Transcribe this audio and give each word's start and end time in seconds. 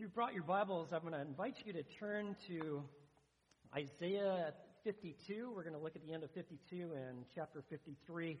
you 0.00 0.08
brought 0.08 0.32
your 0.32 0.44
Bibles, 0.44 0.88
I'm 0.94 1.02
going 1.02 1.12
to 1.12 1.20
invite 1.20 1.56
you 1.66 1.74
to 1.74 1.82
turn 1.82 2.34
to 2.48 2.82
Isaiah 3.76 4.54
52. 4.82 5.52
We're 5.54 5.62
going 5.62 5.74
to 5.74 5.78
look 5.78 5.94
at 5.94 6.00
the 6.00 6.14
end 6.14 6.24
of 6.24 6.30
52 6.30 6.92
and 6.96 7.26
chapter 7.34 7.62
53. 7.68 8.38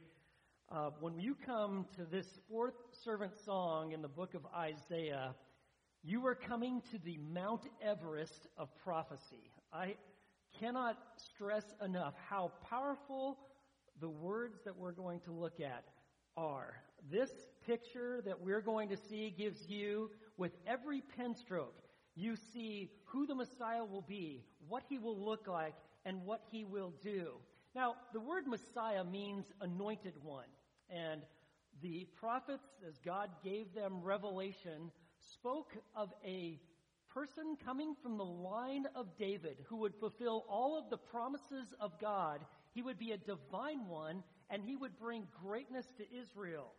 Uh, 0.72 0.90
when 1.00 1.20
you 1.20 1.36
come 1.44 1.84
to 1.96 2.06
this 2.06 2.24
fourth 2.48 2.76
servant 3.04 3.32
song 3.44 3.92
in 3.92 4.00
the 4.00 4.08
book 4.08 4.32
of 4.32 4.46
Isaiah, 4.56 5.34
you 6.02 6.24
are 6.24 6.34
coming 6.34 6.80
to 6.92 6.98
the 7.04 7.18
Mount 7.30 7.66
Everest 7.82 8.46
of 8.56 8.74
prophecy. 8.82 9.52
I 9.70 9.96
cannot 10.58 10.96
stress 11.18 11.64
enough 11.84 12.14
how 12.26 12.52
powerful 12.70 13.36
the 14.00 14.08
words 14.08 14.60
that 14.64 14.78
we're 14.78 14.92
going 14.92 15.20
to 15.20 15.30
look 15.30 15.60
at 15.60 15.84
are. 16.38 16.72
This 17.10 17.30
picture 17.70 18.20
that 18.24 18.40
we're 18.40 18.60
going 18.60 18.88
to 18.88 18.96
see 18.96 19.32
gives 19.38 19.68
you, 19.68 20.10
with 20.36 20.50
every 20.66 21.02
pen 21.16 21.36
stroke, 21.36 21.76
you 22.16 22.34
see 22.52 22.90
who 23.04 23.28
the 23.28 23.34
Messiah 23.34 23.84
will 23.84 24.04
be, 24.08 24.42
what 24.68 24.82
he 24.88 24.98
will 24.98 25.16
look 25.16 25.46
like, 25.46 25.74
and 26.04 26.24
what 26.24 26.42
he 26.50 26.64
will 26.64 26.92
do. 27.00 27.34
Now, 27.76 27.94
the 28.12 28.18
word 28.18 28.48
Messiah 28.48 29.04
means 29.04 29.44
anointed 29.60 30.14
one. 30.20 30.48
And 30.88 31.20
the 31.80 32.08
prophets, 32.16 32.66
as 32.88 32.98
God 33.04 33.30
gave 33.44 33.72
them 33.72 34.02
revelation, 34.02 34.90
spoke 35.34 35.70
of 35.94 36.12
a 36.26 36.58
person 37.14 37.56
coming 37.64 37.94
from 38.02 38.18
the 38.18 38.24
line 38.24 38.86
of 38.96 39.16
David 39.16 39.58
who 39.68 39.76
would 39.76 39.94
fulfill 39.94 40.44
all 40.48 40.76
of 40.76 40.90
the 40.90 40.98
promises 40.98 41.72
of 41.80 42.00
God. 42.00 42.40
He 42.72 42.82
would 42.82 42.98
be 42.98 43.12
a 43.12 43.16
divine 43.16 43.86
one, 43.86 44.24
and 44.48 44.60
he 44.64 44.74
would 44.74 44.98
bring 44.98 45.28
greatness 45.40 45.86
to 45.98 46.20
Israel. 46.20 46.72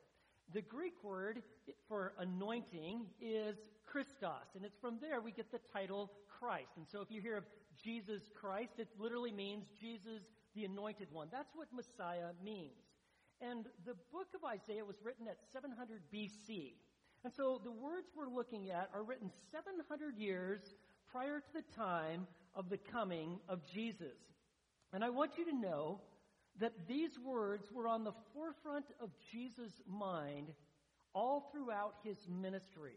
The 0.54 0.62
Greek 0.62 1.02
word 1.04 1.44
for 1.88 2.14
anointing 2.20 3.06
is 3.22 3.56
Christos, 3.86 4.52
and 4.56 4.66
it's 4.66 4.78
from 4.82 4.98
there 5.00 5.22
we 5.22 5.32
get 5.32 5.52
the 5.52 5.62
title 5.72 6.12
Christ. 6.40 6.72
And 6.76 6.86
so 6.92 7.00
if 7.02 7.10
you 7.10 7.22
hear 7.22 7.38
of 7.38 7.46
Jesus 7.82 8.24
Christ, 8.36 8.74
it 8.78 8.90
literally 9.00 9.32
means 9.32 9.66
Jesus 9.80 10.24
the 10.54 10.66
anointed 10.66 11.08
one. 11.12 11.30
That's 11.32 11.56
what 11.56 11.68
Messiah 11.74 12.34
means. 12.44 12.84
And 13.40 13.66
the 13.86 13.96
book 14.12 14.28
of 14.36 14.44
Isaiah 14.44 14.84
was 14.84 14.98
written 15.04 15.28
at 15.28 15.38
700 15.54 16.02
BC. 16.14 16.74
And 17.24 17.34
so 17.34 17.62
the 17.64 17.72
words 17.72 18.08
we're 18.16 18.28
looking 18.28 18.72
at 18.72 18.90
are 18.94 19.04
written 19.04 19.32
700 19.52 20.18
years 20.18 20.60
prior 21.12 21.40
to 21.40 21.54
the 21.54 21.64
time 21.76 22.28
of 22.56 22.70
the 22.70 22.78
coming 22.78 23.40
of 23.48 23.60
Jesus. 23.74 24.18
And 24.92 25.04
I 25.04 25.10
want 25.10 25.38
you 25.38 25.46
to 25.46 25.56
know 25.56 26.02
that 26.60 26.88
these 26.88 27.18
words 27.20 27.72
were 27.72 27.88
on 27.88 28.04
the 28.04 28.14
forefront 28.34 28.86
of 29.00 29.10
Jesus' 29.32 29.82
mind 29.88 30.48
all 31.14 31.50
throughout 31.52 31.96
his 32.04 32.18
ministry. 32.30 32.96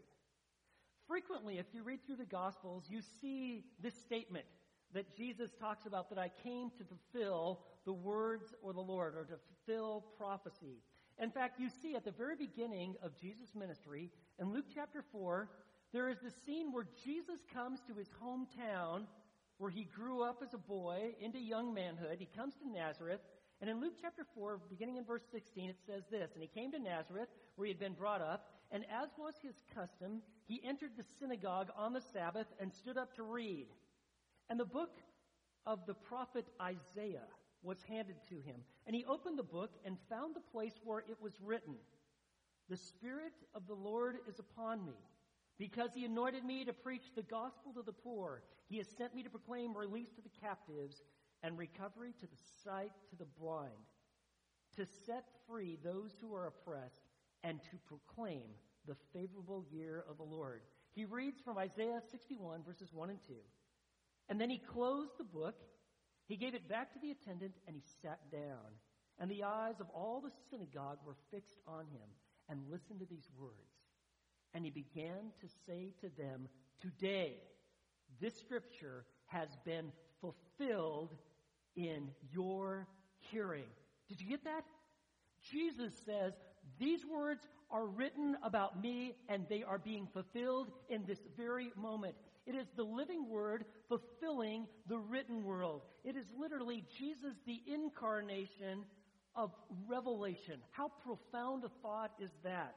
Frequently, 1.07 1.57
if 1.59 1.65
you 1.73 1.83
read 1.83 1.99
through 2.05 2.17
the 2.17 2.25
Gospels, 2.25 2.85
you 2.89 3.01
see 3.21 3.63
this 3.81 3.93
statement 3.95 4.45
that 4.93 5.15
Jesus 5.15 5.51
talks 5.59 5.85
about 5.85 6.09
that 6.09 6.17
I 6.17 6.31
came 6.43 6.71
to 6.77 6.83
fulfill 6.83 7.61
the 7.85 7.93
words 7.93 8.53
or 8.61 8.73
the 8.73 8.81
Lord, 8.81 9.15
or 9.15 9.25
to 9.25 9.35
fulfill 9.37 10.05
prophecy. 10.17 10.81
In 11.21 11.29
fact, 11.29 11.59
you 11.59 11.69
see 11.81 11.95
at 11.95 12.03
the 12.03 12.11
very 12.11 12.35
beginning 12.35 12.95
of 13.03 13.15
Jesus' 13.19 13.53
ministry, 13.55 14.09
in 14.39 14.51
Luke 14.51 14.65
chapter 14.73 15.03
4, 15.11 15.49
there 15.93 16.09
is 16.09 16.17
the 16.19 16.31
scene 16.45 16.71
where 16.71 16.87
Jesus 17.03 17.39
comes 17.53 17.79
to 17.87 17.93
his 17.93 18.09
hometown 18.21 19.03
where 19.57 19.69
he 19.69 19.85
grew 19.85 20.23
up 20.23 20.41
as 20.43 20.53
a 20.53 20.57
boy 20.57 21.15
into 21.21 21.39
young 21.39 21.73
manhood. 21.73 22.17
He 22.19 22.27
comes 22.35 22.55
to 22.55 22.69
Nazareth, 22.69 23.21
and 23.65 23.71
in 23.71 23.81
Luke 23.81 23.95
chapter 23.99 24.23
4, 24.35 24.59
beginning 24.69 24.97
in 24.97 25.03
verse 25.03 25.23
16, 25.31 25.71
it 25.71 25.77
says 25.87 26.03
this 26.11 26.29
And 26.35 26.43
he 26.43 26.47
came 26.47 26.71
to 26.71 26.77
Nazareth, 26.77 27.29
where 27.55 27.65
he 27.65 27.71
had 27.71 27.79
been 27.79 27.93
brought 27.93 28.21
up, 28.21 28.51
and 28.69 28.83
as 28.91 29.09
was 29.17 29.33
his 29.41 29.55
custom, 29.73 30.21
he 30.45 30.61
entered 30.63 30.91
the 30.95 31.05
synagogue 31.19 31.69
on 31.75 31.91
the 31.91 32.01
Sabbath 32.13 32.45
and 32.59 32.71
stood 32.71 32.95
up 32.95 33.15
to 33.15 33.23
read. 33.23 33.65
And 34.51 34.59
the 34.59 34.65
book 34.65 34.91
of 35.65 35.79
the 35.87 35.95
prophet 35.95 36.45
Isaiah 36.61 37.25
was 37.63 37.81
handed 37.89 38.17
to 38.29 38.35
him. 38.35 38.61
And 38.85 38.95
he 38.95 39.03
opened 39.05 39.39
the 39.39 39.43
book 39.43 39.71
and 39.83 39.97
found 40.11 40.35
the 40.35 40.51
place 40.51 40.79
where 40.83 40.99
it 40.99 41.17
was 41.19 41.33
written 41.41 41.73
The 42.69 42.77
Spirit 42.77 43.33
of 43.55 43.65
the 43.65 43.73
Lord 43.73 44.17
is 44.29 44.37
upon 44.37 44.85
me, 44.85 44.99
because 45.57 45.89
he 45.95 46.05
anointed 46.05 46.45
me 46.45 46.65
to 46.65 46.73
preach 46.73 47.15
the 47.15 47.23
gospel 47.23 47.73
to 47.73 47.81
the 47.81 47.93
poor. 47.93 48.43
He 48.69 48.77
has 48.77 48.87
sent 48.95 49.15
me 49.15 49.23
to 49.23 49.29
proclaim 49.31 49.75
release 49.75 50.11
to 50.11 50.21
the 50.21 50.39
captives 50.39 51.01
and 51.45 51.59
recovery 51.59 52.11
to 52.19 52.25
the 52.25 52.41
sight 52.63 52.91
to 53.11 53.15
the 53.15 53.27
blind, 53.39 53.69
to 54.75 54.83
set 55.05 55.25
free 55.47 55.77
those 55.83 56.17
who 56.19 56.33
are 56.33 56.47
oppressed, 56.47 57.05
and 57.43 57.61
to 57.61 57.77
proclaim 57.85 58.49
the 58.87 58.95
favorable 59.13 59.63
year 59.71 60.03
of 60.09 60.17
the 60.17 60.23
Lord. 60.23 60.61
He 60.95 61.05
reads 61.05 61.39
from 61.39 61.59
Isaiah 61.59 62.01
61, 62.09 62.63
verses 62.65 62.91
1 62.91 63.11
and 63.11 63.19
2. 63.27 63.33
And 64.27 64.41
then 64.41 64.49
he 64.49 64.57
closed 64.57 65.11
the 65.19 65.23
book, 65.23 65.55
he 66.27 66.35
gave 66.35 66.55
it 66.55 66.67
back 66.67 66.91
to 66.93 66.99
the 66.99 67.11
attendant, 67.11 67.53
and 67.67 67.75
he 67.75 67.83
sat 68.01 68.19
down. 68.31 68.73
And 69.19 69.29
the 69.29 69.43
eyes 69.43 69.79
of 69.79 69.87
all 69.93 70.21
the 70.21 70.31
synagogue 70.49 70.97
were 71.05 71.15
fixed 71.29 71.59
on 71.67 71.85
him. 71.85 72.09
And 72.49 72.59
listened 72.69 72.99
to 72.99 73.05
these 73.05 73.29
words. 73.39 73.53
And 74.53 74.65
he 74.65 74.71
began 74.71 75.31
to 75.41 75.47
say 75.65 75.93
to 76.01 76.09
them, 76.15 76.47
Today, 76.81 77.37
this 78.19 78.35
scripture 78.35 79.05
has 79.27 79.49
been 79.65 79.91
fulfilled 80.21 81.15
in 81.75 82.09
your 82.31 82.87
hearing. 83.17 83.65
Did 84.07 84.21
you 84.21 84.27
get 84.27 84.43
that? 84.43 84.63
Jesus 85.51 85.93
says, 86.05 86.33
These 86.79 87.05
words 87.05 87.47
are 87.71 87.85
written 87.85 88.37
about 88.43 88.81
me 88.81 89.15
and 89.29 89.45
they 89.49 89.63
are 89.63 89.77
being 89.77 90.07
fulfilled 90.13 90.71
in 90.89 91.05
this 91.05 91.19
very 91.35 91.71
moment. 91.75 92.15
It 92.45 92.55
is 92.55 92.67
the 92.75 92.83
living 92.83 93.27
word 93.27 93.65
fulfilling 93.89 94.67
the 94.87 94.99
written 94.99 95.43
world. 95.43 95.81
It 96.03 96.15
is 96.15 96.25
literally 96.37 96.85
Jesus, 96.97 97.33
the 97.45 97.61
incarnation 97.65 98.83
of 99.35 99.51
revelation. 99.87 100.59
How 100.71 100.91
profound 101.03 101.63
a 101.63 101.69
thought 101.81 102.11
is 102.19 102.31
that? 102.43 102.75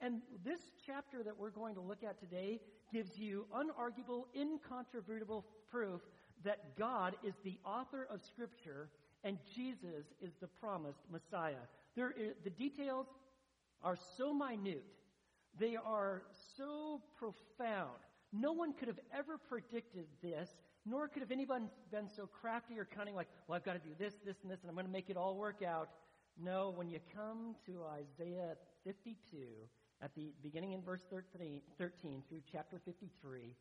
And 0.00 0.22
this 0.44 0.60
chapter 0.86 1.22
that 1.22 1.36
we're 1.36 1.50
going 1.50 1.74
to 1.74 1.80
look 1.80 2.02
at 2.02 2.18
today 2.20 2.60
gives 2.92 3.18
you 3.18 3.46
unarguable, 3.54 4.24
incontrovertible 4.34 5.44
proof 5.70 6.00
that 6.44 6.76
God 6.78 7.14
is 7.24 7.34
the 7.44 7.58
author 7.64 8.06
of 8.10 8.20
Scripture 8.24 8.88
and 9.24 9.38
Jesus 9.54 10.06
is 10.22 10.32
the 10.40 10.46
promised 10.46 11.00
Messiah. 11.10 11.66
There 11.94 12.12
is, 12.12 12.34
the 12.44 12.50
details 12.50 13.06
are 13.82 13.98
so 14.16 14.32
minute, 14.32 14.84
they 15.58 15.76
are 15.76 16.22
so 16.56 17.02
profound. 17.18 17.98
No 18.32 18.52
one 18.52 18.72
could 18.72 18.88
have 18.88 19.00
ever 19.12 19.38
predicted 19.38 20.06
this, 20.22 20.48
nor 20.86 21.08
could 21.08 21.22
have 21.22 21.32
anyone 21.32 21.68
been 21.90 22.08
so 22.08 22.26
crafty 22.26 22.78
or 22.78 22.84
cunning, 22.84 23.14
like, 23.14 23.28
well, 23.46 23.56
I've 23.56 23.64
got 23.64 23.72
to 23.72 23.78
do 23.80 23.94
this, 23.98 24.14
this, 24.24 24.36
and 24.42 24.50
this, 24.50 24.60
and 24.62 24.70
I'm 24.70 24.74
going 24.74 24.86
to 24.86 24.92
make 24.92 25.10
it 25.10 25.16
all 25.16 25.36
work 25.36 25.62
out. 25.62 25.90
No, 26.42 26.72
when 26.74 26.88
you 26.88 27.00
come 27.14 27.56
to 27.66 27.82
Isaiah 27.84 28.54
52, 28.84 29.36
at 30.02 30.14
the 30.14 30.32
beginning 30.42 30.72
in 30.72 30.80
verse 30.80 31.02
13, 31.10 31.60
13 31.76 32.22
through 32.28 32.40
chapter 32.50 32.80
53, 32.84 33.54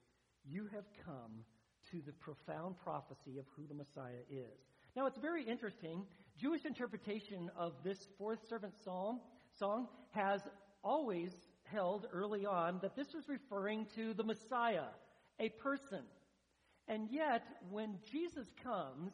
you 0.46 0.70
have 0.74 0.86
come 1.04 1.44
to 1.92 2.02
the 2.06 2.14
profound 2.14 2.76
prophecy 2.84 3.38
of 3.40 3.46
who 3.56 3.68
the 3.68 3.74
Messiah 3.74 4.24
is. 4.30 4.60
Now, 4.96 5.06
it's 5.06 5.18
very 5.18 5.44
interesting. 5.44 6.06
Jewish 6.38 6.66
interpretation 6.66 7.50
of 7.58 7.74
this 7.84 8.08
fourth 8.18 8.40
servant 8.48 8.74
psalm 8.84 9.20
song 9.58 9.88
has 10.12 10.42
always 10.84 11.32
held 11.64 12.08
early 12.12 12.46
on 12.46 12.80
that 12.82 12.96
this 12.96 13.14
was 13.14 13.24
referring 13.28 13.86
to 13.96 14.14
the 14.14 14.24
Messiah, 14.24 14.88
a 15.40 15.50
person. 15.50 16.04
And 16.88 17.08
yet, 17.12 17.44
when 17.70 17.98
Jesus 18.12 18.48
comes, 18.64 19.12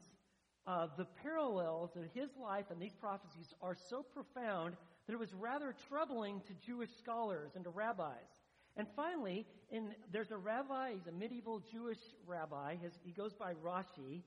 uh, 0.68 0.88
the 0.98 1.06
parallels 1.22 1.92
of 1.96 2.04
his 2.14 2.30
life 2.42 2.66
and 2.72 2.82
these 2.82 2.96
prophecies 3.00 3.54
are 3.62 3.76
so 3.90 4.02
profound 4.02 4.76
that 5.06 5.14
it 5.14 5.20
was 5.20 5.34
rather 5.34 5.76
troubling 5.90 6.42
to 6.48 6.54
Jewish 6.66 6.90
scholars 6.98 7.52
and 7.56 7.64
to 7.66 7.70
rabbis. 7.70 8.35
And 8.78 8.88
finally, 8.96 9.46
in, 9.72 9.92
there's 10.12 10.32
a 10.32 10.38
rabbi, 10.38 10.94
he's 10.94 11.08
a 11.08 11.12
medieval 11.12 11.62
Jewish 11.72 12.00
rabbi. 12.28 12.76
His, 12.76 12.94
he 13.04 13.12
goes 13.12 13.34
by 13.34 13.54
Rashi. 13.54 14.22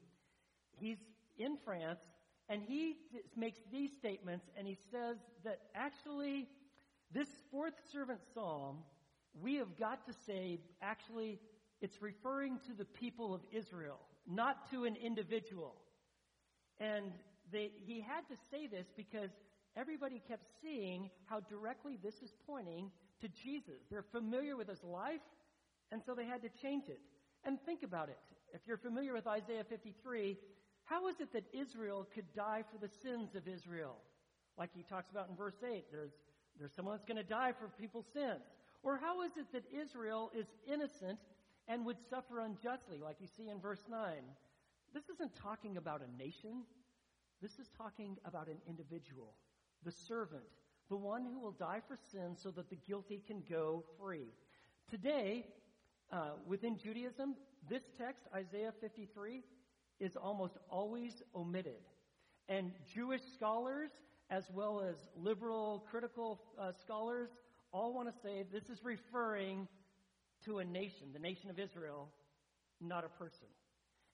He's 0.79 0.99
in 1.39 1.59
France, 1.65 2.01
and 2.49 2.63
he 2.63 2.97
makes 3.37 3.59
these 3.71 3.91
statements, 3.99 4.47
and 4.57 4.67
he 4.67 4.77
says 4.91 5.17
that 5.45 5.61
actually, 5.75 6.49
this 7.13 7.29
fourth 7.51 7.75
servant 7.93 8.21
psalm, 8.35 8.79
we 9.41 9.57
have 9.57 9.79
got 9.79 10.07
to 10.07 10.13
say, 10.27 10.61
actually, 10.83 11.39
it's 11.81 12.01
referring 12.01 12.59
to 12.67 12.73
the 12.73 12.85
people 12.85 13.35
of 13.35 13.41
Israel, 13.53 14.01
not 14.27 14.71
to 14.71 14.85
an 14.85 14.97
individual. 14.97 15.77
And 16.81 17.13
they, 17.53 17.71
he 17.77 18.01
had 18.01 18.27
to 18.29 18.37
say 18.51 18.67
this 18.67 18.87
because 18.97 19.31
everybody 19.77 20.21
kept 20.27 20.45
seeing 20.63 21.11
how 21.27 21.41
directly 21.41 21.99
this 22.03 22.17
is 22.17 22.33
pointing 22.47 22.91
to 23.21 23.29
Jesus. 23.29 23.81
They're 23.91 24.03
familiar 24.03 24.57
with 24.57 24.69
his 24.69 24.83
life, 24.83 25.21
and 25.91 26.03
so 26.05 26.15
they 26.15 26.25
had 26.25 26.43
to 26.43 26.49
change 26.63 26.89
it. 26.89 27.01
And 27.45 27.59
think 27.65 27.83
about 27.83 28.09
it. 28.09 28.19
If 28.53 28.63
you're 28.67 28.77
familiar 28.79 29.13
with 29.13 29.27
Isaiah 29.27 29.65
53, 29.69 30.37
how 30.85 31.09
is 31.09 31.21
it 31.21 31.33
that 31.33 31.45
Israel 31.53 32.07
could 32.15 32.33
die 32.35 32.65
for 32.73 32.79
the 32.79 32.93
sins 33.03 33.35
of 33.35 33.47
Israel? 33.47 33.97
Like 34.57 34.71
he 34.75 34.83
talks 34.83 35.11
about 35.11 35.29
in 35.29 35.37
verse 35.37 35.63
8, 35.63 35.85
there's, 35.93 36.13
there's 36.59 36.73
someone 36.75 36.95
that's 36.95 37.05
going 37.05 37.23
to 37.23 37.29
die 37.29 37.53
for 37.53 37.69
people's 37.79 38.07
sins. 38.13 38.43
Or 38.83 38.97
how 38.97 39.23
is 39.23 39.33
it 39.37 39.47
that 39.53 39.65
Israel 39.73 40.31
is 40.35 40.47
innocent 40.67 41.19
and 41.69 41.85
would 41.85 41.99
suffer 42.09 42.41
unjustly, 42.41 43.01
like 43.03 43.17
you 43.21 43.27
see 43.37 43.49
in 43.49 43.61
verse 43.61 43.85
9? 43.89 44.01
This 44.95 45.05
isn't 45.15 45.35
talking 45.37 45.77
about 45.77 46.01
a 46.01 46.23
nation. 46.23 46.65
This 47.43 47.59
is 47.59 47.69
talking 47.77 48.17
about 48.25 48.49
an 48.49 48.59
individual, 48.67 49.35
the 49.85 49.93
servant, 49.93 50.43
the 50.89 50.97
one 50.97 51.25
who 51.25 51.39
will 51.39 51.53
die 51.53 51.81
for 51.87 51.99
sin 52.11 52.37
so 52.43 52.51
that 52.51 52.71
the 52.71 52.77
guilty 52.87 53.23
can 53.27 53.43
go 53.49 53.85
free. 54.01 54.29
Today, 54.91 55.47
uh, 56.11 56.31
within 56.47 56.79
Judaism, 56.79 57.35
this 57.69 57.83
text, 57.99 58.25
Isaiah 58.35 58.73
53, 58.81 59.43
is 60.01 60.17
almost 60.17 60.55
always 60.71 61.23
omitted. 61.35 61.83
And 62.49 62.73
Jewish 62.95 63.21
scholars, 63.35 63.91
as 64.31 64.45
well 64.55 64.81
as 64.81 64.97
liberal 65.17 65.85
critical 65.91 66.41
uh, 66.59 66.73
scholars, 66.83 67.29
all 67.73 67.93
want 67.93 68.09
to 68.09 68.15
say 68.23 68.45
this 68.51 68.71
is 68.71 68.83
referring 68.83 69.69
to 70.45 70.59
a 70.59 70.65
nation, 70.65 71.09
the 71.13 71.19
nation 71.19 71.51
of 71.51 71.59
Israel, 71.59 72.09
not 72.81 73.05
a 73.05 73.09
person. 73.09 73.49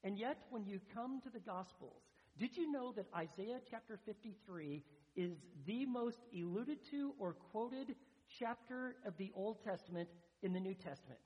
And 0.02 0.18
yet, 0.18 0.38
when 0.50 0.66
you 0.66 0.80
come 0.92 1.20
to 1.22 1.30
the 1.30 1.38
Gospels, 1.38 2.02
did 2.38 2.56
you 2.56 2.70
know 2.72 2.92
that 2.92 3.06
Isaiah 3.14 3.60
chapter 3.70 3.98
53 4.04 4.82
is 5.16 5.36
the 5.66 5.86
most 5.86 6.20
alluded 6.32 6.78
to 6.90 7.14
or 7.18 7.34
quoted 7.34 7.94
chapter 8.38 8.96
of 9.06 9.16
the 9.16 9.30
Old 9.34 9.62
Testament 9.62 10.08
in 10.42 10.52
the 10.52 10.60
New 10.60 10.74
Testament? 10.74 11.20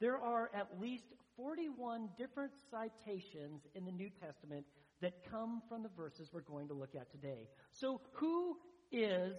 There 0.00 0.18
are 0.18 0.50
at 0.54 0.80
least 0.80 1.12
41 1.36 2.10
different 2.16 2.52
citations 2.70 3.66
in 3.74 3.84
the 3.84 3.92
New 3.92 4.10
Testament 4.10 4.66
that 5.00 5.24
come 5.30 5.62
from 5.68 5.82
the 5.82 5.88
verses 5.96 6.30
we're 6.32 6.40
going 6.40 6.68
to 6.68 6.74
look 6.74 6.94
at 6.94 7.10
today. 7.10 7.48
So, 7.70 8.00
who 8.12 8.56
is 8.92 9.34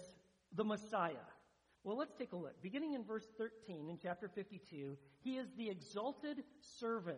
the 0.56 0.64
Messiah? 0.64 1.28
Well, 1.84 1.98
let's 1.98 2.14
take 2.14 2.34
a 2.34 2.36
look. 2.36 2.62
Beginning 2.62 2.94
in 2.94 3.04
verse 3.04 3.28
13 3.38 3.90
in 3.90 3.98
chapter 4.02 4.28
52, 4.28 4.98
he 5.20 5.38
is 5.38 5.48
the 5.58 5.70
exalted 5.70 6.44
servant. 6.80 7.18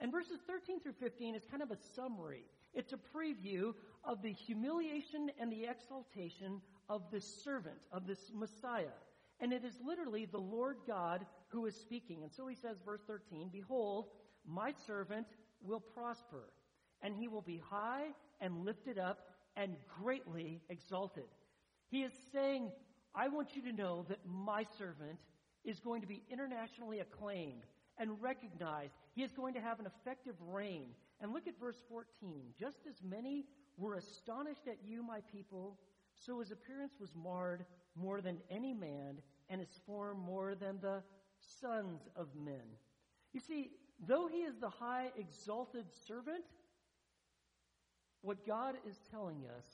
And 0.00 0.10
verses 0.10 0.40
13 0.46 0.80
through 0.80 0.94
15 1.00 1.34
is 1.34 1.44
kind 1.50 1.62
of 1.62 1.70
a 1.70 1.76
summary. 1.94 2.44
It's 2.76 2.92
a 2.92 2.98
preview 3.16 3.72
of 4.04 4.22
the 4.22 4.32
humiliation 4.32 5.30
and 5.40 5.50
the 5.50 5.64
exaltation 5.64 6.60
of 6.88 7.02
this 7.10 7.24
servant, 7.42 7.78
of 7.90 8.06
this 8.06 8.30
Messiah. 8.34 8.94
And 9.40 9.52
it 9.52 9.64
is 9.64 9.74
literally 9.84 10.26
the 10.26 10.38
Lord 10.38 10.76
God 10.86 11.26
who 11.48 11.66
is 11.66 11.74
speaking. 11.74 12.22
And 12.22 12.32
so 12.32 12.46
he 12.46 12.54
says, 12.54 12.76
verse 12.84 13.00
13, 13.06 13.48
Behold, 13.52 14.08
my 14.46 14.72
servant 14.86 15.26
will 15.62 15.80
prosper, 15.80 16.50
and 17.02 17.16
he 17.16 17.28
will 17.28 17.42
be 17.42 17.62
high 17.70 18.08
and 18.40 18.64
lifted 18.64 18.98
up 18.98 19.20
and 19.56 19.74
greatly 20.00 20.60
exalted. 20.68 21.24
He 21.88 22.02
is 22.02 22.12
saying, 22.32 22.70
I 23.14 23.28
want 23.28 23.56
you 23.56 23.62
to 23.62 23.72
know 23.72 24.04
that 24.08 24.18
my 24.26 24.66
servant 24.78 25.18
is 25.64 25.80
going 25.80 26.02
to 26.02 26.06
be 26.06 26.22
internationally 26.30 27.00
acclaimed 27.00 27.62
and 27.98 28.20
recognized. 28.20 28.92
He 29.14 29.22
is 29.22 29.32
going 29.32 29.54
to 29.54 29.60
have 29.60 29.80
an 29.80 29.86
effective 29.86 30.34
reign. 30.46 30.88
And 31.20 31.32
look 31.32 31.46
at 31.46 31.58
verse 31.58 31.82
14. 31.88 32.42
Just 32.58 32.78
as 32.88 33.02
many 33.02 33.46
were 33.78 33.94
astonished 33.94 34.66
at 34.66 34.78
you, 34.84 35.02
my 35.02 35.20
people, 35.32 35.78
so 36.14 36.40
his 36.40 36.50
appearance 36.50 36.94
was 37.00 37.10
marred 37.14 37.64
more 37.94 38.20
than 38.20 38.38
any 38.50 38.74
man, 38.74 39.18
and 39.48 39.60
his 39.60 39.80
form 39.86 40.18
more 40.18 40.54
than 40.54 40.78
the 40.80 41.02
sons 41.60 42.00
of 42.16 42.28
men. 42.34 42.62
You 43.32 43.40
see, 43.40 43.70
though 44.06 44.28
he 44.28 44.38
is 44.38 44.56
the 44.58 44.68
high 44.68 45.10
exalted 45.16 45.86
servant, 46.06 46.44
what 48.22 48.46
God 48.46 48.74
is 48.88 48.96
telling 49.10 49.44
us 49.56 49.64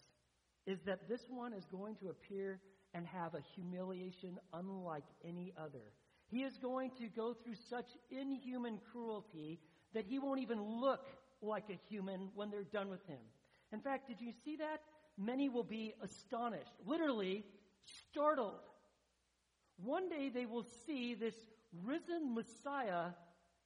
is 0.66 0.80
that 0.82 1.08
this 1.08 1.22
one 1.28 1.52
is 1.52 1.64
going 1.66 1.96
to 1.96 2.10
appear 2.10 2.60
and 2.94 3.06
have 3.06 3.34
a 3.34 3.40
humiliation 3.54 4.38
unlike 4.52 5.04
any 5.24 5.52
other. 5.56 5.92
He 6.28 6.42
is 6.42 6.56
going 6.58 6.90
to 6.98 7.08
go 7.08 7.34
through 7.34 7.56
such 7.68 7.88
inhuman 8.10 8.78
cruelty 8.90 9.58
that 9.94 10.06
he 10.06 10.18
won't 10.18 10.40
even 10.40 10.62
look 10.62 11.06
like 11.42 11.64
a 11.70 11.78
human 11.88 12.30
when 12.34 12.50
they're 12.50 12.62
done 12.62 12.88
with 12.88 13.04
him. 13.06 13.18
In 13.72 13.80
fact, 13.80 14.08
did 14.08 14.20
you 14.20 14.32
see 14.44 14.56
that? 14.56 14.80
Many 15.18 15.48
will 15.48 15.64
be 15.64 15.94
astonished, 16.02 16.72
literally 16.86 17.44
startled. 18.10 18.60
One 19.76 20.08
day 20.08 20.30
they 20.32 20.46
will 20.46 20.66
see 20.86 21.14
this 21.14 21.34
risen 21.84 22.34
Messiah 22.34 23.10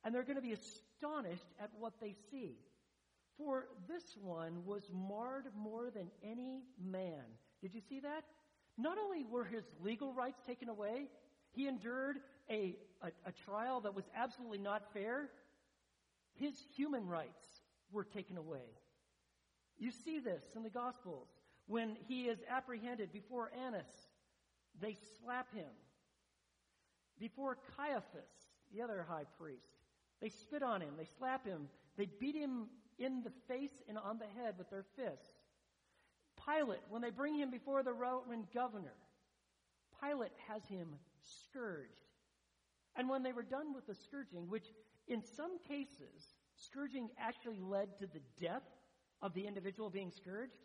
and 0.05 0.15
they're 0.15 0.23
going 0.23 0.37
to 0.37 0.43
be 0.43 0.53
astonished 0.53 1.47
at 1.61 1.71
what 1.79 1.95
they 2.01 2.15
see. 2.31 2.57
For 3.37 3.67
this 3.89 4.17
one 4.23 4.65
was 4.65 4.91
marred 4.95 5.47
more 5.57 5.91
than 5.91 6.11
any 6.23 6.63
man. 6.83 7.25
Did 7.61 7.75
you 7.75 7.81
see 7.87 8.01
that? 8.01 8.25
Not 8.79 8.99
only 8.99 9.25
were 9.25 9.45
his 9.45 9.65
legal 9.83 10.13
rights 10.13 10.41
taken 10.47 10.69
away, 10.69 11.09
he 11.51 11.67
endured 11.67 12.19
a, 12.51 12.77
a, 13.03 13.09
a 13.27 13.33
trial 13.45 13.81
that 13.81 13.95
was 13.95 14.05
absolutely 14.15 14.59
not 14.59 14.93
fair. 14.93 15.31
His 16.35 16.55
human 16.77 17.07
rights 17.07 17.56
were 17.93 18.05
taken 18.05 18.37
away. 18.37 18.69
You 19.79 19.91
see 19.91 20.19
this 20.19 20.43
in 20.55 20.63
the 20.63 20.71
Gospels. 20.71 21.29
When 21.67 21.97
he 22.07 22.25
is 22.25 22.39
apprehended 22.49 23.13
before 23.13 23.51
Annas, 23.67 24.11
they 24.81 24.97
slap 25.23 25.53
him. 25.55 25.71
Before 27.19 27.59
Caiaphas, 27.77 28.31
the 28.73 28.83
other 28.83 29.05
high 29.09 29.25
priest, 29.39 29.67
they 30.21 30.29
spit 30.29 30.63
on 30.63 30.81
him, 30.81 30.95
they 30.97 31.09
slap 31.19 31.47
him, 31.47 31.69
they 31.97 32.09
beat 32.21 32.37
him 32.37 32.67
in 32.99 33.23
the 33.23 33.33
face 33.49 33.73
and 33.89 33.99
on 33.99 34.19
the 34.19 34.43
head 34.43 34.55
with 34.59 34.71
their 34.71 34.85
fists. 34.97 35.35
Pilate, 36.45 36.83
when 36.89 37.03
they 37.03 37.11
bring 37.11 37.35
him 37.35 37.51
before 37.51 37.83
the 37.83 37.93
Roman 37.93 38.47
governor, 38.55 38.95
Pilate 40.01 40.33
has 40.49 40.65
him 40.67 40.89
scourged. 41.49 41.91
And 42.95 43.09
when 43.09 43.23
they 43.23 43.33
were 43.33 43.43
done 43.43 43.75
with 43.75 43.87
the 43.87 43.95
scourging, 43.95 44.49
which 44.49 44.67
in 45.09 45.23
some 45.23 45.59
cases, 45.69 46.35
scourging 46.57 47.09
actually 47.19 47.61
led 47.61 47.99
to 47.99 48.07
the 48.07 48.21
death 48.41 48.63
of 49.23 49.35
the 49.35 49.47
individual 49.47 49.91
being 49.91 50.11
scourged, 50.11 50.57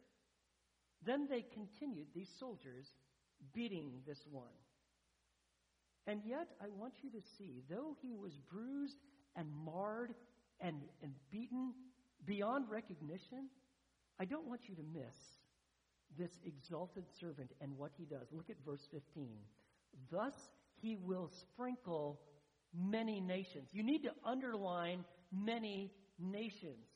then 1.04 1.28
they 1.30 1.46
continued, 1.54 2.08
these 2.14 2.30
soldiers, 2.40 2.94
beating 3.54 4.02
this 4.06 4.24
one. 4.30 4.54
And 6.08 6.22
yet, 6.26 6.48
I 6.62 6.68
want 6.70 6.94
you 7.02 7.10
to 7.12 7.22
see, 7.38 7.64
though 7.70 7.96
he 8.02 8.14
was 8.14 8.38
bruised 8.52 8.98
and 9.36 9.48
marred 9.66 10.14
and, 10.60 10.82
and 11.02 11.14
beaten 11.32 11.74
beyond 12.26 12.70
recognition, 12.70 13.50
I 14.20 14.26
don't 14.26 14.48
want 14.48 14.62
you 14.68 14.76
to 14.76 14.84
miss 14.94 15.16
this 16.18 16.32
exalted 16.46 17.06
servant 17.20 17.52
and 17.62 17.78
what 17.78 17.92
he 17.98 18.06
does. 18.06 18.28
Look 18.32 18.50
at 18.50 18.58
verse 18.66 18.88
15. 18.92 19.30
Thus 20.12 20.34
he 20.82 20.96
will 20.96 21.30
sprinkle 21.30 22.20
many 22.74 23.20
nations. 23.20 23.70
You 23.72 23.84
need 23.84 24.04
to 24.04 24.12
underline 24.26 25.06
many 25.32 25.92
nations. 26.20 26.88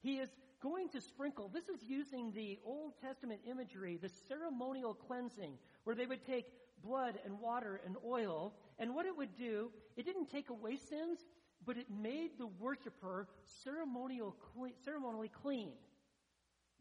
He 0.00 0.18
is 0.18 0.30
going 0.62 0.88
to 0.90 1.00
sprinkle. 1.00 1.48
This 1.52 1.68
is 1.68 1.82
using 1.82 2.32
the 2.32 2.58
Old 2.64 2.94
Testament 3.00 3.40
imagery, 3.48 3.98
the 4.00 4.10
ceremonial 4.28 4.94
cleansing, 4.94 5.58
where 5.84 5.94
they 5.94 6.06
would 6.06 6.24
take 6.24 6.46
blood 6.82 7.18
and 7.24 7.38
water 7.38 7.80
and 7.84 7.96
oil, 8.04 8.54
and 8.78 8.94
what 8.94 9.06
it 9.06 9.16
would 9.16 9.36
do, 9.36 9.70
it 9.96 10.04
didn't 10.04 10.30
take 10.30 10.50
away 10.50 10.76
sins, 10.76 11.20
but 11.66 11.76
it 11.76 11.86
made 11.90 12.30
the 12.38 12.46
worshiper 12.46 13.28
ceremonial, 13.62 14.36
ceremonially 14.84 15.30
clean. 15.30 15.72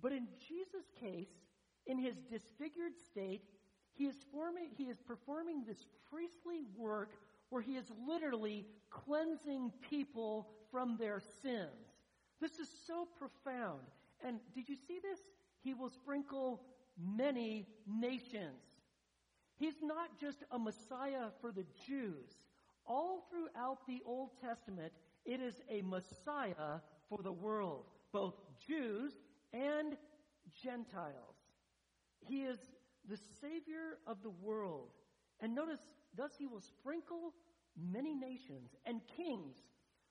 But 0.01 0.12
in 0.12 0.27
Jesus' 0.38 0.91
case, 1.00 1.29
in 1.86 1.98
his 1.98 2.15
disfigured 2.29 2.98
state, 2.98 3.43
he 3.93 4.05
is, 4.05 4.15
forming, 4.31 4.69
he 4.75 4.86
is 4.86 4.98
performing 5.00 5.63
this 5.65 5.86
priestly 6.10 6.63
work 6.75 7.12
where 7.50 7.62
he 7.62 7.75
is 7.75 7.91
literally 8.07 8.65
cleansing 8.89 9.72
people 9.89 10.50
from 10.74 10.98
their 10.98 11.22
sins. 11.44 11.70
This 12.42 12.58
is 12.58 12.68
so 12.88 13.08
profound. 13.18 13.82
And 14.25 14.39
did 14.56 14.68
you 14.68 14.75
see 14.75 15.00
this? 15.00 15.20
He 15.63 15.75
will 15.75 15.92
sprinkle 15.92 16.62
many 16.98 17.68
nations. 17.88 18.60
He's 19.56 19.75
not 19.84 20.20
just 20.20 20.44
a 20.51 20.58
Messiah 20.58 21.27
for 21.39 21.51
the 21.51 21.65
Jews. 21.88 22.32
All 22.88 23.27
throughout 23.30 23.86
the 23.88 24.01
Old 24.06 24.32
Testament, 24.42 24.92
it 25.25 25.39
is 25.39 25.62
a 25.70 25.84
Messiah 25.84 26.82
for 27.08 27.20
the 27.22 27.32
world, 27.32 27.86
both 28.12 28.34
Jews 28.68 29.13
and 29.53 29.96
Gentiles. 30.63 31.38
He 32.27 32.42
is 32.42 32.58
the 33.08 33.20
Savior 33.39 34.00
of 34.08 34.24
the 34.24 34.32
world. 34.42 34.89
And 35.39 35.53
notice, 35.53 35.80
thus 36.18 36.32
he 36.38 36.48
will 36.48 36.62
sprinkle 36.62 37.34
many 37.77 38.15
nations, 38.15 38.75
and 38.86 39.01
kings 39.15 39.56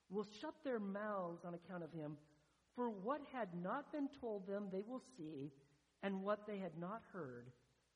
will 0.09 0.27
shut 0.41 0.53
their 0.63 0.79
mouths 0.79 1.43
on 1.45 1.53
account 1.53 1.83
of 1.83 1.91
him. 1.91 2.17
For 2.75 2.89
what 2.89 3.21
had 3.31 3.49
not 3.61 3.91
been 3.91 4.09
told 4.19 4.47
them, 4.47 4.67
they 4.71 4.83
will 4.87 5.01
see, 5.17 5.51
and 6.01 6.23
what 6.23 6.47
they 6.47 6.57
had 6.57 6.77
not 6.79 7.01
heard, 7.11 7.51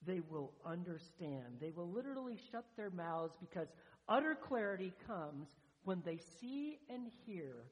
they 0.05 0.21
will 0.29 0.53
understand. 0.65 1.57
They 1.59 1.71
will 1.71 1.89
literally 1.89 2.37
shut 2.51 2.65
their 2.75 2.89
mouths 2.91 3.35
because 3.39 3.67
utter 4.07 4.35
clarity 4.35 4.93
comes 5.07 5.47
when 5.83 6.01
they 6.05 6.19
see 6.39 6.79
and 6.89 7.07
hear 7.25 7.65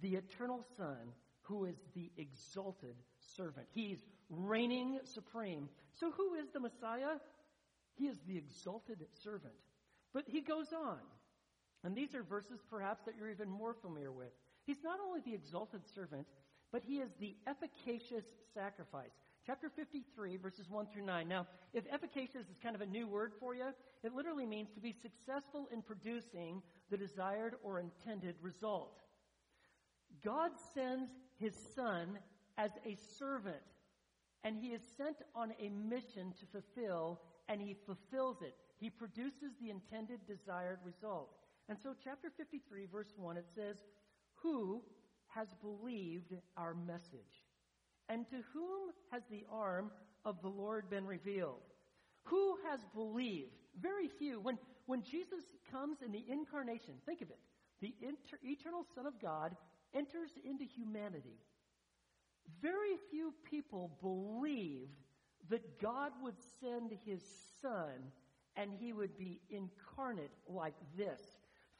the 0.00 0.14
eternal 0.16 0.64
Son, 0.76 1.12
who 1.42 1.64
is 1.64 1.76
the 1.94 2.10
exalted 2.16 2.96
servant. 3.36 3.66
He's 3.72 3.98
reigning 4.30 4.98
supreme. 5.04 5.68
So, 5.94 6.10
who 6.10 6.34
is 6.34 6.48
the 6.52 6.60
Messiah? 6.60 7.18
He 7.94 8.06
is 8.06 8.18
the 8.26 8.36
exalted 8.36 8.98
servant. 9.22 9.54
But 10.12 10.24
he 10.26 10.40
goes 10.40 10.72
on. 10.72 10.98
And 11.86 11.94
these 11.94 12.16
are 12.16 12.24
verses 12.24 12.58
perhaps 12.68 13.04
that 13.04 13.14
you're 13.16 13.30
even 13.30 13.48
more 13.48 13.72
familiar 13.72 14.10
with. 14.10 14.32
He's 14.66 14.82
not 14.82 14.98
only 15.06 15.20
the 15.20 15.34
exalted 15.34 15.82
servant, 15.94 16.26
but 16.72 16.82
he 16.82 16.96
is 16.96 17.10
the 17.20 17.36
efficacious 17.46 18.24
sacrifice. 18.52 19.12
Chapter 19.46 19.70
53, 19.70 20.36
verses 20.36 20.68
1 20.68 20.88
through 20.92 21.04
9. 21.04 21.28
Now, 21.28 21.46
if 21.72 21.84
efficacious 21.92 22.48
is 22.50 22.58
kind 22.60 22.74
of 22.74 22.80
a 22.80 22.86
new 22.86 23.06
word 23.06 23.32
for 23.38 23.54
you, 23.54 23.68
it 24.02 24.12
literally 24.12 24.46
means 24.46 24.68
to 24.74 24.80
be 24.80 24.92
successful 25.00 25.68
in 25.72 25.80
producing 25.80 26.60
the 26.90 26.96
desired 26.96 27.54
or 27.62 27.78
intended 27.78 28.34
result. 28.42 28.98
God 30.24 30.50
sends 30.74 31.12
his 31.38 31.54
son 31.76 32.18
as 32.58 32.72
a 32.84 32.96
servant, 33.16 33.62
and 34.42 34.56
he 34.56 34.70
is 34.70 34.82
sent 34.96 35.18
on 35.36 35.52
a 35.60 35.68
mission 35.68 36.34
to 36.40 36.46
fulfill, 36.46 37.20
and 37.48 37.60
he 37.60 37.76
fulfills 37.86 38.42
it. 38.42 38.56
He 38.80 38.90
produces 38.90 39.52
the 39.60 39.70
intended 39.70 40.18
desired 40.26 40.80
result. 40.84 41.30
And 41.68 41.78
so, 41.82 41.94
chapter 42.04 42.30
53, 42.36 42.86
verse 42.86 43.12
1, 43.16 43.36
it 43.36 43.46
says, 43.54 43.76
Who 44.42 44.82
has 45.28 45.48
believed 45.60 46.34
our 46.56 46.74
message? 46.74 47.44
And 48.08 48.28
to 48.30 48.36
whom 48.52 48.90
has 49.10 49.22
the 49.30 49.44
arm 49.50 49.90
of 50.24 50.40
the 50.42 50.48
Lord 50.48 50.88
been 50.88 51.06
revealed? 51.06 51.62
Who 52.24 52.56
has 52.70 52.80
believed? 52.94 53.50
Very 53.80 54.08
few. 54.08 54.40
When, 54.40 54.58
when 54.86 55.02
Jesus 55.02 55.42
comes 55.70 55.98
in 56.04 56.12
the 56.12 56.24
incarnation, 56.28 56.94
think 57.04 57.20
of 57.20 57.30
it. 57.30 57.38
The 57.80 57.94
inter- 58.00 58.38
eternal 58.42 58.84
Son 58.94 59.06
of 59.06 59.20
God 59.20 59.56
enters 59.94 60.30
into 60.44 60.64
humanity. 60.64 61.38
Very 62.62 62.96
few 63.10 63.34
people 63.50 63.90
believed 64.00 65.02
that 65.50 65.80
God 65.80 66.12
would 66.22 66.36
send 66.60 66.92
his 67.04 67.22
Son 67.60 68.12
and 68.56 68.70
he 68.72 68.92
would 68.92 69.16
be 69.18 69.40
incarnate 69.50 70.30
like 70.48 70.74
this. 70.96 71.20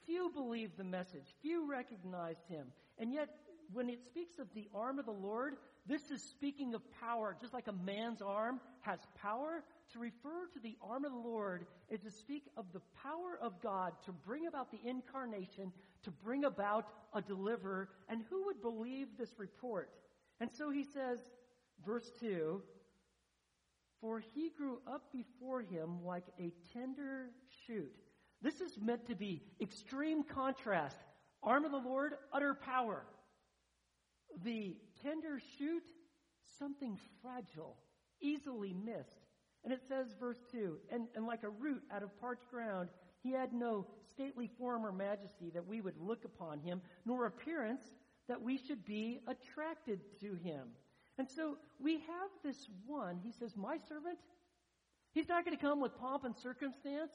Few 0.06 0.30
believed 0.32 0.76
the 0.78 0.84
message. 0.84 1.34
Few 1.42 1.68
recognized 1.68 2.46
him. 2.48 2.68
And 2.98 3.12
yet, 3.12 3.28
when 3.72 3.88
it 3.90 4.04
speaks 4.04 4.38
of 4.38 4.46
the 4.54 4.68
arm 4.74 4.98
of 4.98 5.06
the 5.06 5.12
Lord, 5.12 5.56
this 5.86 6.10
is 6.10 6.22
speaking 6.22 6.74
of 6.74 6.82
power. 7.00 7.36
Just 7.40 7.52
like 7.52 7.66
a 7.66 7.72
man's 7.72 8.22
arm 8.22 8.60
has 8.80 9.00
power, 9.20 9.64
to 9.92 9.98
refer 9.98 10.46
to 10.52 10.60
the 10.60 10.76
arm 10.82 11.04
of 11.04 11.12
the 11.12 11.18
Lord 11.18 11.66
is 11.88 12.00
to 12.00 12.10
speak 12.10 12.44
of 12.56 12.66
the 12.72 12.80
power 13.02 13.38
of 13.40 13.60
God 13.60 13.92
to 14.04 14.12
bring 14.12 14.46
about 14.46 14.70
the 14.70 14.80
incarnation, 14.84 15.72
to 16.04 16.10
bring 16.10 16.44
about 16.44 16.86
a 17.12 17.20
deliverer. 17.20 17.88
And 18.08 18.22
who 18.30 18.46
would 18.46 18.62
believe 18.62 19.08
this 19.18 19.32
report? 19.38 19.90
And 20.40 20.50
so 20.52 20.70
he 20.70 20.84
says, 20.84 21.18
verse 21.84 22.10
2 22.20 22.62
For 24.00 24.20
he 24.34 24.50
grew 24.56 24.80
up 24.86 25.12
before 25.12 25.62
him 25.62 26.04
like 26.04 26.24
a 26.38 26.52
tender 26.72 27.30
shoot. 27.66 27.92
This 28.42 28.60
is 28.60 28.78
meant 28.80 29.06
to 29.06 29.14
be 29.14 29.42
extreme 29.60 30.22
contrast. 30.22 30.98
Arm 31.42 31.64
of 31.64 31.70
the 31.70 31.78
Lord, 31.78 32.14
utter 32.32 32.54
power. 32.54 33.04
The 34.44 34.76
tender 35.02 35.40
shoot, 35.58 35.84
something 36.58 36.98
fragile, 37.22 37.76
easily 38.20 38.74
missed. 38.74 39.26
And 39.64 39.72
it 39.72 39.80
says, 39.88 40.14
verse 40.18 40.38
2, 40.52 40.76
and, 40.92 41.06
and 41.16 41.26
like 41.26 41.42
a 41.42 41.48
root 41.48 41.82
out 41.92 42.02
of 42.02 42.18
parched 42.20 42.48
ground, 42.50 42.88
he 43.22 43.32
had 43.32 43.52
no 43.52 43.86
stately 44.10 44.48
form 44.58 44.86
or 44.86 44.92
majesty 44.92 45.50
that 45.54 45.66
we 45.66 45.80
would 45.80 45.96
look 45.98 46.24
upon 46.24 46.60
him, 46.60 46.80
nor 47.04 47.26
appearance 47.26 47.82
that 48.28 48.40
we 48.40 48.58
should 48.58 48.84
be 48.84 49.20
attracted 49.26 50.00
to 50.20 50.34
him. 50.34 50.68
And 51.18 51.28
so 51.28 51.56
we 51.80 51.94
have 51.94 52.30
this 52.44 52.68
one, 52.86 53.18
he 53.22 53.32
says, 53.32 53.56
My 53.56 53.78
servant, 53.88 54.18
he's 55.12 55.28
not 55.28 55.44
going 55.44 55.56
to 55.56 55.62
come 55.62 55.80
with 55.80 55.96
pomp 55.98 56.24
and 56.24 56.36
circumstance. 56.36 57.12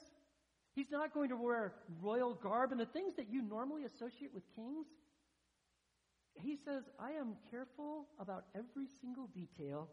He's 0.74 0.90
not 0.90 1.12
going 1.12 1.28
to 1.30 1.36
wear 1.36 1.74
royal 2.00 2.34
garb 2.34 2.72
and 2.72 2.80
the 2.80 2.86
things 2.86 3.14
that 3.16 3.30
you 3.30 3.42
normally 3.42 3.84
associate 3.84 4.32
with 4.34 4.42
kings. 4.56 4.86
He 6.34 6.56
says, 6.64 6.82
I 6.98 7.12
am 7.12 7.34
careful 7.50 8.06
about 8.18 8.44
every 8.54 8.86
single 9.00 9.28
detail. 9.34 9.88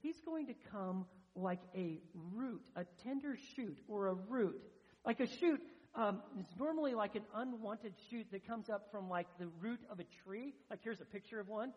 He's 0.00 0.20
going 0.24 0.46
to 0.46 0.54
come 0.70 1.06
like 1.34 1.60
a 1.74 1.98
root, 2.32 2.62
a 2.76 2.84
tender 3.02 3.36
shoot 3.56 3.76
or 3.88 4.08
a 4.08 4.14
root. 4.14 4.60
Like 5.04 5.20
a 5.20 5.26
shoot 5.26 5.60
um, 5.94 6.22
it's 6.38 6.56
normally 6.56 6.94
like 6.94 7.16
an 7.16 7.24
unwanted 7.34 7.94
shoot 8.10 8.26
that 8.30 8.46
comes 8.46 8.70
up 8.70 8.88
from 8.92 9.08
like 9.08 9.26
the 9.38 9.48
root 9.60 9.80
of 9.90 9.98
a 9.98 10.04
tree. 10.24 10.54
Like 10.70 10.80
here's 10.82 11.00
a 11.00 11.04
picture 11.04 11.40
of 11.40 11.48
one. 11.48 11.72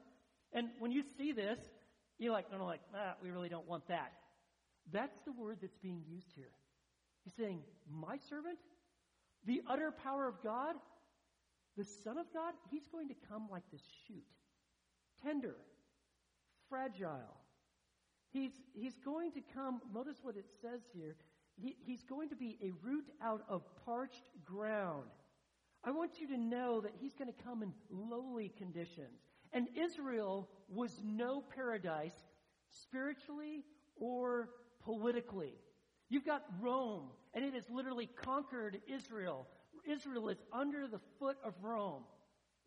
And 0.54 0.70
when 0.80 0.92
you 0.92 1.04
see 1.18 1.32
this, 1.32 1.58
you're 2.20 2.32
like, 2.32 2.52
no, 2.52 2.60
no, 2.60 2.66
like, 2.66 2.82
ah, 2.96 3.16
we 3.24 3.32
really 3.32 3.50
don't 3.50 3.68
want 3.68 3.88
that. 3.88 4.14
That's 4.92 5.18
the 5.26 5.32
word 5.32 5.58
that's 5.62 5.78
being 5.82 6.04
used 6.08 6.28
here. 6.36 6.52
He's 7.24 7.34
saying, 7.34 7.62
my 7.90 8.18
servant, 8.30 8.58
the 9.46 9.62
utter 9.70 9.92
power 9.92 10.28
of 10.28 10.42
God, 10.44 10.76
the 11.78 11.86
Son 11.86 12.18
of 12.18 12.26
God, 12.34 12.54
he's 12.70 12.88
going 12.88 13.08
to 13.08 13.16
come 13.30 13.48
like 13.52 13.64
this 13.72 13.82
shoot. 14.08 14.24
Tender, 15.24 15.56
fragile. 16.70 17.38
He's, 18.32 18.52
he's 18.74 18.98
going 19.06 19.32
to 19.34 19.42
come, 19.54 19.82
notice 19.94 20.18
what 20.22 20.36
it 20.36 20.46
says 20.62 20.82
here. 20.94 21.16
He, 21.56 21.76
he's 21.86 22.04
going 22.04 22.30
to 22.30 22.36
be 22.36 22.58
a 22.64 22.72
root 22.86 23.06
out 23.22 23.44
of 23.48 23.62
parched 23.86 24.30
ground. 24.44 25.10
I 25.84 25.92
want 25.92 26.20
you 26.20 26.28
to 26.28 26.38
know 26.38 26.82
that 26.82 26.94
he's 27.00 27.14
going 27.14 27.32
to 27.32 27.44
come 27.44 27.62
in 27.62 27.74
lowly 27.92 28.52
conditions. 28.58 29.20
And 29.52 29.68
Israel 29.76 30.50
was 30.68 31.00
no 31.04 31.44
paradise 31.56 32.16
spiritually 32.70 33.64
or 33.96 34.50
politically. 34.84 35.54
You've 36.10 36.26
got 36.26 36.44
Rome, 36.60 37.10
and 37.34 37.44
it 37.44 37.54
has 37.54 37.70
literally 37.70 38.08
conquered 38.08 38.80
Israel. 38.88 39.48
Israel 39.86 40.30
is 40.30 40.38
under 40.52 40.88
the 40.88 41.00
foot 41.20 41.38
of 41.44 41.54
Rome. 41.62 42.04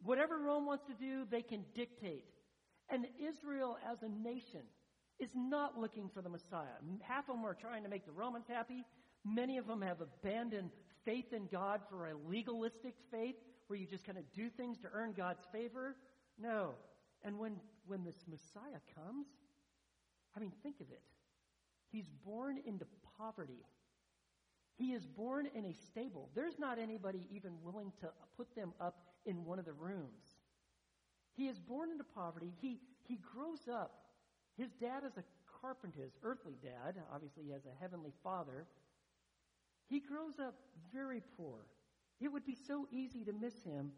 Whatever 0.02 0.38
Rome 0.38 0.66
wants 0.66 0.85
to 0.87 0.95
do, 0.95 1.26
they 1.31 1.43
can 1.43 1.64
dictate. 1.75 2.25
And 2.88 3.07
Israel 3.19 3.78
as 3.90 4.02
a 4.02 4.09
nation 4.09 4.62
is 5.19 5.31
not 5.35 5.78
looking 5.78 6.11
for 6.12 6.23
the 6.23 6.28
Messiah. 6.28 6.76
Half 7.02 7.28
of 7.28 7.37
them 7.37 7.47
are 7.47 7.55
trying 7.55 7.83
to 7.83 7.88
make 7.88 8.05
the 8.05 8.12
Romans 8.12 8.47
happy. 8.49 8.85
Many 9.25 9.59
of 9.59 9.66
them 9.66 9.81
have 9.83 10.00
abandoned 10.00 10.71
faith 11.05 11.33
in 11.33 11.49
God 11.50 11.81
for 11.88 12.09
a 12.09 12.14
legalistic 12.28 12.95
faith 13.11 13.37
where 13.66 13.78
you 13.78 13.87
just 13.87 14.05
kind 14.05 14.19
of 14.19 14.25
do 14.33 14.50
things 14.50 14.78
to 14.78 14.88
earn 14.93 15.12
God's 15.12 15.45
favor. 15.50 15.97
No. 16.38 16.75
And 17.25 17.38
when, 17.38 17.57
when 17.87 18.05
this 18.05 18.25
Messiah 18.28 18.81
comes, 18.95 19.26
I 20.37 20.40
mean, 20.40 20.52
think 20.62 20.81
of 20.81 20.90
it. 20.90 21.00
He's 21.90 22.09
born 22.25 22.59
into 22.66 22.87
poverty. 23.19 23.64
He 24.76 24.93
is 24.93 25.07
born 25.07 25.49
in 25.55 25.64
a 25.64 25.73
stable. 25.73 26.31
There's 26.35 26.59
not 26.59 26.78
anybody 26.78 27.26
even 27.31 27.52
willing 27.62 27.93
to 28.00 28.09
put 28.37 28.55
them 28.55 28.73
up 28.81 28.99
in 29.25 29.45
one 29.45 29.59
of 29.59 29.64
the 29.64 29.73
rooms. 29.73 30.37
He 31.35 31.49
is 31.49 31.59
born 31.59 31.90
into 31.90 32.05
poverty. 32.05 32.52
He, 32.61 32.81
he 33.05 33.19
grows 33.33 33.69
up 33.73 34.07
his 34.57 34.71
dad 34.81 35.02
is 35.05 35.16
a 35.16 35.25
carpenter, 35.61 36.02
his 36.02 36.16
earthly 36.23 36.57
dad. 36.62 36.97
Obviously, 37.12 37.45
he 37.45 37.50
has 37.50 37.66
a 37.66 37.83
heavenly 37.83 38.12
father. 38.23 38.66
He 39.88 40.00
grows 40.00 40.38
up 40.40 40.55
very 40.93 41.23
poor. 41.37 41.66
It 42.21 42.28
would 42.28 42.47
be 42.47 42.57
so 42.66 42.88
easy 42.90 43.25
to 43.25 43.33
miss 43.33 43.62
him. 43.62 43.93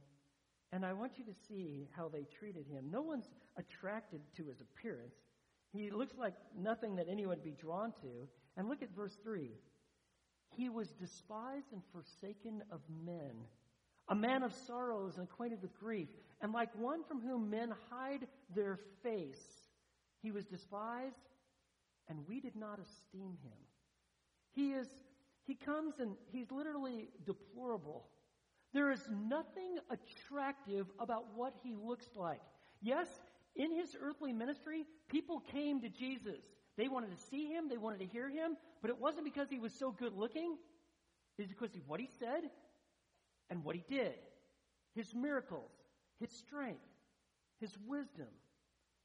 And 0.73 0.85
I 0.85 0.93
want 0.93 1.13
you 1.17 1.25
to 1.25 1.35
see 1.49 1.89
how 1.97 2.09
they 2.09 2.27
treated 2.39 2.67
him. 2.67 2.91
No 2.91 3.01
one's 3.01 3.29
attracted 3.57 4.21
to 4.37 4.45
his 4.47 4.61
appearance. 4.61 5.15
He 5.73 5.91
looks 5.91 6.17
like 6.19 6.35
nothing 6.59 6.97
that 6.97 7.09
anyone 7.09 7.37
would 7.37 7.45
be 7.45 7.57
drawn 7.61 7.93
to. 8.01 8.29
And 8.57 8.69
look 8.69 8.83
at 8.83 8.95
verse 8.97 9.17
3. 9.23 9.51
He 10.57 10.69
was 10.69 10.89
despised 10.93 11.73
and 11.73 11.83
forsaken 11.93 12.63
of 12.73 12.81
men, 13.05 13.35
a 14.09 14.15
man 14.15 14.43
of 14.43 14.53
sorrows 14.53 15.17
and 15.17 15.29
acquainted 15.29 15.63
with 15.63 15.79
grief, 15.79 16.09
and 16.41 16.53
like 16.53 16.71
one 16.75 17.05
from 17.05 17.21
whom 17.21 17.51
men 17.51 17.73
hide 17.91 18.27
their 18.55 18.79
face. 19.03 19.69
He 20.23 20.33
was 20.33 20.47
despised, 20.47 21.29
and 22.09 22.27
we 22.27 22.41
did 22.41 22.57
not 22.57 22.81
esteem 22.81 23.37
him. 23.43 23.59
He 24.55 24.73
is, 24.73 24.89
he 25.47 25.55
comes 25.55 26.01
and 26.01 26.17
he's 26.33 26.51
literally 26.51 27.11
deplorable. 27.25 28.09
There 28.73 28.91
is 28.91 29.09
nothing 29.29 29.79
attractive 29.91 30.87
about 30.99 31.27
what 31.35 31.55
he 31.63 31.75
looks 31.75 32.09
like. 32.17 32.41
Yes, 32.81 33.09
in 33.59 33.73
his 33.73 33.97
earthly 34.01 34.33
ministry, 34.33 34.87
people 35.09 35.41
came 35.41 35.81
to 35.83 35.89
Jesus. 35.89 36.41
They 36.77 36.89
wanted 36.89 37.11
to 37.11 37.23
see 37.31 37.47
him, 37.47 37.69
they 37.69 37.77
wanted 37.77 37.99
to 37.99 38.07
hear 38.07 38.31
him, 38.31 38.57
but 38.81 38.91
it 38.91 38.99
wasn't 38.99 39.25
because 39.25 39.51
he 39.51 39.59
was 39.59 39.75
so 39.75 39.91
good 39.91 40.15
looking. 40.15 40.57
It's 41.37 41.49
because 41.49 41.75
of 41.75 41.83
what 41.87 42.01
he 42.01 42.09
said 42.19 42.51
and 43.51 43.65
what 43.65 43.75
he 43.75 43.85
did. 43.89 44.15
His 44.95 45.13
miracles, 45.15 45.73
his 46.21 46.31
strength, 46.31 46.81
his 47.61 47.77
wisdom, 47.87 48.29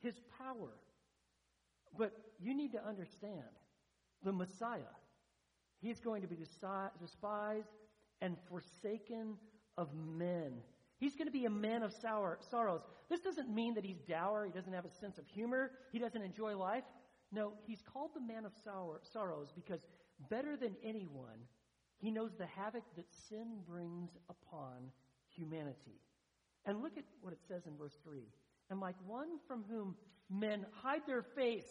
his 0.02 0.20
power. 0.38 0.70
But 1.98 2.14
you 2.40 2.56
need 2.56 2.72
to 2.74 2.86
understand 2.86 3.42
the 4.24 4.32
Messiah. 4.32 4.94
He's 5.82 6.00
going 6.00 6.22
to 6.22 6.28
be 6.28 6.36
despised 6.36 7.68
and 8.22 8.38
forsaken 8.50 9.36
of 9.78 9.90
men. 9.96 10.54
He's 11.04 11.18
going 11.18 11.28
to 11.28 11.34
be 11.34 11.44
a 11.44 11.50
man 11.50 11.84
of 11.84 11.92
sour, 12.02 12.40
sorrows. 12.50 12.80
This 13.10 13.20
doesn't 13.20 13.54
mean 13.54 13.74
that 13.74 13.84
he's 13.84 14.00
dour, 14.08 14.46
he 14.46 14.54
doesn't 14.54 14.72
have 14.72 14.86
a 14.86 15.00
sense 15.02 15.18
of 15.18 15.28
humor, 15.28 15.72
he 15.92 16.00
doesn't 16.00 16.22
enjoy 16.22 16.56
life. 16.56 16.86
No, 17.30 17.52
he's 17.66 17.82
called 17.92 18.12
the 18.16 18.22
man 18.22 18.46
of 18.46 18.54
sour, 18.64 19.02
sorrows 19.12 19.52
because 19.54 19.82
better 20.30 20.56
than 20.56 20.78
anyone, 20.82 21.44
He 22.04 22.12
knows 22.12 22.32
the 22.38 22.46
havoc 22.46 22.84
that 22.98 23.06
sin 23.30 23.60
brings 23.66 24.12
upon 24.30 24.92
humanity. 25.36 26.02
And 26.66 26.82
look 26.82 26.98
at 26.98 27.06
what 27.22 27.32
it 27.32 27.40
says 27.48 27.64
in 27.66 27.78
verse 27.78 27.98
3. 28.04 28.20
And 28.70 28.82
like 28.82 28.96
one 29.06 29.40
from 29.48 29.64
whom 29.70 29.96
men 30.30 30.66
hide 30.82 31.04
their 31.08 31.24
face, 31.36 31.68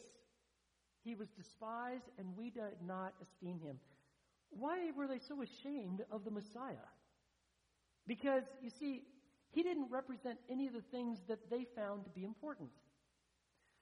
he 1.05 1.15
was 1.15 1.29
despised, 1.37 2.05
and 2.19 2.37
we 2.37 2.51
did 2.51 2.81
not 2.87 3.12
esteem 3.23 3.61
him. 3.61 3.77
Why 4.51 4.91
were 4.97 5.07
they 5.07 5.19
so 5.19 5.43
ashamed 5.43 6.03
of 6.11 6.25
the 6.25 6.31
Messiah? 6.31 6.89
Because, 8.07 8.43
you 8.62 8.71
see, 8.81 9.03
he 9.52 9.62
didn't 9.62 9.90
represent 9.90 10.38
any 10.50 10.66
of 10.66 10.73
the 10.73 10.82
things 10.90 11.18
that 11.28 11.50
they 11.50 11.66
found 11.76 12.04
to 12.04 12.11
be 12.11 12.25
important. 12.25 12.71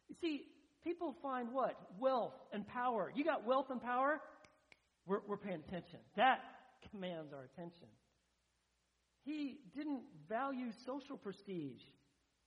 You 0.08 0.16
see, 0.20 0.42
people 0.84 1.14
find 1.22 1.52
what? 1.52 1.78
Wealth 1.98 2.34
and 2.52 2.66
power. 2.66 3.12
You 3.14 3.24
got 3.24 3.46
wealth 3.46 3.66
and 3.70 3.80
power? 3.80 4.20
We're, 5.06 5.20
we're 5.26 5.36
paying 5.36 5.62
attention. 5.66 6.00
That 6.16 6.40
commands 6.90 7.32
our 7.32 7.44
attention. 7.44 7.86
He 9.22 9.58
didn't 9.76 10.02
value 10.28 10.72
social 10.86 11.16
prestige, 11.16 11.82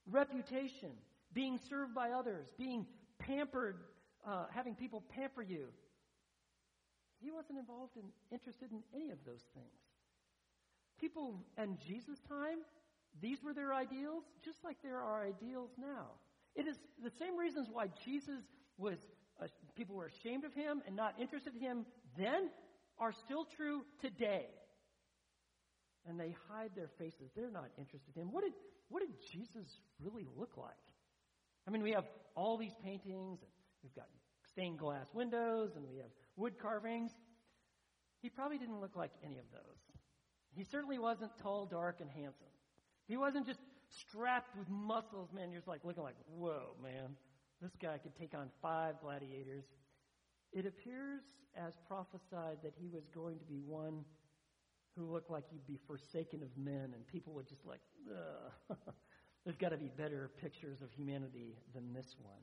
reputation, 0.06 0.92
being 1.34 1.60
served 1.70 1.96
by 1.96 2.12
others, 2.12 2.48
being 2.58 2.86
pampered, 3.20 3.78
uh, 4.28 4.46
having 4.54 4.76
people 4.76 5.04
pamper 5.16 5.42
you. 5.42 5.68
He 7.22 7.32
wasn't 7.32 7.60
involved 7.60 7.96
in, 7.96 8.04
interested 8.32 8.72
in 8.72 8.82
any 8.94 9.12
of 9.12 9.18
those 9.26 9.44
things. 9.54 9.80
People 11.00 11.40
in 11.58 11.78
Jesus' 11.88 12.20
time, 12.28 12.60
these 13.22 13.38
were 13.44 13.54
their 13.54 13.74
ideals, 13.74 14.24
just 14.44 14.58
like 14.64 14.78
there 14.84 15.00
are 15.00 15.24
ideals 15.24 15.70
now. 15.78 16.08
It 16.56 16.68
is 16.68 16.76
the 17.04 17.12
same 17.20 17.38
reasons 17.38 17.68
why 17.72 17.88
Jesus 18.06 18.42
was, 18.78 18.98
uh, 19.42 19.48
people 19.76 19.96
were 19.96 20.08
ashamed 20.08 20.44
of 20.44 20.54
him 20.54 20.82
and 20.86 20.96
not 20.96 21.16
interested 21.20 21.56
in 21.56 21.62
him 21.62 21.86
then 22.18 22.50
are 23.00 23.14
still 23.26 23.46
true 23.58 23.82
today. 24.02 24.46
And 26.06 26.20
they 26.20 26.36
hide 26.50 26.72
their 26.76 26.90
faces. 27.00 27.32
They're 27.36 27.52
not 27.52 27.70
interested 27.78 28.16
in. 28.16 28.24
him. 28.24 28.32
What 28.32 28.44
did, 28.44 28.54
what 28.90 29.00
did 29.00 29.16
Jesus 29.32 29.68
really 30.00 30.28
look 30.36 30.58
like? 30.58 30.74
I 31.68 31.72
mean, 31.72 31.82
we 31.82 31.92
have 31.92 32.06
all 32.36 32.58
these 32.58 32.76
paintings, 32.84 33.40
and 33.42 33.52
we've 33.82 33.96
got 33.96 34.08
stained 34.52 34.80
glass 34.80 35.08
windows, 35.14 35.72
and 35.76 35.86
we 35.90 35.98
have 35.98 36.10
wood 36.36 36.60
carvings. 36.62 37.12
He 38.22 38.30
probably 38.30 38.58
didn't 38.58 38.82
look 38.82 38.96
like 38.96 39.12
any 39.24 39.38
of 39.38 39.46
those. 39.52 39.80
He 40.56 40.66
certainly 40.66 41.00
wasn't 41.00 41.32
tall, 41.42 41.66
dark, 41.66 42.00
and 42.02 42.10
handsome. 42.10 42.53
He 43.08 43.18
wasn't 43.18 43.46
just 43.46 43.60
strapped 43.90 44.58
with 44.58 44.70
muscles, 44.70 45.30
man. 45.34 45.52
You're 45.52 45.60
just 45.60 45.68
like 45.68 45.84
looking 45.84 46.04
like, 46.04 46.16
whoa, 46.28 46.76
man, 46.82 47.16
this 47.62 47.72
guy 47.82 47.98
could 47.98 48.16
take 48.16 48.34
on 48.34 48.50
five 48.62 48.96
gladiators. 49.02 49.66
It 50.52 50.66
appears 50.66 51.22
as 51.56 51.74
prophesied 51.88 52.58
that 52.64 52.74
he 52.80 52.88
was 52.88 53.04
going 53.14 53.40
to 53.40 53.46
be 53.46 53.60
one 53.66 54.04
who 54.96 55.06
looked 55.06 55.32
like 55.32 55.44
he'd 55.50 55.66
be 55.66 55.80
forsaken 55.88 56.44
of 56.44 56.50
men, 56.58 56.92
and 56.94 57.08
people 57.08 57.34
would 57.34 57.48
just 57.48 57.66
like, 57.66 57.80
there's 59.44 59.58
got 59.58 59.70
to 59.70 59.78
be 59.78 59.90
better 59.98 60.32
pictures 60.40 60.82
of 60.82 60.92
humanity 60.92 61.56
than 61.74 61.94
this 61.94 62.16
one. 62.22 62.42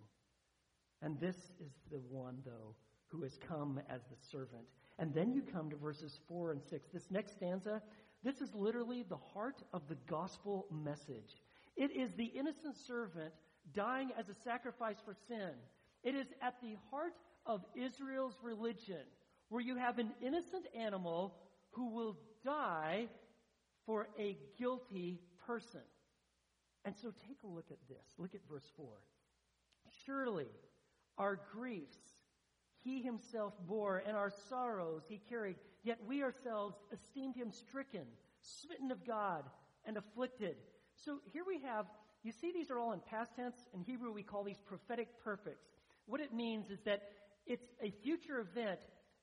And 1.03 1.19
this 1.21 1.37
is 1.65 1.73
the 1.91 1.99
one, 1.99 2.39
though, 2.45 2.75
who 3.07 3.23
has 3.23 3.39
come 3.49 3.81
as 3.89 4.03
the 4.11 4.17
servant. 4.31 4.65
And 4.99 5.15
then 5.15 5.33
you 5.33 5.43
come 5.43 5.71
to 5.71 5.77
verses 5.77 6.21
4 6.29 6.53
and 6.53 6.63
6. 6.63 6.89
This 6.93 7.11
next 7.11 7.33
stanza, 7.33 7.81
this 8.23 8.41
is 8.41 8.55
literally 8.55 9.03
the 9.03 9.19
heart 9.35 9.63
of 9.73 9.83
the 9.89 9.97
gospel 10.09 10.67
message. 10.71 11.43
It 11.77 11.91
is 11.91 12.13
the 12.13 12.25
innocent 12.25 12.77
servant 12.87 13.33
dying 13.75 14.11
as 14.19 14.29
a 14.29 14.35
sacrifice 14.45 14.97
for 15.05 15.15
sin. 15.29 15.53
It 16.03 16.15
is 16.15 16.27
at 16.43 16.61
the 16.61 16.77
heart 16.91 17.15
of 17.47 17.65
Israel's 17.75 18.37
religion, 18.43 19.05
where 19.49 19.63
you 19.63 19.77
have 19.77 19.99
an 19.99 20.11
innocent 20.23 20.67
animal 20.77 21.35
who 21.71 21.91
will 21.95 22.19
die 22.45 23.07
for 23.87 24.09
a 24.19 24.37
guilty 24.59 25.21
person. 25.47 25.81
And 26.85 26.95
so 26.97 27.13
take 27.27 27.39
a 27.45 27.47
look 27.47 27.67
at 27.71 27.79
this. 27.89 28.15
Look 28.19 28.35
at 28.35 28.41
verse 28.51 28.71
4. 28.77 28.87
Surely 30.07 30.49
our 31.19 31.41
griefs 31.53 31.99
he 32.83 33.03
himself 33.03 33.53
bore, 33.69 34.03
and 34.07 34.17
our 34.17 34.33
sorrows 34.49 35.03
he 35.09 35.21
carried, 35.29 35.57
yet 35.83 35.99
we 36.07 36.23
ourselves 36.23 36.77
esteemed 36.93 37.37
him 37.37 37.51
stricken, 37.51 38.07
smitten 38.41 38.91
of 38.91 39.07
God, 39.07 39.45
and 39.85 39.97
afflicted. 39.97 40.57
So 41.05 41.19
here 41.33 41.45
we 41.47 41.61
have, 41.63 41.87
you 42.23 42.33
see, 42.33 42.53
these 42.53 42.71
are 42.71 42.79
all 42.79 42.93
in 42.93 43.01
past 43.01 43.35
tense. 43.37 43.57
In 43.75 43.83
Hebrew, 43.83 44.13
we 44.13 44.23
call 44.23 44.45
these 44.45 44.61
prophetic 44.67 45.09
perfects. 45.25 45.67
What 46.07 46.21
it 46.21 46.35
means 46.35 46.71
is 46.71 46.81
that 46.85 47.03
it's 47.47 47.73
a 47.83 47.91
future 48.03 48.41
event, 48.41 48.81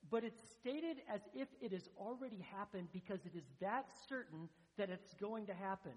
but 0.09 0.23
it's 0.23 0.41
stated 0.59 0.97
as 1.13 1.21
if 1.35 1.47
it 1.61 1.71
has 1.71 1.89
already 1.97 2.45
happened 2.55 2.87
because 2.91 3.25
it 3.25 3.35
is 3.35 3.43
that 3.61 3.85
certain 4.09 4.49
that 4.77 4.89
it's 4.89 5.13
going 5.15 5.45
to 5.47 5.53
happen. 5.53 5.91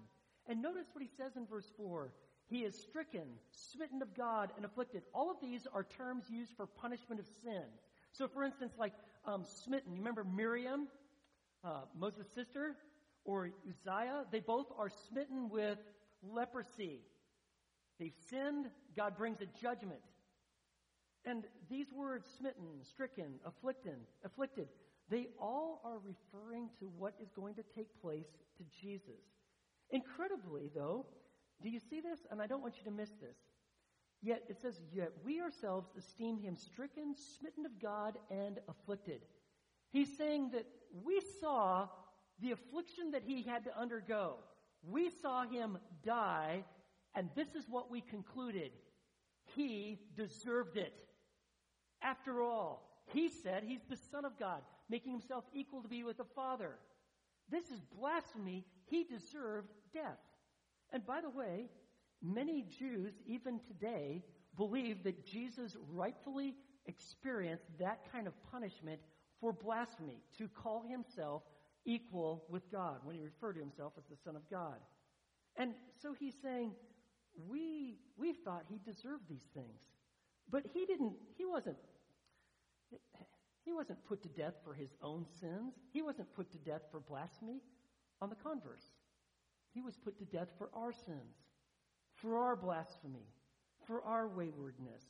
And 0.47 0.61
notice 0.61 0.87
what 0.93 1.01
he 1.01 1.09
says 1.17 1.35
in 1.35 1.45
verse 1.45 1.71
4 1.77 2.11
He 2.47 2.59
is 2.59 2.75
stricken, 2.75 3.27
smitten 3.51 4.01
of 4.01 4.15
God, 4.15 4.51
and 4.57 4.65
afflicted. 4.65 5.03
All 5.13 5.31
of 5.31 5.37
these 5.41 5.67
are 5.73 5.83
terms 5.83 6.25
used 6.29 6.51
for 6.55 6.65
punishment 6.65 7.19
of 7.19 7.27
sin. 7.43 7.63
So, 8.11 8.27
for 8.27 8.43
instance, 8.43 8.73
like 8.77 8.93
um, 9.25 9.45
smitten, 9.63 9.93
you 9.93 9.99
remember 9.99 10.23
Miriam, 10.23 10.87
uh, 11.63 11.81
Moses' 11.97 12.27
sister, 12.33 12.75
or 13.25 13.51
Uzziah? 13.67 14.25
They 14.31 14.39
both 14.39 14.67
are 14.77 14.89
smitten 15.09 15.49
with 15.49 15.77
leprosy. 16.23 17.01
They've 17.99 18.15
sinned, 18.29 18.67
God 18.95 19.17
brings 19.17 19.41
a 19.41 19.47
judgment. 19.61 20.01
And 21.25 21.43
these 21.69 21.87
words, 21.93 22.27
smitten, 22.39 22.83
stricken, 22.83 23.35
afflicted, 23.45 23.97
afflicted, 24.25 24.67
they 25.09 25.27
all 25.39 25.81
are 25.83 25.99
referring 25.99 26.69
to 26.79 26.89
what 26.97 27.13
is 27.21 27.29
going 27.35 27.55
to 27.55 27.63
take 27.75 27.87
place 28.01 28.25
to 28.57 28.63
Jesus. 28.81 29.21
Incredibly, 29.91 30.71
though, 30.73 31.05
do 31.61 31.69
you 31.69 31.79
see 31.79 32.01
this? 32.01 32.19
And 32.31 32.41
I 32.41 32.47
don't 32.47 32.61
want 32.61 32.77
you 32.77 32.83
to 32.85 32.91
miss 32.91 33.09
this. 33.21 33.35
Yet 34.21 34.43
it 34.49 34.61
says, 34.61 34.79
Yet 34.93 35.11
we 35.25 35.41
ourselves 35.41 35.89
esteem 35.97 36.37
him 36.37 36.55
stricken, 36.55 37.15
smitten 37.37 37.65
of 37.65 37.81
God, 37.81 38.17
and 38.29 38.59
afflicted. 38.67 39.21
He's 39.91 40.15
saying 40.17 40.51
that 40.51 40.65
we 41.03 41.21
saw 41.39 41.87
the 42.39 42.51
affliction 42.51 43.11
that 43.11 43.23
he 43.25 43.41
had 43.41 43.63
to 43.65 43.79
undergo. 43.79 44.35
We 44.83 45.09
saw 45.21 45.43
him 45.47 45.77
die, 46.03 46.63
and 47.15 47.29
this 47.35 47.55
is 47.55 47.65
what 47.69 47.91
we 47.91 48.01
concluded. 48.01 48.71
He 49.55 49.99
deserved 50.15 50.77
it. 50.77 50.93
After 52.01 52.41
all, 52.41 53.03
he 53.13 53.29
said 53.29 53.63
he's 53.63 53.83
the 53.89 53.97
Son 54.11 54.25
of 54.25 54.39
God, 54.39 54.61
making 54.89 55.11
himself 55.11 55.43
equal 55.53 55.81
to 55.81 55.87
be 55.87 56.03
with 56.03 56.17
the 56.17 56.25
Father. 56.35 56.75
This 57.49 57.65
is 57.65 57.81
blasphemy. 57.99 58.65
He 58.85 59.03
deserved 59.03 59.69
death. 59.93 60.19
And 60.93 61.05
by 61.05 61.21
the 61.21 61.29
way, 61.29 61.69
many 62.23 62.63
Jews, 62.63 63.13
even 63.25 63.59
today, 63.67 64.23
believe 64.57 65.03
that 65.03 65.25
Jesus 65.25 65.77
rightfully 65.91 66.55
experienced 66.85 67.65
that 67.79 68.11
kind 68.11 68.27
of 68.27 68.33
punishment 68.51 68.99
for 69.39 69.53
blasphemy, 69.53 70.21
to 70.37 70.47
call 70.47 70.83
himself 70.87 71.41
equal 71.85 72.43
with 72.49 72.71
God, 72.71 72.99
when 73.03 73.15
he 73.15 73.21
referred 73.21 73.53
to 73.53 73.59
himself 73.59 73.93
as 73.97 74.03
the 74.09 74.17
Son 74.23 74.35
of 74.35 74.47
God. 74.49 74.77
And 75.57 75.73
so 76.01 76.13
he's 76.17 76.35
saying, 76.41 76.71
we, 77.49 77.97
we 78.17 78.33
thought 78.33 78.65
he 78.69 78.79
deserved 78.85 79.23
these 79.27 79.47
things. 79.53 79.81
But 80.49 80.63
he 80.73 80.85
didn't, 80.85 81.13
he 81.37 81.45
wasn't, 81.45 81.77
he 83.65 83.71
wasn't 83.71 84.05
put 84.05 84.21
to 84.23 84.29
death 84.29 84.55
for 84.63 84.73
his 84.73 84.93
own 85.01 85.25
sins. 85.39 85.73
He 85.91 86.01
wasn't 86.01 86.31
put 86.35 86.51
to 86.51 86.57
death 86.57 86.81
for 86.91 86.99
blasphemy. 86.99 87.61
On 88.21 88.29
the 88.29 88.35
converse, 88.35 88.85
he 89.73 89.81
was 89.81 89.97
put 89.97 90.19
to 90.19 90.25
death 90.25 90.49
for 90.57 90.69
our 90.75 90.91
sins, 90.91 91.35
for 92.21 92.37
our 92.37 92.55
blasphemy, 92.55 93.27
for 93.87 94.01
our 94.03 94.27
waywardness. 94.27 95.03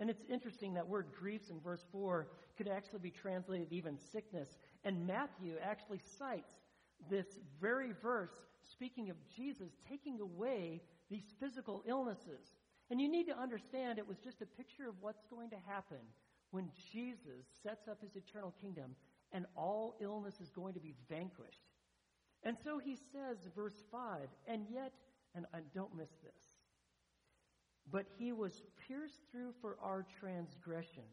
And 0.00 0.10
it's 0.10 0.24
interesting 0.28 0.74
that 0.74 0.88
word 0.88 1.06
griefs 1.18 1.50
in 1.50 1.60
verse 1.60 1.84
4 1.92 2.28
could 2.56 2.68
actually 2.68 2.98
be 3.00 3.10
translated 3.10 3.68
even 3.70 3.96
sickness. 4.12 4.48
And 4.84 5.06
Matthew 5.06 5.54
actually 5.62 6.00
cites 6.18 6.52
this 7.10 7.26
very 7.60 7.92
verse 8.02 8.30
speaking 8.72 9.10
of 9.10 9.16
Jesus 9.36 9.70
taking 9.88 10.20
away 10.20 10.80
these 11.10 11.34
physical 11.38 11.82
illnesses. 11.86 12.54
And 12.90 13.00
you 13.00 13.08
need 13.08 13.26
to 13.26 13.38
understand 13.38 13.98
it 13.98 14.08
was 14.08 14.18
just 14.18 14.42
a 14.42 14.46
picture 14.46 14.88
of 14.88 14.94
what's 15.00 15.24
going 15.30 15.50
to 15.50 15.56
happen 15.66 15.98
when 16.50 16.70
Jesus 16.92 17.46
sets 17.62 17.88
up 17.88 17.98
his 18.00 18.16
eternal 18.16 18.54
kingdom 18.60 18.94
and 19.32 19.46
all 19.56 19.96
illness 20.00 20.34
is 20.40 20.50
going 20.50 20.74
to 20.74 20.80
be 20.80 20.94
vanquished. 21.08 21.62
And 22.44 22.56
so 22.62 22.78
he 22.78 22.96
says, 23.12 23.38
verse 23.56 23.82
5, 23.90 24.28
and 24.46 24.66
yet, 24.70 24.92
and, 25.34 25.46
and 25.54 25.64
don't 25.74 25.96
miss 25.96 26.10
this, 26.22 26.53
but 27.90 28.06
he 28.18 28.32
was 28.32 28.62
pierced 28.88 29.20
through 29.30 29.52
for 29.60 29.76
our 29.82 30.06
transgressions. 30.20 31.06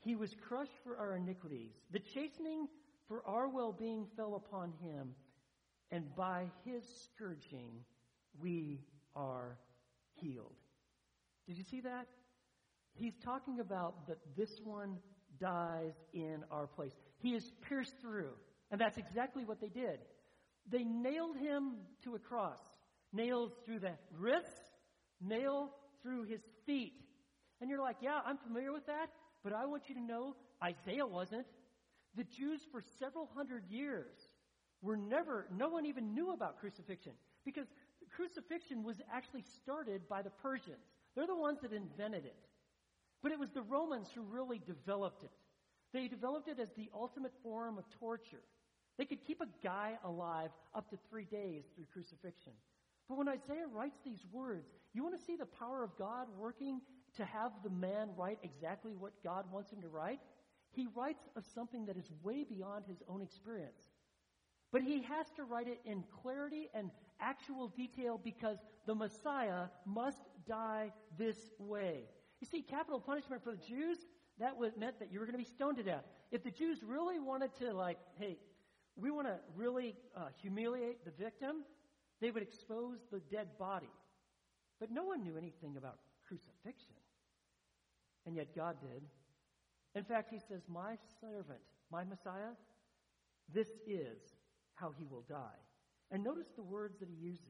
He 0.00 0.16
was 0.16 0.34
crushed 0.48 0.78
for 0.82 0.96
our 0.96 1.16
iniquities. 1.16 1.72
The 1.92 1.98
chastening 1.98 2.68
for 3.06 3.22
our 3.26 3.48
well 3.48 3.72
being 3.72 4.06
fell 4.16 4.34
upon 4.34 4.72
him, 4.82 5.10
and 5.90 6.14
by 6.16 6.46
his 6.64 6.82
scourging 7.04 7.84
we 8.40 8.80
are 9.14 9.58
healed. 10.14 10.56
Did 11.46 11.58
you 11.58 11.64
see 11.64 11.80
that? 11.80 12.06
He's 12.94 13.16
talking 13.24 13.60
about 13.60 14.06
that 14.08 14.18
this 14.36 14.60
one 14.64 14.98
dies 15.40 15.94
in 16.12 16.44
our 16.50 16.66
place. 16.66 16.92
He 17.18 17.34
is 17.34 17.50
pierced 17.68 17.94
through. 18.00 18.30
And 18.70 18.80
that's 18.80 18.98
exactly 18.98 19.44
what 19.44 19.60
they 19.60 19.68
did. 19.68 19.98
They 20.70 20.84
nailed 20.84 21.36
him 21.36 21.72
to 22.04 22.14
a 22.14 22.18
cross. 22.18 22.60
Nails 23.12 23.52
through 23.64 23.80
the 23.80 23.92
wrists, 24.16 24.69
nail 25.20 25.70
through 26.02 26.24
his 26.24 26.40
feet. 26.66 26.94
And 27.60 27.68
you're 27.68 27.80
like, 27.80 27.96
yeah, 28.00 28.20
I'm 28.24 28.38
familiar 28.38 28.72
with 28.72 28.86
that, 28.86 29.10
but 29.44 29.52
I 29.52 29.66
want 29.66 29.88
you 29.88 29.94
to 29.96 30.00
know 30.00 30.34
Isaiah 30.62 31.06
wasn't. 31.06 31.46
The 32.16 32.24
Jews 32.24 32.60
for 32.70 32.82
several 32.98 33.28
hundred 33.34 33.64
years 33.68 34.16
were 34.82 34.96
never, 34.96 35.46
no 35.56 35.68
one 35.68 35.86
even 35.86 36.14
knew 36.14 36.32
about 36.32 36.58
crucifixion 36.58 37.12
because 37.44 37.66
crucifixion 38.14 38.82
was 38.82 39.00
actually 39.12 39.44
started 39.62 40.08
by 40.08 40.22
the 40.22 40.30
Persians. 40.30 40.84
They're 41.14 41.26
the 41.26 41.36
ones 41.36 41.60
that 41.62 41.72
invented 41.72 42.24
it. 42.24 42.36
But 43.22 43.32
it 43.32 43.38
was 43.38 43.50
the 43.50 43.62
Romans 43.62 44.08
who 44.14 44.22
really 44.22 44.60
developed 44.66 45.22
it. 45.24 45.30
They 45.92 46.08
developed 46.08 46.48
it 46.48 46.58
as 46.58 46.70
the 46.76 46.88
ultimate 46.94 47.32
form 47.42 47.76
of 47.76 47.84
torture. 47.98 48.42
They 48.96 49.04
could 49.04 49.24
keep 49.24 49.40
a 49.40 49.48
guy 49.62 49.98
alive 50.04 50.50
up 50.74 50.90
to 50.90 50.98
three 51.08 51.24
days 51.24 51.64
through 51.74 51.86
crucifixion. 51.92 52.52
But 53.10 53.18
when 53.18 53.28
Isaiah 53.28 53.66
writes 53.74 53.98
these 54.04 54.24
words, 54.30 54.68
you 54.94 55.02
want 55.02 55.18
to 55.18 55.24
see 55.24 55.34
the 55.34 55.44
power 55.44 55.82
of 55.82 55.90
God 55.98 56.28
working 56.38 56.80
to 57.16 57.24
have 57.24 57.50
the 57.64 57.68
man 57.68 58.10
write 58.16 58.38
exactly 58.44 58.92
what 58.94 59.10
God 59.24 59.46
wants 59.50 59.72
him 59.72 59.82
to 59.82 59.88
write? 59.88 60.20
He 60.70 60.86
writes 60.94 61.28
of 61.34 61.44
something 61.52 61.86
that 61.86 61.96
is 61.96 62.08
way 62.22 62.44
beyond 62.44 62.84
his 62.86 63.02
own 63.08 63.20
experience. 63.20 63.80
But 64.70 64.82
he 64.82 65.02
has 65.02 65.26
to 65.34 65.42
write 65.42 65.66
it 65.66 65.80
in 65.84 66.04
clarity 66.22 66.70
and 66.72 66.92
actual 67.20 67.66
detail 67.66 68.20
because 68.22 68.58
the 68.86 68.94
Messiah 68.94 69.64
must 69.84 70.22
die 70.46 70.92
this 71.18 71.50
way. 71.58 72.04
You 72.40 72.46
see, 72.46 72.62
capital 72.62 73.00
punishment 73.00 73.42
for 73.42 73.50
the 73.50 73.66
Jews, 73.66 73.98
that 74.38 74.54
meant 74.78 75.00
that 75.00 75.10
you 75.10 75.18
were 75.18 75.26
going 75.26 75.36
to 75.36 75.44
be 75.44 75.50
stoned 75.52 75.78
to 75.78 75.82
death. 75.82 76.04
If 76.30 76.44
the 76.44 76.52
Jews 76.52 76.78
really 76.86 77.18
wanted 77.18 77.50
to, 77.58 77.72
like, 77.72 77.98
hey, 78.20 78.38
we 78.94 79.10
want 79.10 79.26
to 79.26 79.34
really 79.56 79.96
uh, 80.16 80.26
humiliate 80.40 81.04
the 81.04 81.10
victim, 81.10 81.64
they 82.20 82.30
would 82.30 82.42
expose 82.42 82.98
the 83.10 83.20
dead 83.30 83.48
body. 83.58 83.90
But 84.78 84.90
no 84.90 85.04
one 85.04 85.22
knew 85.22 85.36
anything 85.36 85.76
about 85.76 85.98
crucifixion. 86.26 86.96
And 88.26 88.36
yet 88.36 88.54
God 88.54 88.76
did. 88.80 89.02
In 89.94 90.04
fact, 90.04 90.30
he 90.30 90.38
says, 90.38 90.62
My 90.68 90.96
servant, 91.20 91.60
my 91.90 92.04
Messiah, 92.04 92.54
this 93.52 93.68
is 93.86 94.18
how 94.74 94.92
he 94.96 95.04
will 95.04 95.24
die. 95.28 95.60
And 96.10 96.24
notice 96.24 96.48
the 96.56 96.62
words 96.62 96.98
that 97.00 97.08
he 97.08 97.14
uses. 97.14 97.44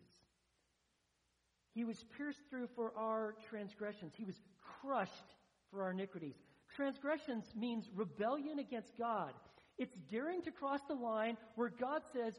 He 1.72 1.85
was 1.85 2.04
pierced 2.16 2.40
through 2.48 2.68
for 2.74 2.92
our 2.96 3.37
transgressions. 3.48 4.12
He 4.16 4.24
was 4.24 4.40
crushed 4.80 5.35
for 5.70 5.83
our 5.83 5.92
iniquities. 5.92 6.35
Transgressions 6.74 7.44
means 7.56 7.88
rebellion 7.94 8.59
against 8.59 8.96
God. 8.98 9.33
It's 9.78 9.96
daring 10.11 10.42
to 10.42 10.50
cross 10.50 10.80
the 10.88 10.94
line 10.94 11.37
where 11.54 11.70
God 11.70 12.02
says, 12.12 12.35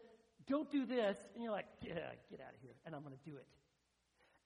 don't 0.51 0.69
do 0.69 0.85
this, 0.85 1.17
and 1.33 1.43
you're 1.43 1.51
like, 1.51 1.65
yeah, 1.81 1.93
get 2.29 2.41
out 2.41 2.53
of 2.53 2.61
here, 2.61 2.75
and 2.85 2.93
I'm 2.93 3.01
going 3.01 3.15
to 3.15 3.29
do 3.29 3.37
it. 3.37 3.47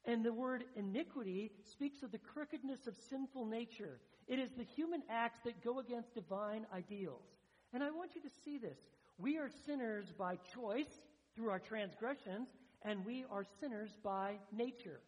And 0.05 0.23
the 0.23 0.31
word 0.31 0.63
iniquity 0.75 1.51
speaks 1.63 2.03
of 2.03 2.11
the 2.11 2.19
crookedness 2.19 2.85
of 2.85 2.95
sinful 3.09 3.45
nature. 3.45 3.99
It 4.27 4.37
is 4.37 4.51
the 4.55 4.63
human 4.63 5.01
acts 5.09 5.39
that 5.45 5.63
go 5.63 5.79
against 5.79 6.13
divine 6.13 6.67
ideals. 6.73 7.25
And 7.73 7.83
I 7.83 7.89
want 7.89 8.11
you 8.13 8.21
to 8.21 8.29
see 8.43 8.59
this. 8.59 8.77
We 9.17 9.37
are 9.37 9.49
sinners 9.65 10.13
by 10.15 10.37
choice 10.53 11.01
through 11.35 11.49
our 11.49 11.59
transgressions, 11.59 12.49
and 12.83 13.03
we 13.03 13.25
are 13.31 13.43
sinners 13.59 13.89
by 14.03 14.35
nature. 14.55 14.99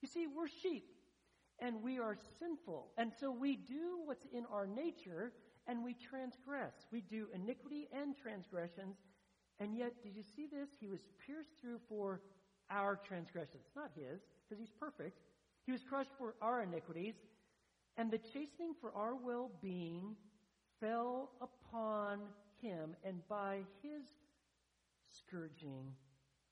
You 0.00 0.08
see, 0.08 0.26
we're 0.26 0.48
sheep, 0.48 0.88
and 1.58 1.82
we 1.82 1.98
are 1.98 2.16
sinful. 2.38 2.88
And 2.96 3.12
so 3.20 3.30
we 3.30 3.56
do 3.56 3.98
what's 4.06 4.24
in 4.32 4.46
our 4.50 4.66
nature, 4.66 5.32
and 5.66 5.84
we 5.84 5.94
transgress. 5.94 6.72
We 6.90 7.02
do 7.02 7.26
iniquity 7.34 7.88
and 7.92 8.16
transgressions. 8.16 8.96
And 9.58 9.76
yet, 9.76 10.02
did 10.02 10.14
you 10.14 10.22
see 10.22 10.46
this? 10.46 10.68
He 10.80 10.86
was 10.86 11.00
pierced 11.26 11.50
through 11.60 11.80
for 11.88 12.20
our 12.70 12.96
transgressions, 12.96 13.64
not 13.74 13.90
his, 13.94 14.20
because 14.44 14.60
he's 14.60 14.72
perfect. 14.78 15.18
He 15.64 15.72
was 15.72 15.82
crushed 15.82 16.10
for 16.18 16.34
our 16.42 16.62
iniquities, 16.62 17.14
and 17.96 18.10
the 18.10 18.18
chastening 18.18 18.74
for 18.80 18.92
our 18.94 19.14
well 19.14 19.50
being 19.62 20.16
fell 20.80 21.30
upon 21.40 22.20
him, 22.60 22.94
and 23.04 23.26
by 23.28 23.60
his 23.82 24.02
scourging 25.10 25.92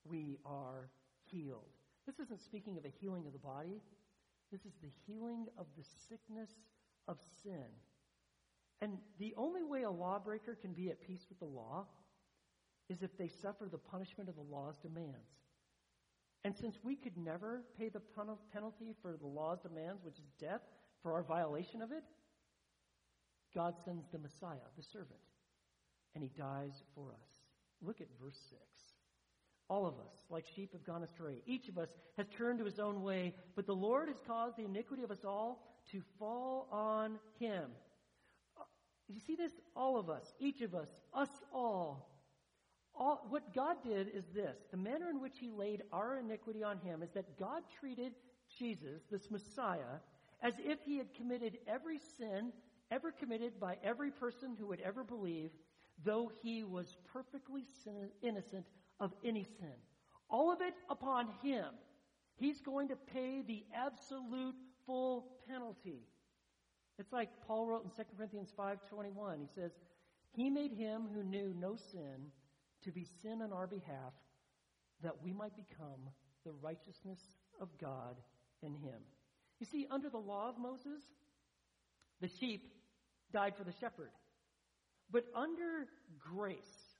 we 0.05 0.39
are 0.47 0.89
healed. 1.31 1.71
This 2.07 2.19
isn't 2.19 2.41
speaking 2.41 2.77
of 2.79 2.85
a 2.85 2.93
healing 3.01 3.27
of 3.27 3.33
the 3.33 3.39
body, 3.39 3.81
this 4.51 4.61
is 4.65 4.73
the 4.83 4.91
healing 5.07 5.47
of 5.59 5.67
the 5.77 5.85
sickness 6.09 6.51
of 7.09 7.19
sin. 7.43 7.67
And 8.81 8.99
the 9.19 9.35
only 9.37 9.63
way 9.63 9.83
a 9.83 9.91
lawbreaker 9.91 10.57
can 10.61 10.73
be 10.73 10.91
at 10.91 11.01
peace 11.01 11.27
with 11.29 11.39
the 11.39 11.45
law 11.47 11.87
is 12.89 13.03
if 13.03 13.17
they 13.17 13.29
suffer 13.29 13.69
the 13.71 13.79
punishment 13.79 14.29
of 14.29 14.37
the 14.37 14.43
law's 14.43 14.77
demands. 14.79 15.35
And 16.45 16.55
since 16.55 16.77
we 16.83 16.95
could 16.95 17.17
never 17.17 17.63
pay 17.79 17.89
the 17.89 18.03
penalty 18.53 18.95
for 19.01 19.17
the 19.17 19.27
law's 19.27 19.61
demands, 19.61 20.05
which 20.05 20.19
is 20.19 20.27
death, 20.39 20.61
for 21.03 21.13
our 21.13 21.23
violation 21.23 21.83
of 21.83 21.93
it, 21.93 22.03
God 23.55 23.75
sends 23.85 24.05
the 24.11 24.19
Messiah, 24.19 24.67
the 24.77 24.83
servant, 24.83 25.21
and 26.15 26.23
he 26.23 26.31
dies 26.37 26.83
for 26.95 27.13
us. 27.13 27.29
Look 27.83 28.01
at 28.01 28.09
verse 28.21 28.39
6. 28.51 28.61
All 29.69 29.87
of 29.87 29.95
us, 29.95 30.13
like 30.29 30.45
sheep, 30.55 30.73
have 30.73 30.85
gone 30.85 31.03
astray. 31.03 31.43
Each 31.47 31.69
of 31.69 31.79
us 31.79 31.89
has 32.19 32.27
turned 32.37 32.59
to 32.59 32.65
his 32.65 32.79
own 32.79 33.03
way, 33.03 33.35
but 33.57 33.67
the 33.67 33.75
Lord 33.75 34.09
has 34.09 34.19
caused 34.27 34.57
the 34.57 34.65
iniquity 34.65 35.03
of 35.03 35.11
us 35.11 35.25
all 35.25 35.63
to 35.93 36.03
fall 36.19 36.69
on 36.71 37.19
him. 37.39 37.71
Uh, 38.59 38.65
you 39.09 39.21
see 39.27 39.37
this? 39.37 39.53
All 39.75 39.99
of 39.99 40.11
us, 40.11 40.25
each 40.39 40.61
of 40.61 40.75
us, 40.75 40.89
us 41.15 41.31
all. 41.53 42.14
All. 42.97 43.27
What 43.29 43.55
God 43.55 43.77
did 43.85 44.09
is 44.15 44.25
this 44.35 44.57
the 44.71 44.77
manner 44.77 45.11
in 45.11 45.21
which 45.21 45.39
he 45.39 45.51
laid 45.51 45.83
our 45.93 46.19
iniquity 46.19 46.63
on 46.63 46.79
him 46.79 47.03
is 47.03 47.11
that 47.13 47.39
God 47.39 47.63
treated 47.81 48.13
Jesus, 48.59 49.03
this 49.11 49.31
Messiah, 49.31 50.01
as 50.43 50.55
if 50.59 50.79
he 50.85 50.99
had 50.99 51.15
committed 51.15 51.59
every 51.67 51.99
sin 52.19 52.53
ever 52.91 53.11
committed 53.11 53.59
by 53.59 53.77
every 53.83 54.11
person 54.11 54.57
who 54.59 54.67
would 54.67 54.81
ever 54.81 55.03
believe, 55.05 55.51
though 56.05 56.31
he 56.43 56.65
was 56.65 56.97
perfectly 57.13 57.65
sin- 57.83 58.11
innocent 58.23 58.67
of 59.01 59.13
any 59.25 59.45
sin. 59.45 59.75
All 60.31 60.53
of 60.53 60.61
it 60.61 60.75
upon 60.89 61.29
him. 61.43 61.67
He's 62.37 62.61
going 62.61 62.89
to 62.89 62.97
pay 62.97 63.43
the 63.43 63.65
absolute 63.75 64.55
full 64.87 65.27
penalty. 65.49 66.03
It's 66.99 67.13
like 67.13 67.29
Paul 67.47 67.67
wrote 67.67 67.85
in 67.85 67.91
2 67.91 68.17
Corinthians 68.17 68.53
5:21. 68.53 69.41
He 69.41 69.47
says, 69.47 69.73
"He 70.33 70.51
made 70.51 70.73
him 70.73 71.09
who 71.09 71.23
knew 71.23 71.55
no 71.55 71.77
sin 71.77 72.33
to 72.85 72.93
be 72.93 73.05
sin 73.05 73.43
on 73.43 73.53
our 73.53 73.67
behalf, 73.67 74.15
that 75.03 75.23
we 75.23 75.33
might 75.33 75.57
become 75.57 76.11
the 76.45 76.53
righteousness 76.53 77.21
of 77.61 77.77
God 77.79 78.17
in 78.63 78.75
him." 78.75 79.03
You 79.59 79.67
see, 79.67 79.87
under 79.89 80.11
the 80.11 80.19
law 80.19 80.49
of 80.49 80.59
Moses, 80.59 81.03
the 82.21 82.29
sheep 82.29 82.73
died 83.31 83.57
for 83.57 83.65
the 83.65 83.73
shepherd. 83.73 84.13
But 85.11 85.25
under 85.35 85.89
grace, 86.19 86.99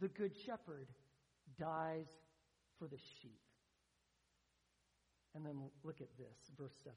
the 0.00 0.08
good 0.08 0.34
shepherd 0.36 0.88
dies 1.56 2.08
for 2.78 2.88
the 2.88 2.98
sheep. 2.98 3.40
And 5.34 5.44
then 5.44 5.70
look 5.82 6.00
at 6.00 6.16
this, 6.16 6.50
verse 6.56 6.76
7. 6.82 6.96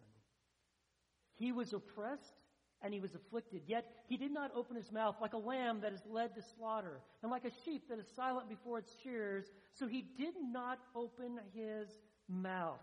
He 1.34 1.52
was 1.52 1.74
oppressed 1.74 2.41
and 2.84 2.94
he 2.94 3.00
was 3.00 3.14
afflicted, 3.16 3.62
yet 3.68 3.86
he 4.08 4.18
did 4.18 4.32
not 4.32 4.52
open 4.56 4.76
his 4.76 4.92
mouth 4.92 5.16
like 5.22 5.34
a 5.34 5.38
lamb 5.38 5.82
that 5.82 5.94
is 5.94 6.02
led 6.10 6.34
to 6.36 6.42
slaughter, 6.58 7.02
and 7.22 7.32
like 7.32 7.46
a 7.46 7.52
sheep 7.64 7.90
that 7.90 8.00
is 8.00 8.08
silent 8.16 8.50
before 8.50 8.80
its 8.80 8.92
shears, 9.04 9.46
so 9.74 9.88
he 9.88 10.06
did 10.18 10.34
not 10.52 10.80
open 10.96 11.40
his 11.54 11.88
mouth. 12.28 12.80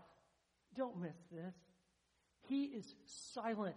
Don't 0.75 1.01
miss 1.01 1.17
this. 1.31 1.55
He 2.47 2.65
is 2.65 2.95
silent. 3.33 3.75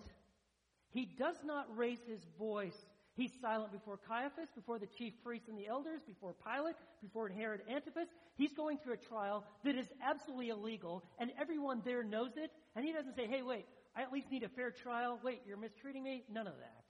He 0.90 1.06
does 1.18 1.36
not 1.44 1.66
raise 1.76 2.00
his 2.06 2.20
voice. 2.38 2.76
He's 3.14 3.32
silent 3.42 3.72
before 3.72 3.98
Caiaphas, 4.08 4.48
before 4.54 4.78
the 4.78 4.86
chief 4.86 5.12
priests 5.22 5.48
and 5.48 5.58
the 5.58 5.66
elders, 5.66 6.00
before 6.06 6.34
Pilate, 6.46 6.76
before 7.02 7.28
Herod 7.28 7.60
Antipas. 7.68 8.08
He's 8.36 8.52
going 8.54 8.78
through 8.78 8.94
a 8.94 8.96
trial 8.96 9.44
that 9.64 9.74
is 9.74 9.86
absolutely 10.02 10.48
illegal, 10.48 11.04
and 11.18 11.30
everyone 11.38 11.82
there 11.84 12.02
knows 12.02 12.32
it. 12.36 12.50
And 12.74 12.84
he 12.84 12.92
doesn't 12.92 13.14
say, 13.14 13.26
hey, 13.26 13.42
wait, 13.42 13.66
I 13.94 14.02
at 14.02 14.12
least 14.12 14.30
need 14.30 14.42
a 14.42 14.48
fair 14.48 14.70
trial. 14.70 15.18
Wait, 15.22 15.42
you're 15.46 15.56
mistreating 15.56 16.02
me? 16.02 16.24
None 16.30 16.46
of 16.46 16.54
that. 16.58 16.84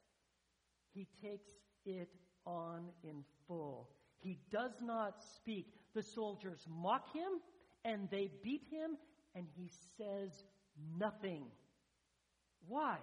He 0.95 1.09
takes 1.23 1.51
it 1.85 2.11
on 2.47 2.89
in 3.03 3.25
full. 3.47 3.91
He 4.19 4.39
does 4.51 4.73
not 4.81 5.23
speak. 5.37 5.67
The 5.95 6.03
soldiers 6.03 6.67
mock 6.69 7.13
him, 7.13 7.41
and 7.85 8.09
they 8.11 8.31
beat 8.43 8.63
him, 8.71 8.97
and 9.35 9.47
he 9.57 9.71
says 9.97 10.45
nothing. 10.97 11.45
Why? 12.69 12.99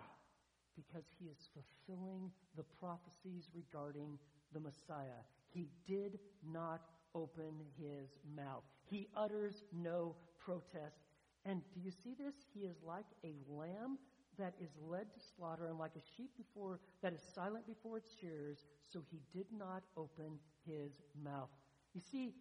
because 0.80 1.06
he 1.20 1.26
is 1.26 1.50
fulfilling 1.54 2.32
the 2.56 2.64
prophecies 2.80 3.50
regarding 3.54 4.18
the 4.54 4.60
Messiah. 4.60 5.22
He 5.50 5.70
did 5.88 6.20
not 6.46 6.82
open 7.16 7.54
his 7.78 8.10
mouth, 8.36 8.64
he 8.86 9.08
utters 9.16 9.64
no 9.74 10.16
protest. 10.38 11.09
And 11.46 11.62
do 11.74 11.80
you 11.80 11.92
see 11.92 12.14
this? 12.18 12.36
He 12.54 12.62
is 12.62 12.78
like 12.86 13.06
a 13.24 13.34
lamb 13.50 13.98
that 14.38 14.54
is 14.62 14.70
led 14.82 15.14
to 15.14 15.20
slaughter, 15.36 15.68
and 15.68 15.78
like 15.78 15.96
a 15.96 16.16
sheep 16.16 16.32
before 16.38 16.80
that 17.02 17.14
is 17.14 17.22
silent 17.36 17.68
before 17.68 17.98
its 17.98 18.10
shearers, 18.20 18.66
so 18.88 19.02
he 19.12 19.20
did 19.34 19.48
not 19.58 19.84
open 19.98 20.40
his 20.66 20.92
mouth. 21.24 21.50
You 21.94 22.02
see, 22.02 22.34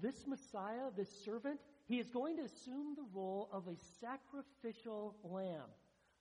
this 0.00 0.26
Messiah, 0.26 0.90
this 0.96 1.24
servant, 1.24 1.60
he 1.86 1.98
is 1.98 2.10
going 2.10 2.36
to 2.36 2.42
assume 2.42 2.94
the 2.94 3.06
role 3.12 3.48
of 3.52 3.66
a 3.68 3.76
sacrificial 4.00 5.16
lamb. 5.22 5.70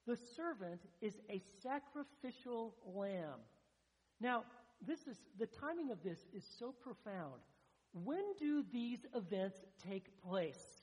The 0.06 0.18
servant 0.36 0.82
is 1.02 1.20
a 1.30 1.42
sacrificial 1.62 2.76
lamb. 2.86 3.40
Now, 4.22 4.44
this 4.86 5.08
is 5.08 5.18
the 5.38 5.48
timing 5.48 5.92
of 5.92 6.04
this 6.04 6.20
is 6.34 6.46
so 6.60 6.72
profound. 6.72 7.42
When 7.94 8.24
do 8.40 8.64
these 8.72 9.06
events 9.16 9.58
take 9.88 10.22
place? 10.22 10.77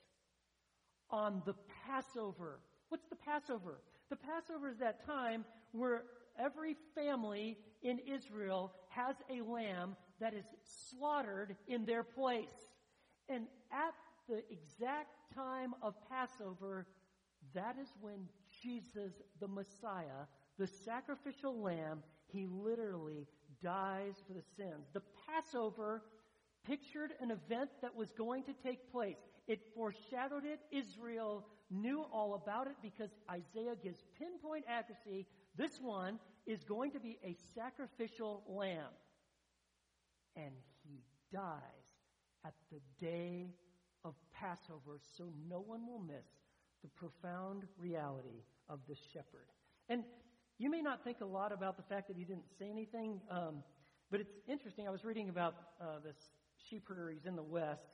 On 1.11 1.43
the 1.47 1.55
Passover. 1.87 2.61
What's 2.89 3.07
the 3.09 3.17
Passover? 3.17 3.81
The 4.11 4.17
Passover 4.17 4.69
is 4.69 4.79
that 4.79 5.05
time 5.07 5.45
where 5.73 6.05
every 6.39 6.77
family 6.95 7.59
in 7.83 7.99
Israel 8.01 8.73
has 8.89 9.17
a 9.31 9.41
lamb 9.43 9.97
that 10.21 10.35
is 10.35 10.45
slaughtered 10.91 11.57
in 11.69 11.85
their 11.85 12.03
place. 12.03 12.73
And 13.29 13.47
at 13.73 13.95
the 14.29 14.43
exact 14.51 15.09
time 15.35 15.75
of 15.83 15.95
Passover, 16.11 16.87
that 17.55 17.77
is 17.81 17.89
when 18.01 18.29
Jesus, 18.63 19.13
the 19.41 19.49
Messiah, 19.49 20.27
the 20.59 20.67
sacrificial 20.67 21.61
lamb, 21.61 22.03
he 22.27 22.47
literally 22.47 23.27
dies 23.63 24.15
for 24.27 24.35
the 24.35 24.43
sins. 24.57 24.89
The 24.93 25.03
Passover 25.27 26.03
pictured 26.67 27.13
an 27.21 27.31
event 27.31 27.71
that 27.83 27.95
was 27.95 28.11
going 28.13 28.45
to 28.45 28.53
take 28.65 28.91
place. 28.91 29.17
It 29.47 29.61
foreshadowed 29.75 30.45
it. 30.45 30.61
Israel 30.71 31.47
knew 31.71 32.05
all 32.13 32.35
about 32.35 32.67
it 32.67 32.77
because 32.83 33.11
Isaiah 33.31 33.75
gives 33.83 33.99
pinpoint 34.19 34.65
accuracy. 34.69 35.27
This 35.57 35.79
one 35.81 36.19
is 36.47 36.65
going 36.65 36.93
to 36.93 37.01
be 37.01 37.19
a 37.25 37.37
sacrificial 37.55 38.43
lamb. 38.49 38.93
And 40.37 40.55
he 40.83 41.01
dies 41.33 41.61
at 42.45 42.55
the 42.71 42.81
day 43.05 43.51
of 44.05 44.15
Passover 44.33 45.01
so 45.17 45.25
no 45.49 45.61
one 45.61 45.87
will 45.87 46.01
miss 46.01 46.27
the 46.83 46.89
profound 46.89 47.65
reality 47.79 48.45
of 48.69 48.81
the 48.89 48.97
shepherd. 49.13 49.49
And 49.89 50.05
you 50.59 50.71
may 50.71 50.83
not 50.83 51.03
think 51.03 51.21
a 51.21 51.27
lot 51.27 51.53
about 51.53 51.77
the 51.77 51.83
fact 51.83 52.09
that 52.09 52.17
he 52.17 52.25
didn't 52.25 52.49
say 52.59 52.69
anything, 52.71 53.21
um, 53.31 53.63
but 54.11 54.21
it's 54.21 54.35
interesting. 54.49 54.87
I 54.87 54.91
was 54.91 55.05
reading 55.05 55.29
about 55.29 55.55
uh, 55.81 55.99
this 56.05 56.17
sheep 56.69 56.85
herder. 56.87 57.11
He's 57.11 57.27
in 57.27 57.37
the 57.37 57.43
West, 57.43 57.89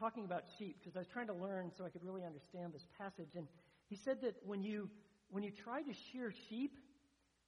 talking 0.00 0.24
about 0.24 0.44
sheep 0.58 0.78
because 0.80 0.96
I 0.96 1.00
was 1.00 1.08
trying 1.08 1.26
to 1.26 1.34
learn 1.34 1.70
so 1.76 1.84
I 1.84 1.90
could 1.90 2.02
really 2.02 2.24
understand 2.24 2.72
this 2.72 2.86
passage. 2.98 3.36
And 3.36 3.46
he 3.88 3.96
said 3.96 4.22
that 4.22 4.34
when 4.44 4.62
you 4.62 4.88
when 5.28 5.44
you 5.44 5.50
try 5.50 5.82
to 5.82 5.92
shear 6.10 6.32
sheep, 6.48 6.78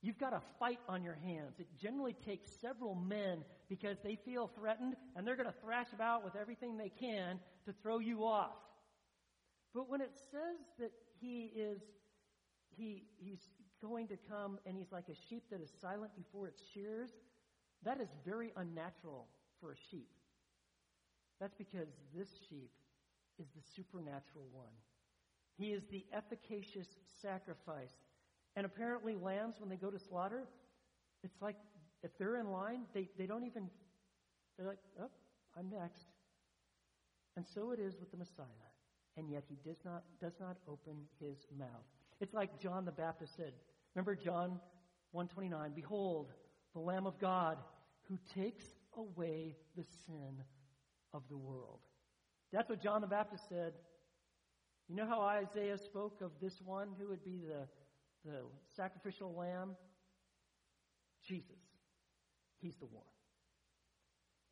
you've 0.03 0.19
got 0.19 0.35
a 0.35 0.43
fight 0.59 0.79
on 0.89 1.03
your 1.03 1.17
hands. 1.25 1.59
It 1.59 1.67
generally 1.81 2.13
takes 2.13 2.51
several 2.61 2.95
men 2.95 3.43
because 3.69 3.97
they 4.05 4.17
feel 4.25 4.51
threatened 4.55 4.95
and 5.17 5.27
they're 5.27 5.37
going 5.37 5.49
to 5.49 5.61
thrash 5.65 5.89
about 5.95 6.25
with 6.25 6.37
everything 6.37 6.77
they 6.77 6.91
can 7.01 7.41
to 7.65 7.73
throw 7.83 7.99
you 7.99 8.25
off. 8.25 8.55
But 9.75 9.89
when 9.89 10.01
it 10.01 10.13
says 10.31 10.61
that 10.79 10.93
he 11.21 11.51
is 11.57 11.81
he 12.77 13.05
he's 13.17 13.41
going 13.81 14.09
to 14.09 14.17
come 14.29 14.59
and 14.67 14.77
he's 14.77 14.93
like 14.93 15.09
a 15.09 15.17
sheep 15.29 15.45
that 15.51 15.61
is 15.61 15.73
silent 15.81 16.13
before 16.15 16.47
its 16.47 16.63
shears, 16.75 17.11
that 17.85 18.01
is 18.01 18.09
very 18.25 18.53
unnatural 18.57 19.27
for 19.61 19.73
a 19.73 19.77
sheep. 19.91 20.09
That's 21.43 21.57
because 21.57 21.89
this 22.17 22.29
sheep 22.49 22.71
is 23.41 23.49
the 23.49 23.63
supernatural 23.75 24.47
one. 24.53 24.71
He 25.59 25.73
is 25.73 25.83
the 25.91 26.07
efficacious 26.17 26.87
sacrifice. 27.21 27.91
And 28.55 28.65
apparently, 28.65 29.17
lambs, 29.17 29.57
when 29.59 29.69
they 29.69 29.75
go 29.75 29.91
to 29.91 29.99
slaughter, 29.99 30.45
it's 31.25 31.43
like 31.43 31.57
if 32.05 32.17
they're 32.17 32.37
in 32.37 32.53
line, 32.53 32.83
they, 32.95 33.09
they 33.19 33.27
don't 33.27 33.43
even, 33.45 33.69
they're 34.57 34.69
like, 34.69 34.79
oh, 35.01 35.11
I'm 35.59 35.69
next. 35.69 36.05
And 37.37 37.45
so 37.45 37.73
it 37.73 37.81
is 37.81 37.99
with 37.99 38.13
the 38.13 38.19
Messiah. 38.19 38.47
And 39.17 39.29
yet 39.29 39.43
he 39.49 39.57
does 39.69 39.79
not, 39.85 40.05
does 40.21 40.35
not 40.39 40.59
open 40.69 40.95
his 41.19 41.39
mouth. 41.59 41.67
It's 42.21 42.35
like 42.35 42.61
John 42.61 42.85
the 42.85 42.93
Baptist 42.93 43.35
said. 43.37 43.53
Remember 43.97 44.15
John 44.15 44.61
129, 45.11 45.73
Behold, 45.75 46.29
the 46.73 46.81
Lamb 46.81 47.05
of 47.05 47.19
God 47.19 47.59
who 48.09 48.17
takes 48.33 48.65
away 48.97 49.57
the 49.77 49.85
sin 50.07 50.45
of 51.15 51.23
the 51.29 51.37
world. 51.37 51.81
That's 52.53 52.69
what 52.69 52.83
John 52.83 53.01
the 53.01 53.07
Baptist 53.07 53.45
said. 53.49 53.73
You 54.89 54.97
know 54.97 55.07
how 55.07 55.21
Isaiah 55.21 55.79
spoke 55.79 56.21
of 56.21 56.33
this 56.41 56.55
one 56.65 56.89
who 56.99 57.09
would 57.09 57.25
be 57.25 57.41
the, 57.47 57.67
the 58.31 58.39
sacrificial 58.77 59.35
lamb? 59.35 59.77
Jesus. 61.27 61.63
He's 62.61 62.77
the 62.79 62.87
one. 62.87 63.05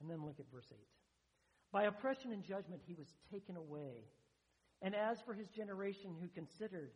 And 0.01 0.09
then 0.09 0.25
look 0.25 0.41
at 0.41 0.47
verse 0.53 0.67
8. 0.71 0.77
By 1.73 1.85
oppression 1.85 2.33
and 2.33 2.43
judgment 2.43 2.81
he 2.87 2.95
was 2.95 3.07
taken 3.31 3.57
away. 3.57 4.05
And 4.83 4.95
as 4.95 5.19
for 5.27 5.35
his 5.35 5.49
generation 5.49 6.15
who 6.21 6.29
considered 6.29 6.91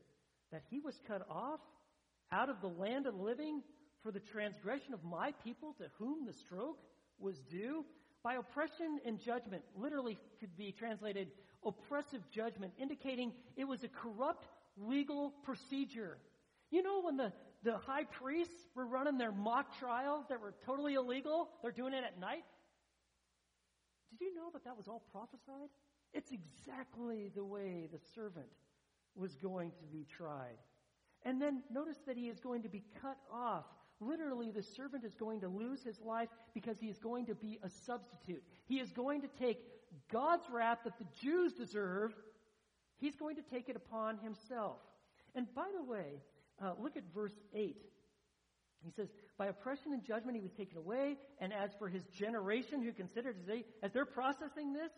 that 0.53 0.63
he 0.71 0.81
was 0.81 0.99
cut 1.07 1.27
off 1.31 1.61
out 2.33 2.49
of 2.49 2.61
the 2.61 2.69
land 2.69 3.07
of 3.07 3.15
living 3.15 3.63
for 4.03 4.11
the 4.11 4.21
transgression 4.21 4.95
of 4.95 5.05
my 5.05 5.33
people 5.45 5.75
to 5.79 5.85
whom 5.99 6.27
the 6.27 6.33
stroke 6.33 6.79
was 7.19 7.37
due, 7.51 7.85
by 8.25 8.35
oppression 8.35 8.99
and 9.07 9.21
judgment, 9.21 9.63
literally 9.77 10.19
could 10.41 10.57
be 10.57 10.73
translated 10.73 11.29
oppressive 11.65 12.23
judgment, 12.31 12.73
indicating 12.81 13.33
it 13.57 13.65
was 13.65 13.85
a 13.85 13.89
corrupt 13.89 14.47
legal 14.79 15.35
procedure. 15.45 16.17
You 16.71 16.83
know, 16.83 17.03
when 17.03 17.19
the, 17.19 17.33
the 17.63 17.77
high 17.77 18.05
priests 18.05 18.71
were 18.75 18.87
running 18.87 19.19
their 19.19 19.31
mock 19.31 19.79
trials 19.79 20.25
that 20.31 20.41
were 20.41 20.55
totally 20.65 20.95
illegal, 20.95 21.51
they're 21.63 21.71
doing 21.71 21.93
it 21.93 22.03
at 22.03 22.19
night. 22.19 22.45
Did 24.11 24.25
you 24.25 24.35
know 24.35 24.51
that 24.55 24.65
that 24.65 24.77
was 24.77 24.89
all 24.89 25.03
prophesied? 25.13 25.69
It's 26.15 26.31
exactly 26.31 27.31
the 27.35 27.45
way 27.45 27.89
the 27.93 28.01
servant 28.15 28.47
was 29.15 29.37
going 29.37 29.73
to 29.81 29.87
be 29.93 30.07
tried. 30.17 30.59
And 31.25 31.41
then 31.41 31.63
notice 31.71 31.99
that 32.07 32.17
he 32.17 32.29
is 32.29 32.41
going 32.41 32.63
to 32.63 32.69
be 32.69 32.85
cut 33.01 33.19
off 33.33 33.65
Literally, 34.01 34.51
the 34.51 34.63
servant 34.63 35.05
is 35.05 35.15
going 35.15 35.41
to 35.41 35.49
lose 35.49 35.83
his 35.83 36.01
life 36.01 36.29
because 36.53 36.79
he 36.79 36.89
is 36.89 36.99
going 36.99 37.27
to 37.27 37.35
be 37.35 37.59
a 37.63 37.69
substitute. 37.69 38.43
He 38.67 38.81
is 38.81 38.91
going 38.93 39.23
to 39.23 39.29
take 39.39 39.59
God's 40.13 40.45
wrath 40.51 40.79
that 40.85 40.99
the 40.99 41.07
Jews 41.21 41.53
deserve, 41.53 42.13
he's 42.99 43.15
going 43.15 43.37
to 43.37 43.43
take 43.43 43.69
it 43.69 43.77
upon 43.77 44.19
himself. 44.19 44.79
And 45.35 45.47
by 45.55 45.69
the 45.75 45.83
way, 45.83 46.21
uh, 46.63 46.73
look 46.79 46.97
at 46.97 47.03
verse 47.15 47.35
8. 47.55 47.77
He 48.85 48.91
says, 48.91 49.09
By 49.39 49.47
oppression 49.47 49.93
and 49.93 50.05
judgment 50.05 50.37
he 50.37 50.43
was 50.43 50.53
taken 50.53 50.77
away, 50.77 51.17
and 51.39 51.53
as 51.53 51.71
for 51.79 51.89
his 51.89 52.05
generation 52.07 52.83
who 52.83 52.93
considered 52.93 53.37
today, 53.47 53.65
as 53.83 53.93
they're 53.93 54.05
processing 54.05 54.73
this, 54.73 54.93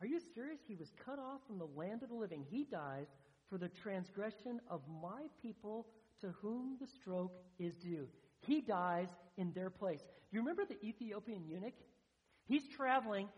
are 0.00 0.06
you 0.06 0.20
serious? 0.34 0.60
He 0.66 0.74
was 0.74 0.92
cut 1.04 1.18
off 1.18 1.40
from 1.46 1.58
the 1.58 1.68
land 1.76 2.02
of 2.02 2.08
the 2.08 2.14
living. 2.14 2.44
He 2.48 2.64
dies 2.64 3.06
for 3.48 3.58
the 3.58 3.68
transgression 3.68 4.60
of 4.68 4.80
my 5.02 5.22
people 5.42 5.86
to 6.20 6.28
whom 6.40 6.76
the 6.80 6.86
stroke 6.86 7.34
is 7.58 7.74
due. 7.74 8.08
He 8.40 8.60
dies 8.60 9.08
in 9.36 9.52
their 9.52 9.70
place. 9.70 10.00
Do 10.00 10.36
you 10.36 10.40
remember 10.40 10.64
the 10.64 10.82
Ethiopian 10.84 11.44
eunuch? 11.46 11.74
He's 12.46 12.66
traveling. 12.68 13.28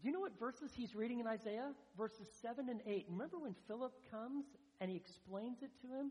Do 0.00 0.08
you 0.08 0.12
know 0.12 0.20
what 0.20 0.38
verses 0.38 0.72
he's 0.74 0.94
reading 0.94 1.20
in 1.20 1.26
Isaiah? 1.26 1.72
Verses 1.96 2.28
7 2.42 2.68
and 2.68 2.80
8. 2.86 3.06
Remember 3.10 3.38
when 3.38 3.54
Philip 3.66 3.92
comes 4.10 4.44
and 4.80 4.90
he 4.90 4.96
explains 4.96 5.62
it 5.62 5.70
to 5.82 5.86
him? 5.86 6.10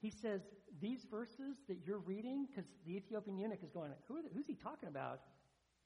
He 0.00 0.10
says, 0.10 0.42
These 0.80 1.06
verses 1.10 1.56
that 1.68 1.78
you're 1.86 1.98
reading, 1.98 2.46
because 2.46 2.70
the 2.86 2.96
Ethiopian 2.96 3.38
eunuch 3.38 3.62
is 3.62 3.70
going, 3.70 3.90
Who 4.08 4.22
the, 4.22 4.28
Who's 4.34 4.46
he 4.46 4.54
talking 4.54 4.88
about? 4.88 5.20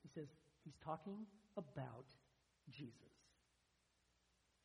He 0.02 0.08
says, 0.08 0.28
He's 0.64 0.76
talking 0.84 1.26
about 1.56 2.06
Jesus. 2.70 2.94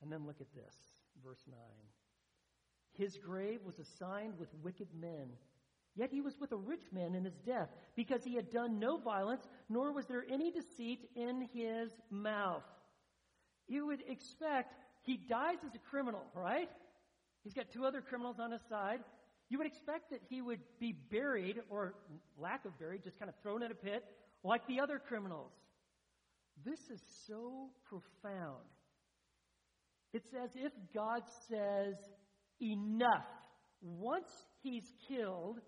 And 0.02 0.12
then 0.12 0.26
look 0.26 0.42
at 0.42 0.54
this, 0.54 0.76
verse 1.24 1.44
9. 1.50 1.58
His 2.98 3.18
grave 3.18 3.60
was 3.66 3.80
assigned 3.80 4.34
with 4.40 4.50
wicked 4.64 4.88
men. 5.00 5.30
Yet 5.96 6.12
he 6.12 6.22
was 6.22 6.40
with 6.40 6.52
a 6.52 6.58
rich 6.58 6.84
man 6.92 7.16
in 7.16 7.24
his 7.24 7.38
death, 7.46 7.70
because 7.96 8.24
he 8.24 8.36
had 8.36 8.52
done 8.52 8.80
no 8.80 8.98
violence, 8.98 9.48
nor 9.70 9.94
was 9.94 10.06
there 10.08 10.26
any 10.30 10.52
deceit 10.52 11.10
in 11.16 11.48
his 11.54 11.90
mouth. 12.10 12.64
You 13.68 13.88
would 13.88 14.04
expect 14.08 14.74
he 15.04 15.18
dies 15.18 15.58
as 15.66 15.74
a 15.74 15.90
criminal, 15.90 16.24
right? 16.34 16.70
He's 17.44 17.54
got 17.54 17.72
two 17.72 17.86
other 17.86 18.02
criminals 18.02 18.40
on 18.40 18.52
his 18.52 18.62
side. 18.68 19.00
You 19.50 19.60
would 19.60 19.68
expect 19.68 20.10
that 20.10 20.22
he 20.28 20.42
would 20.42 20.60
be 20.80 20.92
buried, 20.92 21.62
or 21.70 21.94
lack 22.38 22.66
of 22.66 22.78
buried, 22.80 23.04
just 23.04 23.20
kind 23.20 23.30
of 23.30 23.36
thrown 23.42 23.64
in 23.64 23.72
a 23.72 23.76
pit, 23.76 24.04
like 24.44 24.68
the 24.68 24.80
other 24.80 25.00
criminals. 25.00 25.52
This 26.66 26.80
is 26.90 27.02
so 27.28 27.70
profound. 27.88 28.64
It's 30.14 30.34
as 30.34 30.50
if 30.56 30.72
God 30.94 31.24
says, 31.48 31.96
enough. 32.62 33.26
Once 33.82 34.30
he's 34.62 34.94
killed, 35.08 35.60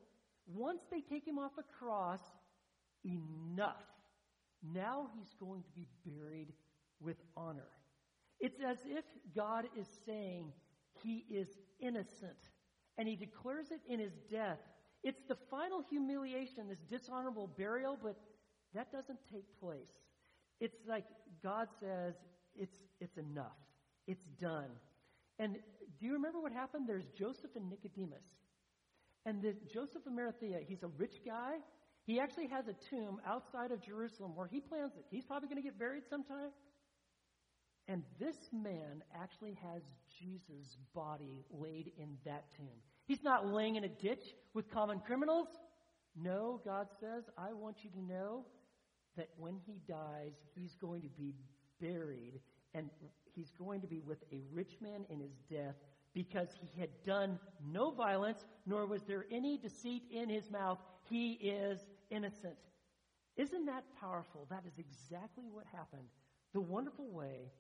once 0.48 0.82
they 0.90 1.02
take 1.02 1.28
him 1.28 1.38
off 1.38 1.52
a 1.60 1.64
cross, 1.80 2.22
enough. 3.06 3.84
Now 4.64 5.08
he's 5.16 5.34
going 5.40 5.64
to 5.64 5.70
be 5.76 5.88
buried 6.06 6.54
with 7.00 7.18
honor. 7.36 7.70
It's 8.40 8.60
as 8.68 8.78
if 8.86 9.06
God 9.36 9.66
is 9.80 9.88
saying 10.06 10.52
he 11.04 11.26
is 11.30 11.48
innocent 11.80 12.38
and 12.98 13.08
he 13.08 13.16
declares 13.16 13.68
it 13.72 13.82
in 13.92 14.00
his 14.00 14.14
death. 14.32 14.60
It's 15.04 15.22
the 15.28 15.38
final 15.50 15.84
humiliation, 15.90 16.68
this 16.68 16.80
dishonorable 16.90 17.48
burial, 17.58 17.98
but 18.02 18.16
that 18.74 18.92
doesn't 18.92 19.20
take 19.32 19.46
place. 19.60 19.94
It's 20.60 20.78
like 20.88 21.06
God 21.44 21.68
says, 21.80 22.16
it's, 22.56 22.78
it's 23.00 23.18
enough. 23.18 23.58
It's 24.08 24.26
done. 24.42 24.70
And 25.40 25.58
do 26.00 26.06
you 26.06 26.14
remember 26.14 26.40
what 26.40 26.52
happened? 26.52 26.88
There's 26.88 27.08
Joseph 27.18 27.52
and 27.56 27.70
Nicodemus. 27.70 28.24
And 29.26 29.42
the, 29.42 29.56
Joseph 29.74 30.06
of 30.06 30.14
Arimathea, 30.14 30.60
he's 30.68 30.84
a 30.84 30.88
rich 30.98 31.16
guy. 31.26 31.56
He 32.06 32.20
actually 32.20 32.48
has 32.48 32.66
a 32.68 32.76
tomb 32.90 33.20
outside 33.26 33.72
of 33.72 33.82
Jerusalem 33.82 34.36
where 34.36 34.48
he 34.48 34.62
plans 34.62 34.94
it. 34.98 35.06
He's 35.10 35.26
probably 35.26 35.50
going 35.50 35.62
to 35.62 35.68
get 35.68 35.78
buried 35.78 36.04
sometime. 36.10 36.52
And 37.90 38.04
this 38.20 38.36
man 38.54 39.04
actually 39.16 39.58
has 39.62 39.82
Jesus' 40.20 40.78
body 40.94 41.46
laid 41.52 41.92
in 41.98 42.18
that 42.26 42.46
tomb. 42.56 42.68
He's 43.06 43.24
not 43.24 43.48
laying 43.48 43.76
in 43.76 43.86
a 43.86 43.90
ditch 43.90 44.24
with 44.54 44.70
common 44.72 45.00
criminals. 45.00 45.48
No, 46.16 46.62
God 46.66 46.88
says, 47.00 47.24
I 47.38 47.54
want 47.54 47.78
you 47.84 47.90
to 47.92 48.02
know 48.02 48.46
that 49.16 49.30
when 49.38 49.58
he 49.66 49.80
dies, 49.88 50.34
he's 50.56 50.76
going 50.80 51.02
to 51.02 51.10
be 51.10 51.34
buried 51.82 52.40
and 52.74 52.90
he's 53.36 53.52
going 53.58 53.82
to 53.82 53.88
be 53.88 54.00
with 54.00 54.24
a 54.32 54.42
rich 54.52 54.78
man 54.82 55.06
in 55.10 55.20
his 55.20 55.38
death 55.50 55.76
because 56.14 56.48
he 56.60 56.80
had 56.80 56.90
done 57.06 57.40
no 57.72 57.92
violence, 57.92 58.46
nor 58.66 58.86
was 58.88 59.04
there 59.04 59.26
any 59.32 59.58
deceit 59.58 60.04
in 60.12 60.30
his 60.30 60.50
mouth. 60.50 60.80
He 61.10 61.34
is 61.34 61.80
innocent. 62.10 62.58
Isn't 63.36 63.66
that 63.68 63.84
powerful? 64.00 64.48
That 64.50 64.64
is 64.66 64.80
exactly 64.80 65.46
what 65.52 65.66
happened. 65.72 66.08
The 66.54 66.62
wonderful 66.62 67.08
way 67.12 67.52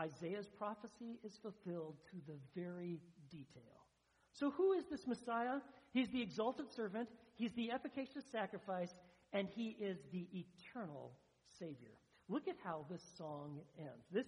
Isaiah's 0.00 0.48
prophecy 0.48 1.18
is 1.22 1.38
fulfilled 1.42 1.96
to 2.10 2.16
the 2.26 2.38
very 2.60 3.00
detail. 3.30 3.86
So, 4.32 4.50
who 4.50 4.72
is 4.72 4.84
this 4.90 5.06
Messiah? 5.06 5.60
He's 5.92 6.10
the 6.10 6.22
exalted 6.22 6.70
servant, 6.70 7.08
he's 7.34 7.52
the 7.52 7.70
efficacious 7.70 8.24
sacrifice, 8.30 8.94
and 9.32 9.48
he 9.48 9.76
is 9.80 9.98
the 10.12 10.26
eternal 10.32 11.12
Savior. 11.58 11.96
Look 12.28 12.48
at 12.48 12.56
how 12.62 12.84
this 12.90 13.02
song 13.16 13.60
ends. 13.78 14.06
This, 14.10 14.26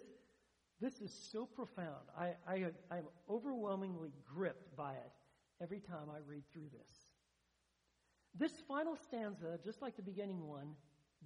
this 0.81 1.01
is 1.01 1.13
so 1.33 1.47
profound. 1.47 2.07
I, 2.17 2.35
I, 2.47 2.67
I'm 2.91 3.05
overwhelmingly 3.29 4.13
gripped 4.25 4.77
by 4.77 4.93
it 4.93 5.13
every 5.61 5.81
time 5.81 6.09
I 6.11 6.19
read 6.27 6.45
through 6.53 6.69
this. 6.73 7.09
This 8.39 8.53
final 8.69 8.97
stanza, 8.97 9.59
just 9.65 9.83
like 9.83 9.97
the 9.97 10.03
beginning 10.03 10.47
one, 10.47 10.75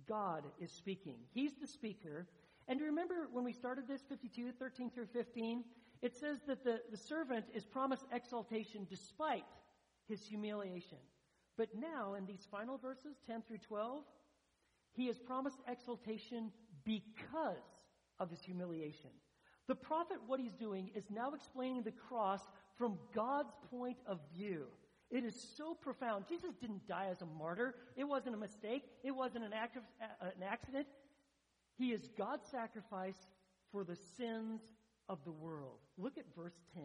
God 0.09 0.45
is 0.61 0.73
speaking. 0.73 1.17
He's 1.35 1.53
the 1.61 1.67
speaker. 1.67 2.27
And 2.69 2.81
remember 2.81 3.29
when 3.31 3.45
we 3.45 3.53
started 3.53 3.87
this, 3.87 4.03
52, 4.09 4.53
13 4.53 4.91
through 4.91 5.09
15? 5.13 5.65
It 6.01 6.17
says 6.17 6.39
that 6.47 6.65
the, 6.65 6.81
the 6.91 6.97
servant 6.97 7.47
is 7.55 7.65
promised 7.65 8.07
exaltation 8.13 8.87
despite 8.89 9.45
his 10.09 10.25
humiliation. 10.25 10.99
But 11.59 11.69
now, 11.79 12.15
in 12.15 12.25
these 12.25 12.47
final 12.51 12.79
verses, 12.79 13.17
10 13.27 13.43
through 13.43 13.59
12, 13.59 14.03
he 14.95 15.09
is 15.09 15.19
promised 15.19 15.59
exaltation 15.69 16.51
because 16.85 17.57
of 18.19 18.31
his 18.31 18.41
humiliation. 18.43 19.11
The 19.73 19.77
prophet, 19.77 20.19
what 20.27 20.39
he's 20.39 20.53
doing, 20.53 20.91
is 20.95 21.05
now 21.09 21.33
explaining 21.33 21.83
the 21.83 21.93
cross 21.93 22.43
from 22.77 22.99
God's 23.15 23.55
point 23.71 23.97
of 24.07 24.19
view. 24.37 24.67
It 25.11 25.25
is 25.25 25.35
so 25.57 25.73
profound. 25.73 26.27
Jesus 26.29 26.55
didn't 26.61 26.87
die 26.87 27.07
as 27.11 27.23
a 27.23 27.27
martyr. 27.27 27.77
It 27.97 28.05
wasn't 28.05 28.35
a 28.35 28.39
mistake. 28.39 28.83
It 29.03 29.13
wasn't 29.13 29.45
an, 29.45 29.55
act 29.55 29.79
of, 29.79 29.83
uh, 30.03 30.27
an 30.37 30.43
accident. 30.43 30.89
He 31.79 31.91
is 31.91 32.07
God's 32.19 32.47
sacrifice 32.51 33.17
for 33.71 33.83
the 33.83 33.97
sins 34.19 34.61
of 35.09 35.25
the 35.25 35.33
world. 35.33 35.79
Look 35.97 36.19
at 36.19 36.27
verse 36.37 36.61
10. 36.75 36.85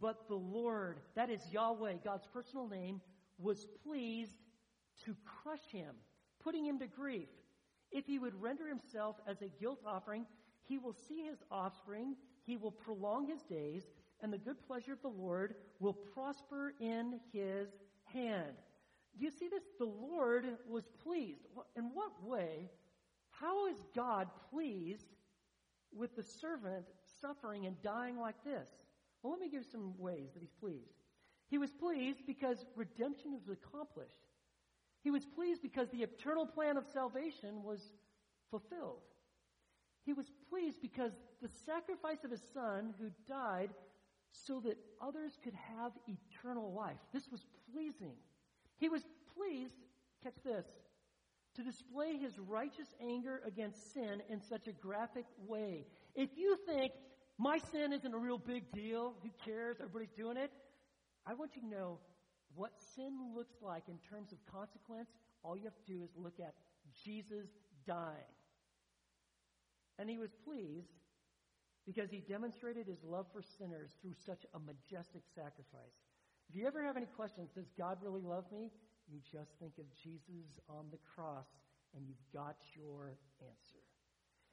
But 0.00 0.28
the 0.28 0.36
Lord, 0.36 1.00
that 1.16 1.30
is 1.30 1.40
Yahweh, 1.50 1.94
God's 2.04 2.28
personal 2.32 2.68
name, 2.68 3.00
was 3.40 3.66
pleased 3.84 4.38
to 5.04 5.16
crush 5.42 5.66
him, 5.72 5.96
putting 6.44 6.64
him 6.64 6.78
to 6.78 6.86
grief. 6.86 7.28
If 7.90 8.06
he 8.06 8.20
would 8.20 8.40
render 8.40 8.68
himself 8.68 9.16
as 9.26 9.42
a 9.42 9.48
guilt 9.60 9.80
offering, 9.84 10.26
he 10.68 10.78
will 10.78 10.94
see 11.08 11.22
his 11.22 11.38
offspring, 11.50 12.16
he 12.46 12.56
will 12.56 12.70
prolong 12.70 13.26
his 13.26 13.42
days, 13.42 13.84
and 14.20 14.32
the 14.32 14.38
good 14.38 14.56
pleasure 14.66 14.92
of 14.92 15.02
the 15.02 15.08
Lord 15.08 15.54
will 15.80 15.92
prosper 15.92 16.74
in 16.80 17.20
his 17.32 17.68
hand. 18.04 18.54
Do 19.18 19.24
you 19.24 19.30
see 19.30 19.48
this? 19.48 19.64
The 19.78 19.84
Lord 19.84 20.44
was 20.68 20.84
pleased. 21.02 21.46
In 21.76 21.84
what 21.94 22.12
way? 22.24 22.70
How 23.30 23.68
is 23.68 23.76
God 23.94 24.28
pleased 24.50 25.06
with 25.96 26.14
the 26.16 26.22
servant 26.22 26.86
suffering 27.20 27.66
and 27.66 27.80
dying 27.82 28.18
like 28.18 28.42
this? 28.44 28.68
Well, 29.22 29.32
let 29.32 29.40
me 29.40 29.48
give 29.48 29.64
some 29.70 29.94
ways 29.98 30.30
that 30.34 30.40
he's 30.40 30.54
pleased. 30.60 30.94
He 31.48 31.58
was 31.58 31.70
pleased 31.70 32.20
because 32.26 32.64
redemption 32.76 33.32
was 33.32 33.48
accomplished. 33.48 34.12
He 35.02 35.10
was 35.10 35.24
pleased 35.24 35.62
because 35.62 35.88
the 35.90 36.02
eternal 36.02 36.46
plan 36.46 36.76
of 36.76 36.84
salvation 36.92 37.62
was 37.62 37.80
fulfilled. 38.50 39.00
He 40.08 40.14
was 40.14 40.32
pleased 40.48 40.80
because 40.80 41.12
the 41.42 41.50
sacrifice 41.66 42.24
of 42.24 42.30
his 42.30 42.40
son 42.54 42.94
who 42.98 43.10
died 43.28 43.68
so 44.32 44.58
that 44.60 44.78
others 45.02 45.36
could 45.44 45.52
have 45.52 45.92
eternal 46.06 46.72
life. 46.72 46.96
This 47.12 47.28
was 47.30 47.44
pleasing. 47.70 48.14
He 48.78 48.88
was 48.88 49.02
pleased, 49.36 49.74
catch 50.24 50.42
this, 50.42 50.64
to 51.56 51.62
display 51.62 52.16
his 52.16 52.38
righteous 52.38 52.88
anger 53.02 53.42
against 53.46 53.92
sin 53.92 54.22
in 54.30 54.40
such 54.40 54.66
a 54.66 54.72
graphic 54.72 55.26
way. 55.46 55.84
If 56.14 56.30
you 56.38 56.56
think 56.66 56.92
my 57.36 57.58
sin 57.70 57.92
isn't 57.92 58.14
a 58.14 58.18
real 58.18 58.38
big 58.38 58.72
deal, 58.72 59.12
who 59.22 59.28
cares? 59.44 59.76
Everybody's 59.78 60.16
doing 60.16 60.38
it. 60.38 60.50
I 61.26 61.34
want 61.34 61.50
you 61.54 61.60
to 61.60 61.68
know 61.68 61.98
what 62.54 62.70
sin 62.96 63.12
looks 63.36 63.56
like 63.60 63.82
in 63.88 63.98
terms 64.08 64.32
of 64.32 64.38
consequence. 64.50 65.10
All 65.42 65.54
you 65.54 65.64
have 65.64 65.76
to 65.84 65.92
do 65.92 66.02
is 66.02 66.08
look 66.16 66.40
at 66.40 66.54
Jesus 67.04 67.50
dying. 67.86 68.37
And 69.98 70.08
he 70.08 70.18
was 70.18 70.30
pleased 70.44 70.92
because 71.86 72.10
he 72.10 72.20
demonstrated 72.20 72.86
his 72.86 73.02
love 73.02 73.26
for 73.32 73.42
sinners 73.42 73.90
through 74.02 74.14
such 74.26 74.44
a 74.54 74.58
majestic 74.58 75.22
sacrifice. 75.34 75.96
If 76.48 76.56
you 76.56 76.66
ever 76.66 76.82
have 76.84 76.96
any 76.96 77.06
questions, 77.06 77.50
does 77.54 77.70
God 77.76 77.98
really 78.02 78.22
love 78.22 78.44
me? 78.52 78.70
You 79.10 79.20
just 79.32 79.50
think 79.58 79.72
of 79.78 79.84
Jesus 80.02 80.60
on 80.68 80.86
the 80.90 80.98
cross 81.14 81.46
and 81.94 82.04
you've 82.06 82.32
got 82.32 82.56
your 82.74 83.16
answer. 83.40 83.82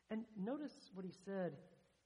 And 0.10 0.24
notice 0.38 0.74
what 0.94 1.06
he 1.06 1.12
said. 1.26 1.54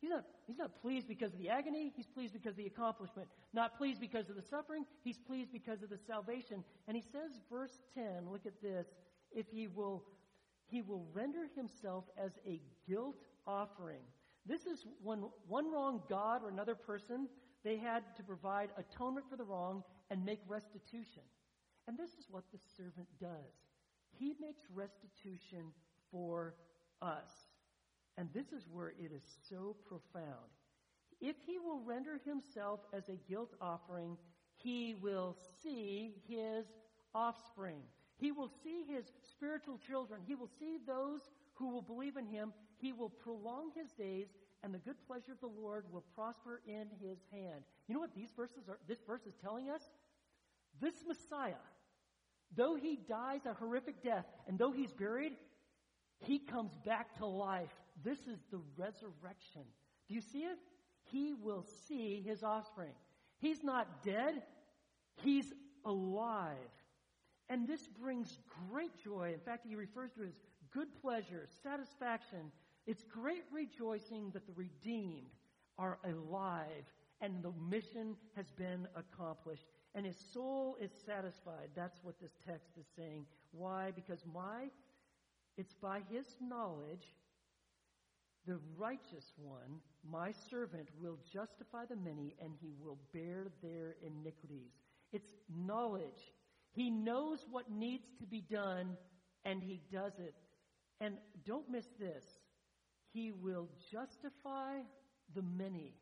He's 0.01 0.09
not, 0.09 0.23
he's 0.47 0.57
not 0.57 0.81
pleased 0.81 1.07
because 1.07 1.33
of 1.33 1.39
the 1.39 1.49
agony. 1.49 1.91
He's 1.95 2.07
pleased 2.07 2.33
because 2.33 2.51
of 2.51 2.57
the 2.57 2.65
accomplishment. 2.65 3.27
Not 3.53 3.77
pleased 3.77 3.99
because 3.99 4.29
of 4.29 4.35
the 4.35 4.41
suffering. 4.41 4.85
He's 5.03 5.17
pleased 5.17 5.51
because 5.51 5.83
of 5.83 5.89
the 5.89 5.99
salvation. 6.07 6.63
And 6.87 6.95
he 6.95 7.03
says, 7.11 7.31
verse 7.51 7.81
10, 7.93 8.29
look 8.31 8.45
at 8.45 8.61
this. 8.61 8.87
If 9.31 9.47
he 9.51 9.67
will, 9.67 10.05
he 10.67 10.81
will 10.81 11.05
render 11.13 11.47
himself 11.55 12.05
as 12.17 12.31
a 12.47 12.61
guilt 12.87 13.17
offering. 13.49 14.01
This 14.45 14.65
is 14.65 14.85
when 15.03 15.25
one 15.47 15.71
wrong 15.71 16.01
God 16.07 16.43
or 16.43 16.49
another 16.49 16.75
person, 16.75 17.27
they 17.63 17.77
had 17.77 18.03
to 18.15 18.23
provide 18.23 18.69
atonement 18.77 19.25
for 19.29 19.35
the 19.35 19.43
wrong 19.43 19.83
and 20.11 20.23
make 20.23 20.39
restitution. 20.47 21.23
And 21.87 21.97
this 21.97 22.11
is 22.11 22.27
what 22.29 22.43
the 22.53 22.59
servant 22.77 23.07
does. 23.19 23.53
He 24.11 24.35
makes 24.39 24.61
restitution 24.73 25.73
for 26.11 26.55
us. 27.01 27.29
And 28.17 28.29
this 28.33 28.47
is 28.51 28.67
where 28.71 28.89
it 28.89 29.11
is 29.13 29.23
so 29.49 29.75
profound. 29.87 30.51
If 31.21 31.35
he 31.45 31.59
will 31.59 31.81
render 31.81 32.19
himself 32.25 32.79
as 32.93 33.09
a 33.09 33.17
guilt 33.29 33.53
offering, 33.59 34.17
he 34.55 34.95
will 35.01 35.35
see 35.63 36.13
his 36.27 36.65
offspring. 37.13 37.81
He 38.17 38.31
will 38.31 38.51
see 38.63 38.83
his 38.87 39.05
spiritual 39.31 39.79
children. 39.87 40.21
He 40.25 40.35
will 40.35 40.49
see 40.59 40.77
those 40.85 41.21
who 41.55 41.69
will 41.69 41.81
believe 41.81 42.17
in 42.17 42.25
him. 42.25 42.53
He 42.79 42.93
will 42.93 43.09
prolong 43.09 43.71
his 43.75 43.91
days, 43.91 44.27
and 44.63 44.73
the 44.73 44.79
good 44.79 44.95
pleasure 45.05 45.33
of 45.33 45.39
the 45.39 45.61
Lord 45.61 45.85
will 45.91 46.03
prosper 46.15 46.61
in 46.65 46.87
his 47.01 47.19
hand. 47.31 47.63
You 47.87 47.93
know 47.93 47.99
what 47.99 48.15
these 48.15 48.31
verses 48.35 48.69
are? 48.69 48.79
This 48.87 48.99
verse 49.05 49.25
is 49.25 49.35
telling 49.41 49.69
us? 49.69 49.81
This 50.81 50.93
Messiah, 51.07 51.53
though 52.55 52.75
he 52.75 52.97
dies 53.07 53.45
a 53.45 53.53
horrific 53.53 54.01
death, 54.01 54.25
and 54.47 54.57
though 54.57 54.71
he's 54.71 54.93
buried, 54.93 55.33
he 56.21 56.39
comes 56.39 56.71
back 56.85 57.17
to 57.17 57.25
life. 57.25 57.73
This 58.03 58.19
is 58.19 58.39
the 58.51 58.61
resurrection. 58.77 59.63
Do 60.07 60.15
you 60.15 60.21
see 60.21 60.39
it? 60.39 60.57
He 61.11 61.33
will 61.33 61.65
see 61.87 62.21
his 62.25 62.43
offspring. 62.43 62.93
He's 63.39 63.63
not 63.63 64.03
dead, 64.03 64.41
he's 65.23 65.53
alive. 65.85 66.55
And 67.49 67.67
this 67.67 67.87
brings 67.87 68.37
great 68.69 68.91
joy. 69.03 69.31
In 69.33 69.39
fact, 69.39 69.65
he 69.67 69.75
refers 69.75 70.11
to 70.13 70.23
it 70.23 70.27
as 70.27 70.35
good 70.71 70.87
pleasure, 71.01 71.47
satisfaction. 71.63 72.51
It's 72.89 73.03
great 73.03 73.43
rejoicing 73.51 74.31
that 74.31 74.47
the 74.47 74.53
redeemed 74.55 75.29
are 75.77 75.99
alive 76.03 76.85
and 77.21 77.43
the 77.43 77.53
mission 77.69 78.15
has 78.35 78.49
been 78.57 78.87
accomplished 78.95 79.67
and 79.93 80.07
his 80.07 80.17
soul 80.33 80.75
is 80.81 80.89
satisfied. 81.05 81.69
That's 81.75 81.99
what 82.01 82.19
this 82.19 82.31
text 82.47 82.71
is 82.79 82.87
saying. 82.97 83.27
Why? 83.51 83.91
Because 83.93 84.23
my 84.33 84.71
it's 85.55 85.75
by 85.75 86.01
his 86.09 86.25
knowledge 86.41 87.05
the 88.47 88.57
righteous 88.75 89.33
one, 89.37 89.81
my 90.09 90.31
servant, 90.49 90.89
will 90.99 91.19
justify 91.31 91.85
the 91.85 91.95
many 91.95 92.35
and 92.41 92.53
he 92.59 92.73
will 92.81 92.97
bear 93.13 93.51
their 93.61 93.97
iniquities. 94.01 94.71
It's 95.13 95.35
knowledge. 95.55 96.33
He 96.71 96.89
knows 96.89 97.45
what 97.51 97.69
needs 97.69 98.07
to 98.19 98.25
be 98.25 98.41
done, 98.41 98.97
and 99.45 99.61
he 99.61 99.81
does 99.91 100.13
it. 100.17 100.33
And 100.99 101.17
don't 101.45 101.69
miss 101.69 101.85
this. 101.99 102.23
He 103.11 103.31
will 103.31 103.67
justify 103.91 104.79
the 105.35 105.41
many. 105.41 105.93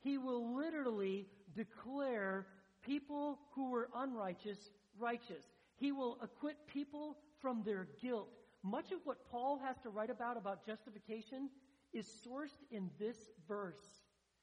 He 0.00 0.18
will 0.18 0.56
literally 0.56 1.26
declare 1.54 2.46
people 2.82 3.38
who 3.54 3.70
were 3.70 3.88
unrighteous 3.94 4.70
righteous. 4.98 5.44
He 5.76 5.92
will 5.92 6.18
acquit 6.22 6.56
people 6.66 7.16
from 7.40 7.62
their 7.64 7.88
guilt. 8.02 8.28
Much 8.62 8.90
of 8.92 8.98
what 9.04 9.30
Paul 9.30 9.60
has 9.64 9.76
to 9.82 9.90
write 9.90 10.10
about 10.10 10.36
about 10.36 10.66
justification 10.66 11.48
is 11.92 12.06
sourced 12.06 12.64
in 12.70 12.90
this 12.98 13.16
verse. 13.46 14.02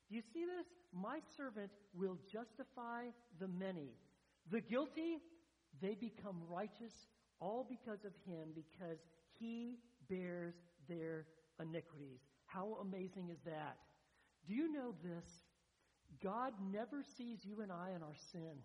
Do 0.09 0.15
you 0.15 0.21
see 0.21 0.45
this? 0.45 0.67
My 0.93 1.19
servant 1.35 1.71
will 1.93 2.17
justify 2.31 3.05
the 3.39 3.47
many. 3.47 3.89
The 4.49 4.61
guilty, 4.61 5.17
they 5.81 5.95
become 5.95 6.41
righteous 6.49 6.93
all 7.41 7.65
because 7.69 8.05
of 8.05 8.13
him, 8.25 8.49
because 8.55 8.99
he 9.37 9.79
bears 10.09 10.55
their 10.87 11.25
iniquities. 11.61 12.19
How 12.45 12.77
amazing 12.81 13.29
is 13.31 13.39
that? 13.45 13.77
Do 14.47 14.53
you 14.53 14.71
know 14.71 14.93
this? 15.03 15.25
God 16.23 16.53
never 16.71 17.03
sees 17.17 17.39
you 17.43 17.61
and 17.61 17.71
I 17.71 17.91
in 17.95 18.01
our 18.01 18.15
sin. 18.31 18.57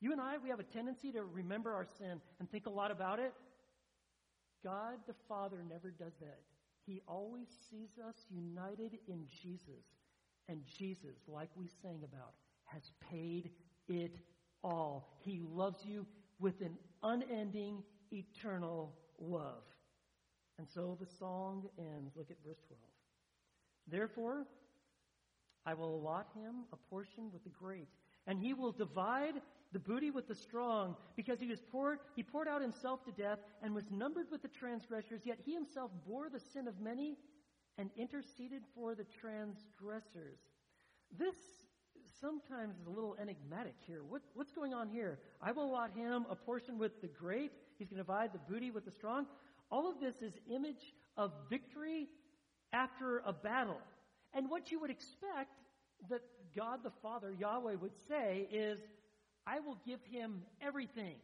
You 0.00 0.12
and 0.12 0.20
I, 0.20 0.38
we 0.42 0.48
have 0.48 0.60
a 0.60 0.64
tendency 0.64 1.12
to 1.12 1.22
remember 1.22 1.72
our 1.72 1.86
sin 1.98 2.20
and 2.38 2.50
think 2.50 2.66
a 2.66 2.70
lot 2.70 2.90
about 2.90 3.18
it. 3.18 3.32
God 4.64 4.96
the 5.06 5.14
Father 5.28 5.58
never 5.68 5.90
does 5.90 6.12
that. 6.20 6.40
He 6.86 7.02
always 7.06 7.48
sees 7.70 7.90
us 8.06 8.14
united 8.30 8.98
in 9.08 9.26
Jesus. 9.42 9.84
And 10.48 10.60
Jesus, 10.78 11.16
like 11.28 11.50
we 11.54 11.68
sang 11.82 12.00
about, 12.02 12.34
has 12.64 12.82
paid 13.10 13.50
it 13.88 14.16
all. 14.64 15.16
He 15.20 15.40
loves 15.42 15.84
you 15.84 16.06
with 16.38 16.60
an 16.60 16.76
unending, 17.02 17.82
eternal 18.12 18.94
love. 19.20 19.62
And 20.60 20.68
so 20.68 20.94
the 21.00 21.06
song 21.18 21.70
ends. 21.78 22.12
Look 22.16 22.30
at 22.30 22.36
verse 22.46 22.60
12. 22.68 22.78
Therefore, 23.90 24.44
I 25.64 25.72
will 25.72 25.94
allot 25.94 26.26
him 26.34 26.66
a 26.70 26.76
portion 26.90 27.32
with 27.32 27.42
the 27.44 27.48
great, 27.48 27.88
and 28.26 28.38
he 28.38 28.52
will 28.52 28.70
divide 28.70 29.40
the 29.72 29.78
booty 29.78 30.10
with 30.10 30.28
the 30.28 30.34
strong, 30.34 30.96
because 31.16 31.40
he 31.40 31.46
was 31.46 31.62
poured, 31.72 32.00
he 32.14 32.22
poured 32.22 32.46
out 32.46 32.60
himself 32.60 33.02
to 33.06 33.12
death 33.12 33.38
and 33.62 33.74
was 33.74 33.84
numbered 33.90 34.26
with 34.30 34.42
the 34.42 34.48
transgressors, 34.48 35.22
yet 35.24 35.38
he 35.46 35.54
himself 35.54 35.90
bore 36.06 36.28
the 36.28 36.40
sin 36.52 36.68
of 36.68 36.78
many 36.78 37.16
and 37.78 37.88
interceded 37.96 38.60
for 38.74 38.94
the 38.94 39.06
transgressors. 39.18 40.40
This 41.18 41.36
sometimes 42.20 42.76
is 42.78 42.86
a 42.86 42.90
little 42.90 43.16
enigmatic 43.18 43.76
here. 43.86 44.02
What, 44.06 44.20
what's 44.34 44.52
going 44.52 44.74
on 44.74 44.90
here? 44.90 45.20
I 45.40 45.52
will 45.52 45.64
allot 45.64 45.92
him 45.96 46.26
a 46.28 46.36
portion 46.36 46.76
with 46.76 47.00
the 47.00 47.08
great. 47.08 47.50
He's 47.78 47.88
going 47.88 47.96
to 47.96 48.02
divide 48.02 48.34
the 48.34 48.52
booty 48.52 48.70
with 48.70 48.84
the 48.84 48.90
strong. 48.90 49.24
All 49.70 49.88
of 49.88 50.00
this 50.00 50.14
is 50.20 50.32
image 50.52 50.94
of 51.16 51.32
victory 51.48 52.08
after 52.72 53.22
a 53.24 53.32
battle. 53.32 53.80
And 54.34 54.50
what 54.50 54.70
you 54.70 54.80
would 54.80 54.90
expect 54.90 55.52
that 56.08 56.20
God 56.56 56.80
the 56.82 56.92
Father, 57.02 57.32
Yahweh, 57.32 57.74
would 57.74 57.96
say 58.08 58.48
is, 58.50 58.78
I 59.46 59.60
will 59.60 59.78
give 59.86 60.00
him 60.10 60.42
everything. 60.60 61.16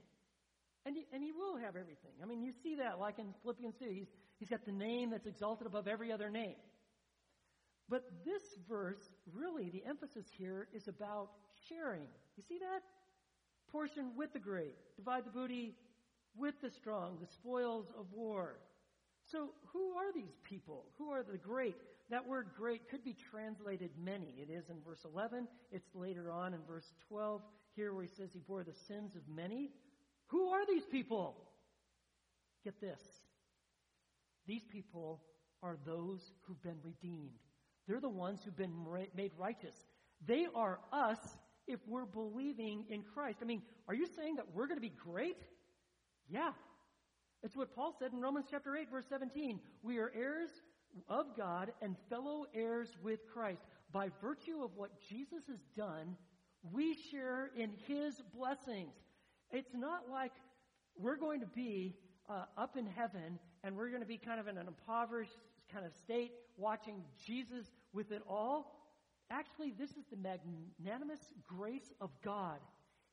And 0.85 0.97
he, 0.97 1.07
and 1.13 1.23
he 1.23 1.33
will 1.33 1.57
have 1.57 1.77
everything. 1.77 2.13
I 2.23 2.27
mean, 2.27 2.43
you 2.43 2.53
see 2.63 2.77
that 2.77 3.01
like 3.01 3.19
in 3.19 3.35
Philippians 3.43 3.75
2. 3.81 3.87
He's, 3.91 4.07
he's 4.39 4.49
got 4.49 4.65
the 4.65 4.73
name 4.73 5.11
that's 5.11 5.27
exalted 5.27 5.67
above 5.67 5.89
every 5.89 6.13
other 6.13 6.31
name. 6.31 6.55
But 7.89 8.05
this 8.25 8.43
verse, 8.69 9.03
really, 9.33 9.71
the 9.71 9.85
emphasis 9.89 10.27
here 10.37 10.69
is 10.73 10.89
about 10.89 11.31
sharing. 11.69 12.03
You 12.37 12.43
see 12.49 12.59
that? 12.59 12.83
Portion 13.71 14.13
with 14.17 14.33
the 14.33 14.39
great. 14.39 14.75
Divide 14.97 15.25
the 15.25 15.31
booty 15.31 15.75
with 16.39 16.55
the 16.63 16.71
strong, 16.71 17.19
the 17.21 17.27
spoils 17.27 17.87
of 17.99 18.07
war. 18.13 18.59
So, 19.31 19.51
who 19.73 19.93
are 19.93 20.13
these 20.15 20.39
people? 20.45 20.85
Who 20.99 21.11
are 21.11 21.23
the 21.23 21.39
great? 21.39 21.77
That 22.11 22.27
word 22.27 22.49
great 22.57 22.89
could 22.89 23.05
be 23.05 23.17
translated 23.31 23.91
many. 24.03 24.35
It 24.39 24.51
is 24.51 24.69
in 24.71 24.77
verse 24.87 25.05
11. 25.05 25.49
It's 25.73 25.95
later 25.95 26.31
on 26.31 26.55
in 26.55 26.61
verse 26.69 26.93
12 27.09 27.43
here 27.75 27.93
where 27.93 28.05
he 28.05 28.11
says 28.17 28.31
he 28.33 28.39
bore 28.39 28.63
the 28.63 28.75
sins 28.87 29.17
of 29.17 29.23
many. 29.29 29.71
Who 30.29 30.49
are 30.49 30.65
these 30.67 30.85
people? 30.85 31.37
Get 32.65 32.81
this. 32.81 33.01
These 34.47 34.63
people 34.71 35.21
are 35.63 35.77
those 35.85 36.21
who've 36.43 36.63
been 36.63 36.79
redeemed. 36.85 37.41
They're 37.89 38.01
the 38.01 38.09
ones 38.09 38.41
who've 38.45 38.57
been 38.57 38.75
made 39.17 39.33
righteous. 39.37 39.75
They 40.25 40.47
are 40.55 40.79
us 40.93 41.19
if 41.67 41.81
we're 41.89 42.07
believing 42.07 42.85
in 42.89 43.03
Christ. 43.03 43.39
I 43.43 43.45
mean, 43.45 43.63
are 43.89 43.95
you 43.95 44.07
saying 44.17 44.37
that 44.37 44.47
we're 44.55 44.67
going 44.67 44.79
to 44.79 44.89
be 44.89 44.93
great? 45.05 45.43
Yeah. 46.29 46.51
It's 47.43 47.57
what 47.57 47.75
Paul 47.75 47.95
said 47.99 48.13
in 48.13 48.21
Romans 48.21 48.47
chapter 48.51 48.77
8 48.77 48.91
verse 48.91 49.05
17. 49.09 49.61
We 49.83 49.99
are 49.99 50.13
heirs 50.15 50.51
of 51.09 51.37
God 51.37 51.73
and 51.83 51.97
fellow 52.09 52.47
heirs 52.55 52.89
with 53.03 53.21
Christ. 53.33 53.61
By 53.93 54.11
virtue 54.21 54.65
of 54.65 54.71
what 54.77 54.91
Jesus 55.09 55.45
has 55.49 55.61
done, 55.77 56.17
we 56.73 56.97
share 57.11 57.51
in 57.57 57.71
his 57.87 58.21
blessings. 58.35 58.95
It's 59.53 59.75
not 59.75 60.11
like 60.11 60.33
we're 60.99 61.17
going 61.17 61.41
to 61.41 61.47
be 61.47 61.95
uh, 62.29 62.45
up 62.57 62.77
in 62.77 62.87
heaven 62.87 63.39
and 63.63 63.77
we're 63.77 63.91
going 63.91 64.03
to 64.03 64.09
be 64.09 64.19
kind 64.19 64.41
of 64.41 64.49
in 64.49 64.59
an 64.59 64.67
impoverished 64.67 65.39
kind 65.73 65.85
of 65.85 65.93
state 66.05 66.33
watching 66.57 67.03
Jesus 67.25 67.67
with 67.93 68.11
it 68.11 68.23
all. 68.29 68.73
Actually, 69.31 69.73
this 69.79 69.91
is 69.91 70.05
the 70.11 70.17
magnanimous 70.17 71.21
grace 71.49 71.93
of 72.01 72.11
God. 72.25 72.59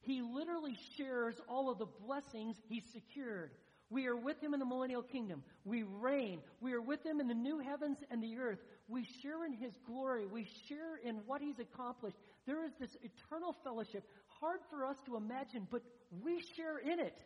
He 0.03 0.21
literally 0.21 0.77
shares 0.97 1.35
all 1.47 1.71
of 1.71 1.79
the 1.79 1.87
blessings 2.05 2.55
he's 2.67 2.83
secured. 2.93 3.51
We 3.89 4.07
are 4.07 4.15
with 4.15 4.41
him 4.41 4.53
in 4.53 4.59
the 4.59 4.65
millennial 4.65 5.03
kingdom. 5.03 5.43
We 5.65 5.83
reign. 5.83 6.39
We 6.61 6.73
are 6.73 6.81
with 6.81 7.05
him 7.05 7.19
in 7.19 7.27
the 7.27 7.33
new 7.33 7.59
heavens 7.59 7.97
and 8.09 8.21
the 8.21 8.37
earth. 8.37 8.59
We 8.87 9.07
share 9.21 9.45
in 9.45 9.53
his 9.53 9.73
glory. 9.85 10.25
We 10.25 10.47
share 10.67 10.97
in 11.03 11.21
what 11.25 11.41
he's 11.41 11.59
accomplished. 11.59 12.17
There 12.45 12.65
is 12.65 12.71
this 12.79 12.97
eternal 13.01 13.55
fellowship, 13.63 14.03
hard 14.39 14.59
for 14.69 14.85
us 14.85 14.97
to 15.05 15.15
imagine, 15.15 15.67
but 15.71 15.83
we 16.23 16.43
share 16.55 16.79
in 16.79 16.99
it. 16.99 17.17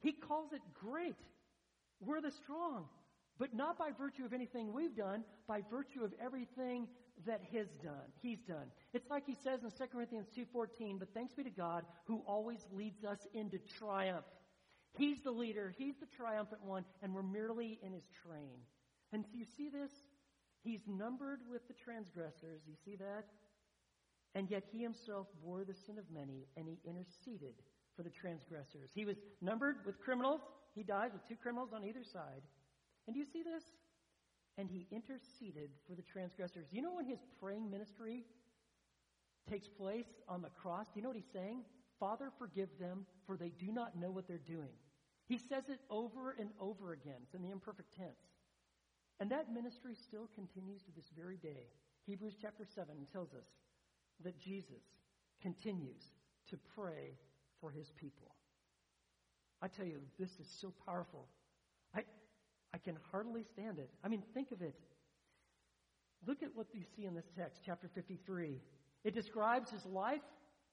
He 0.00 0.12
calls 0.12 0.52
it 0.52 0.62
great. 0.72 1.16
We're 2.00 2.20
the 2.20 2.30
strong, 2.30 2.86
but 3.38 3.54
not 3.54 3.78
by 3.78 3.90
virtue 3.98 4.24
of 4.24 4.32
anything 4.32 4.72
we've 4.72 4.96
done, 4.96 5.24
by 5.46 5.62
virtue 5.70 6.04
of 6.04 6.12
everything 6.24 6.88
that 7.26 7.40
his 7.50 7.68
done. 7.82 8.12
He's 8.20 8.40
done. 8.46 8.70
It's 8.92 9.08
like 9.10 9.24
he 9.26 9.36
says 9.42 9.60
in 9.62 9.70
2 9.70 9.86
Corinthians 9.92 10.28
2:14, 10.36 10.98
but 10.98 11.12
thanks 11.14 11.32
be 11.34 11.44
to 11.44 11.50
God 11.50 11.84
who 12.04 12.22
always 12.26 12.60
leads 12.72 13.04
us 13.04 13.18
into 13.32 13.58
triumph. 13.78 14.26
He's 14.96 15.22
the 15.22 15.30
leader, 15.30 15.74
he's 15.76 15.96
the 16.00 16.06
triumphant 16.16 16.64
one, 16.64 16.84
and 17.02 17.14
we're 17.14 17.22
merely 17.22 17.78
in 17.82 17.92
his 17.92 18.06
train. 18.22 18.58
And 19.12 19.24
do 19.30 19.38
you 19.38 19.44
see 19.56 19.68
this? 19.68 19.90
He's 20.62 20.80
numbered 20.86 21.40
with 21.50 21.66
the 21.68 21.74
transgressors. 21.84 22.62
You 22.66 22.74
see 22.84 22.96
that? 22.96 23.24
And 24.34 24.50
yet 24.50 24.64
he 24.70 24.82
himself 24.82 25.28
bore 25.42 25.64
the 25.64 25.74
sin 25.86 25.98
of 25.98 26.04
many, 26.12 26.46
and 26.56 26.66
he 26.66 26.78
interceded 26.84 27.54
for 27.94 28.02
the 28.02 28.10
transgressors. 28.10 28.90
He 28.94 29.04
was 29.04 29.16
numbered 29.40 29.76
with 29.86 30.00
criminals. 30.00 30.40
He 30.74 30.82
died 30.82 31.12
with 31.12 31.26
two 31.26 31.36
criminals 31.36 31.70
on 31.72 31.84
either 31.84 32.04
side. 32.04 32.42
And 33.06 33.14
do 33.14 33.20
you 33.20 33.26
see 33.32 33.42
this? 33.42 33.62
And 34.58 34.70
he 34.70 34.86
interceded 34.90 35.70
for 35.86 35.94
the 35.94 36.02
transgressors. 36.02 36.66
You 36.70 36.82
know 36.82 36.94
when 36.94 37.04
his 37.04 37.18
praying 37.40 37.70
ministry 37.70 38.24
takes 39.48 39.68
place 39.68 40.06
on 40.28 40.42
the 40.42 40.48
cross? 40.48 40.86
Do 40.86 40.92
you 40.96 41.02
know 41.02 41.10
what 41.10 41.16
he's 41.16 41.32
saying? 41.32 41.62
Father, 42.00 42.30
forgive 42.38 42.68
them, 42.80 43.06
for 43.26 43.36
they 43.36 43.50
do 43.50 43.72
not 43.72 43.98
know 43.98 44.10
what 44.10 44.26
they're 44.26 44.38
doing. 44.38 44.72
He 45.26 45.38
says 45.38 45.64
it 45.68 45.80
over 45.90 46.36
and 46.38 46.50
over 46.60 46.92
again. 46.92 47.20
It's 47.22 47.34
in 47.34 47.42
the 47.42 47.50
imperfect 47.50 47.94
tense. 47.96 48.22
And 49.18 49.30
that 49.30 49.52
ministry 49.52 49.94
still 49.94 50.28
continues 50.34 50.82
to 50.82 50.92
this 50.94 51.10
very 51.16 51.36
day. 51.36 51.68
Hebrews 52.06 52.36
chapter 52.40 52.64
7 52.74 52.86
tells 53.12 53.32
us 53.32 53.46
that 54.22 54.38
Jesus 54.38 54.82
continues 55.42 56.02
to 56.50 56.58
pray 56.74 57.16
for 57.60 57.70
his 57.70 57.90
people. 57.98 58.34
I 59.62 59.68
tell 59.68 59.86
you, 59.86 60.00
this 60.18 60.30
is 60.38 60.46
so 60.60 60.72
powerful. 60.84 61.26
I, 62.76 62.78
can 62.78 62.96
hardly 63.10 63.42
stand 63.42 63.78
it. 63.78 63.90
I 64.04 64.08
mean, 64.08 64.22
think 64.34 64.52
of 64.52 64.62
it. 64.62 64.74
Look 66.26 66.42
at 66.42 66.54
what 66.54 66.66
you 66.72 66.82
see 66.96 67.06
in 67.06 67.14
this 67.14 67.30
text, 67.36 67.62
chapter 67.64 67.88
53. 67.94 68.60
It 69.04 69.14
describes 69.14 69.70
his 69.70 69.86
life 69.86 70.22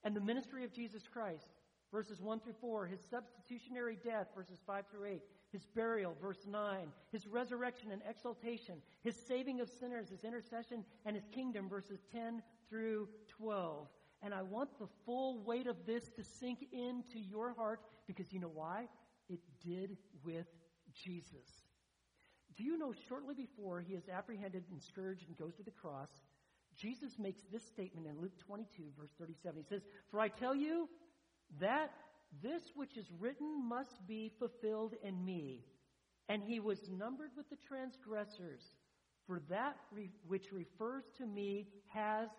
and 0.04 0.16
the 0.16 0.22
ministry 0.22 0.64
of 0.64 0.74
Jesus 0.74 1.04
Christ 1.12 1.47
verses 1.93 2.20
1 2.20 2.39
through 2.39 2.56
4, 2.60 2.88
his 2.88 2.99
substitutionary 3.08 3.97
death, 4.04 4.28
verses 4.36 4.58
5 4.66 4.86
through 4.91 5.06
8, 5.06 5.22
his 5.51 5.68
burial, 5.76 6.18
verse 6.20 6.47
9, 6.49 6.88
his 7.12 7.28
resurrection 7.28 7.91
and 7.91 8.01
exaltation, 8.10 8.82
his 9.04 9.16
saving 9.16 9.62
of 9.62 9.70
sinners, 9.70 10.10
his 10.10 10.24
intercession, 10.24 10.84
and 11.06 11.16
his 11.16 11.28
kingdom, 11.32 11.70
verses 11.70 11.99
10 12.12 12.41
through 12.68 13.08
12. 13.38 13.88
And 14.24 14.34
I 14.34 14.41
want 14.41 14.80
the 14.80 14.88
full 15.06 15.43
weight 15.43 15.68
of 15.68 15.86
this 15.86 16.10
to 16.16 16.24
sink 16.24 16.66
into 16.72 17.20
your 17.20 17.54
heart 17.54 17.82
because 18.08 18.34
you 18.34 18.39
know 18.39 18.51
why? 18.51 18.88
It 19.30 19.41
did 19.64 19.95
with 20.26 20.47
Jesus. 20.91 21.62
Do 22.56 22.64
you 22.64 22.78
know 22.78 22.93
shortly 23.08 23.34
before 23.34 23.82
he 23.82 23.93
is 23.93 24.10
apprehended 24.10 24.64
and 24.72 24.82
scourged 24.82 25.28
and 25.28 25.38
goes 25.38 25.56
to 25.56 25.64
the 25.64 25.72
cross, 25.72 26.10
Jesus 26.78 27.18
makes 27.20 27.41
this 27.51 27.66
statement 27.66 28.08
in 28.08 28.20
Luke 28.22 28.38
22, 28.45 28.84
verse 28.97 29.12
37. 29.20 29.64
He 29.64 29.68
says, 29.68 29.82
For 30.12 30.20
I 30.20 30.28
tell 30.28 30.56
you, 30.56 30.89
that 31.60 31.91
this 32.41 32.62
which 32.76 32.97
is 32.97 33.06
written 33.20 33.68
must 33.68 34.08
be 34.08 34.32
fulfilled 34.39 34.93
in 35.04 35.24
me. 35.24 35.66
And 36.30 36.41
he 36.41 36.60
was 36.60 36.80
numbered 36.89 37.32
with 37.36 37.49
the 37.49 37.58
transgressors, 37.68 38.64
for 39.28 39.39
that 39.49 39.76
re- 39.91 40.10
which 40.28 40.51
refers 40.51 41.04
to 41.18 41.26
me 41.26 41.68
has 41.93 42.30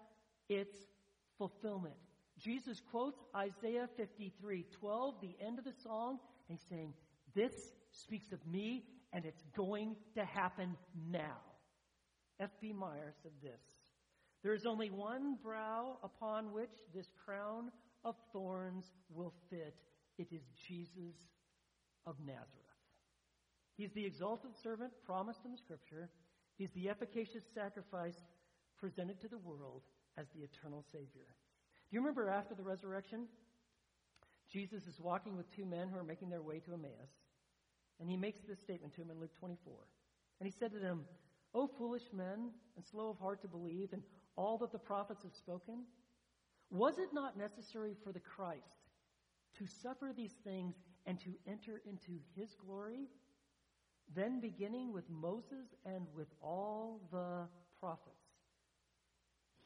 its 0.49 0.77
fulfillment. 1.39 1.95
Jesus 2.39 2.81
quotes 2.91 3.23
Isaiah 3.37 3.89
53 3.97 4.67
12, 4.81 5.15
the 5.21 5.37
end 5.45 5.59
of 5.59 5.65
the 5.65 5.75
song, 5.83 6.19
and 6.49 6.59
he's 6.59 6.67
saying, 6.69 6.95
This 7.35 7.53
speaks 7.93 8.33
of 8.33 8.45
me, 8.47 8.85
and 9.15 9.25
it's 9.25 9.43
going 9.57 9.95
to 10.17 10.25
happen 10.25 10.77
now. 11.11 11.39
F.B. 12.41 12.73
Meyer 12.73 13.15
said 13.23 13.33
this 13.41 13.61
There 14.43 14.55
is 14.55 14.67
only 14.67 14.91
one 14.91 15.39
brow 15.43 15.99
upon 16.03 16.53
which 16.53 16.73
this 16.93 17.07
crown 17.25 17.71
of 18.05 18.17
thorns 18.33 18.85
will 19.09 19.33
fit. 19.49 19.77
It 20.19 20.29
is 20.33 20.43
Jesus 20.69 21.17
of 22.07 22.17
Nazareth. 22.21 22.51
He's 23.77 23.93
the 23.95 24.05
exalted 24.05 24.51
servant 24.63 24.93
promised 25.07 25.41
in 25.45 25.53
the 25.53 25.59
Scripture. 25.59 26.11
He's 26.57 26.71
the 26.75 26.89
efficacious 26.89 27.43
sacrifice 27.55 28.15
presented 28.79 29.21
to 29.21 29.29
the 29.29 29.39
world 29.39 29.83
as 30.19 30.27
the 30.35 30.43
eternal 30.43 30.85
Savior. 30.93 31.27
Do 31.91 31.97
you 31.97 32.01
remember 32.01 32.29
after 32.29 32.55
the 32.55 32.63
resurrection? 32.63 33.27
Jesus 34.53 34.83
is 34.87 35.01
walking 35.01 35.37
with 35.37 35.47
two 35.57 35.65
men 35.65 35.89
who 35.89 35.99
are 35.99 36.05
making 36.05 36.31
their 36.31 36.43
way 36.43 36.61
to 36.61 36.75
Emmaus. 36.75 37.11
And 38.01 38.11
he 38.11 38.17
makes 38.17 38.41
this 38.43 38.61
statement 38.61 38.95
to 38.95 39.03
him 39.03 39.11
in 39.11 39.21
Luke 39.21 39.35
24. 39.39 39.75
And 40.41 40.47
he 40.47 40.53
said 40.53 40.73
to 40.73 40.79
them, 40.79 41.05
O 41.55 41.67
foolish 41.67 42.13
men, 42.13 42.51
and 42.77 42.85
slow 42.85 43.11
of 43.11 43.19
heart 43.19 43.41
to 43.43 43.49
believe 43.49 43.93
in 43.93 44.03
all 44.37 44.59
that 44.59 44.73
the 44.73 44.79
prophets 44.79 45.23
have 45.23 45.35
spoken, 45.35 45.85
was 46.71 46.99
it 46.99 47.13
not 47.13 47.39
necessary 47.39 47.95
for 48.03 48.13
the 48.13 48.21
Christ 48.21 48.91
to 49.59 49.67
suffer 49.67 50.13
these 50.15 50.35
things 50.43 50.75
and 51.07 51.21
to 51.21 51.31
enter 51.47 51.81
into 51.87 52.19
his 52.35 52.55
glory? 52.55 53.07
Then, 54.15 54.41
beginning 54.41 54.93
with 54.93 55.09
Moses 55.09 55.75
and 55.87 56.07
with 56.15 56.29
all 56.43 57.01
the 57.13 57.47
prophets, 57.79 58.11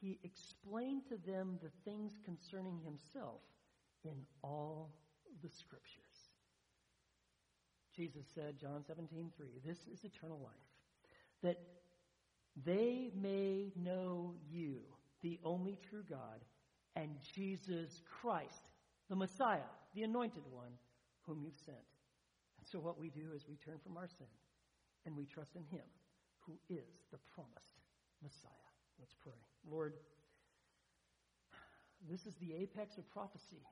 he 0.00 0.18
explained 0.22 1.02
to 1.08 1.16
them 1.16 1.58
the 1.62 1.70
things 1.84 2.18
concerning 2.24 2.78
himself 2.84 3.40
in 4.04 4.14
all 4.42 4.92
the 5.42 5.48
scriptures. 5.48 6.07
Jesus 7.98 8.26
said, 8.32 8.60
John 8.60 8.84
17, 8.86 9.32
3, 9.36 9.46
this 9.66 9.78
is 9.92 10.04
eternal 10.04 10.38
life, 10.38 10.54
that 11.42 11.58
they 12.64 13.10
may 13.20 13.72
know 13.74 14.34
you, 14.48 14.76
the 15.22 15.40
only 15.44 15.76
true 15.90 16.04
God, 16.08 16.44
and 16.94 17.10
Jesus 17.34 18.02
Christ, 18.20 18.70
the 19.10 19.16
Messiah, 19.16 19.66
the 19.96 20.04
anointed 20.04 20.44
one, 20.52 20.70
whom 21.22 21.42
you've 21.42 21.58
sent. 21.66 21.76
And 22.58 22.66
so 22.70 22.78
what 22.78 23.00
we 23.00 23.10
do 23.10 23.32
is 23.34 23.46
we 23.48 23.56
turn 23.56 23.80
from 23.82 23.96
our 23.96 24.06
sin 24.06 24.30
and 25.04 25.16
we 25.16 25.26
trust 25.26 25.56
in 25.56 25.64
him 25.64 25.84
who 26.46 26.52
is 26.70 26.86
the 27.10 27.18
promised 27.34 27.82
Messiah. 28.22 28.70
Let's 29.00 29.14
pray. 29.20 29.40
Lord, 29.68 29.94
this 32.08 32.26
is 32.26 32.34
the 32.36 32.54
apex 32.54 32.96
of 32.96 33.10
prophecy. 33.10 33.66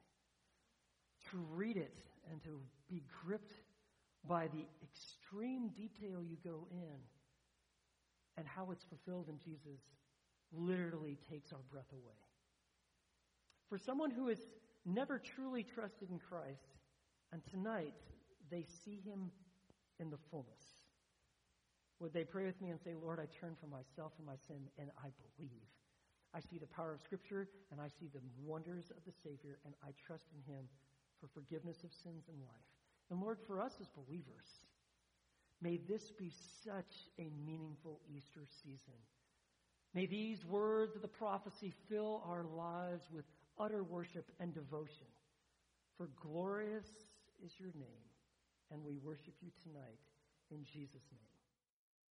To 1.30 1.38
read 1.54 1.76
it 1.76 1.94
and 2.30 2.42
to 2.42 2.60
be 2.88 3.02
gripped 3.24 3.52
by 4.28 4.48
the 4.48 4.64
extreme 4.82 5.68
detail 5.68 6.22
you 6.22 6.36
go 6.44 6.66
in 6.70 6.98
and 8.36 8.46
how 8.46 8.70
it's 8.70 8.84
fulfilled 8.84 9.28
in 9.28 9.38
Jesus 9.38 9.80
literally 10.52 11.18
takes 11.30 11.52
our 11.52 11.62
breath 11.70 11.90
away. 11.92 12.20
For 13.68 13.78
someone 13.78 14.10
who 14.10 14.28
has 14.28 14.38
never 14.84 15.18
truly 15.18 15.64
trusted 15.64 16.10
in 16.10 16.18
Christ, 16.18 16.68
and 17.32 17.42
tonight 17.50 17.94
they 18.50 18.64
see 18.84 19.00
him 19.04 19.30
in 19.98 20.10
the 20.10 20.18
fullness, 20.30 20.78
would 21.98 22.12
they 22.12 22.24
pray 22.24 22.44
with 22.44 22.60
me 22.60 22.70
and 22.70 22.80
say, 22.80 22.92
Lord, 22.94 23.18
I 23.18 23.26
turn 23.40 23.56
from 23.58 23.70
myself 23.70 24.12
and 24.18 24.26
my 24.26 24.36
sin, 24.46 24.68
and 24.78 24.90
I 25.02 25.08
believe. 25.16 25.64
I 26.34 26.40
see 26.40 26.58
the 26.58 26.66
power 26.66 26.92
of 26.92 27.00
Scripture, 27.00 27.48
and 27.72 27.80
I 27.80 27.88
see 27.88 28.08
the 28.12 28.20
wonders 28.44 28.90
of 28.90 29.02
the 29.06 29.16
Savior, 29.24 29.58
and 29.64 29.74
I 29.82 29.96
trust 30.06 30.26
in 30.36 30.52
Him 30.52 30.68
for 31.18 31.28
forgiveness 31.32 31.82
of 31.82 31.92
sins 31.92 32.28
and 32.28 32.38
life. 32.44 32.75
And 33.10 33.20
Lord, 33.20 33.38
for 33.46 33.60
us 33.60 33.72
as 33.80 33.88
believers, 33.88 34.46
may 35.60 35.78
this 35.88 36.12
be 36.18 36.32
such 36.64 37.08
a 37.18 37.30
meaningful 37.44 38.00
Easter 38.08 38.46
season. 38.62 38.94
May 39.94 40.06
these 40.06 40.44
words 40.44 40.96
of 40.96 41.02
the 41.02 41.08
prophecy 41.08 41.72
fill 41.88 42.22
our 42.26 42.44
lives 42.44 43.04
with 43.12 43.24
utter 43.58 43.82
worship 43.82 44.30
and 44.40 44.52
devotion. 44.52 45.06
For 45.96 46.08
glorious 46.20 46.86
is 47.44 47.52
your 47.58 47.70
name, 47.74 48.06
and 48.70 48.84
we 48.84 48.98
worship 48.98 49.34
you 49.40 49.50
tonight 49.62 50.00
in 50.50 50.64
Jesus' 50.64 51.08
name. 51.12 51.35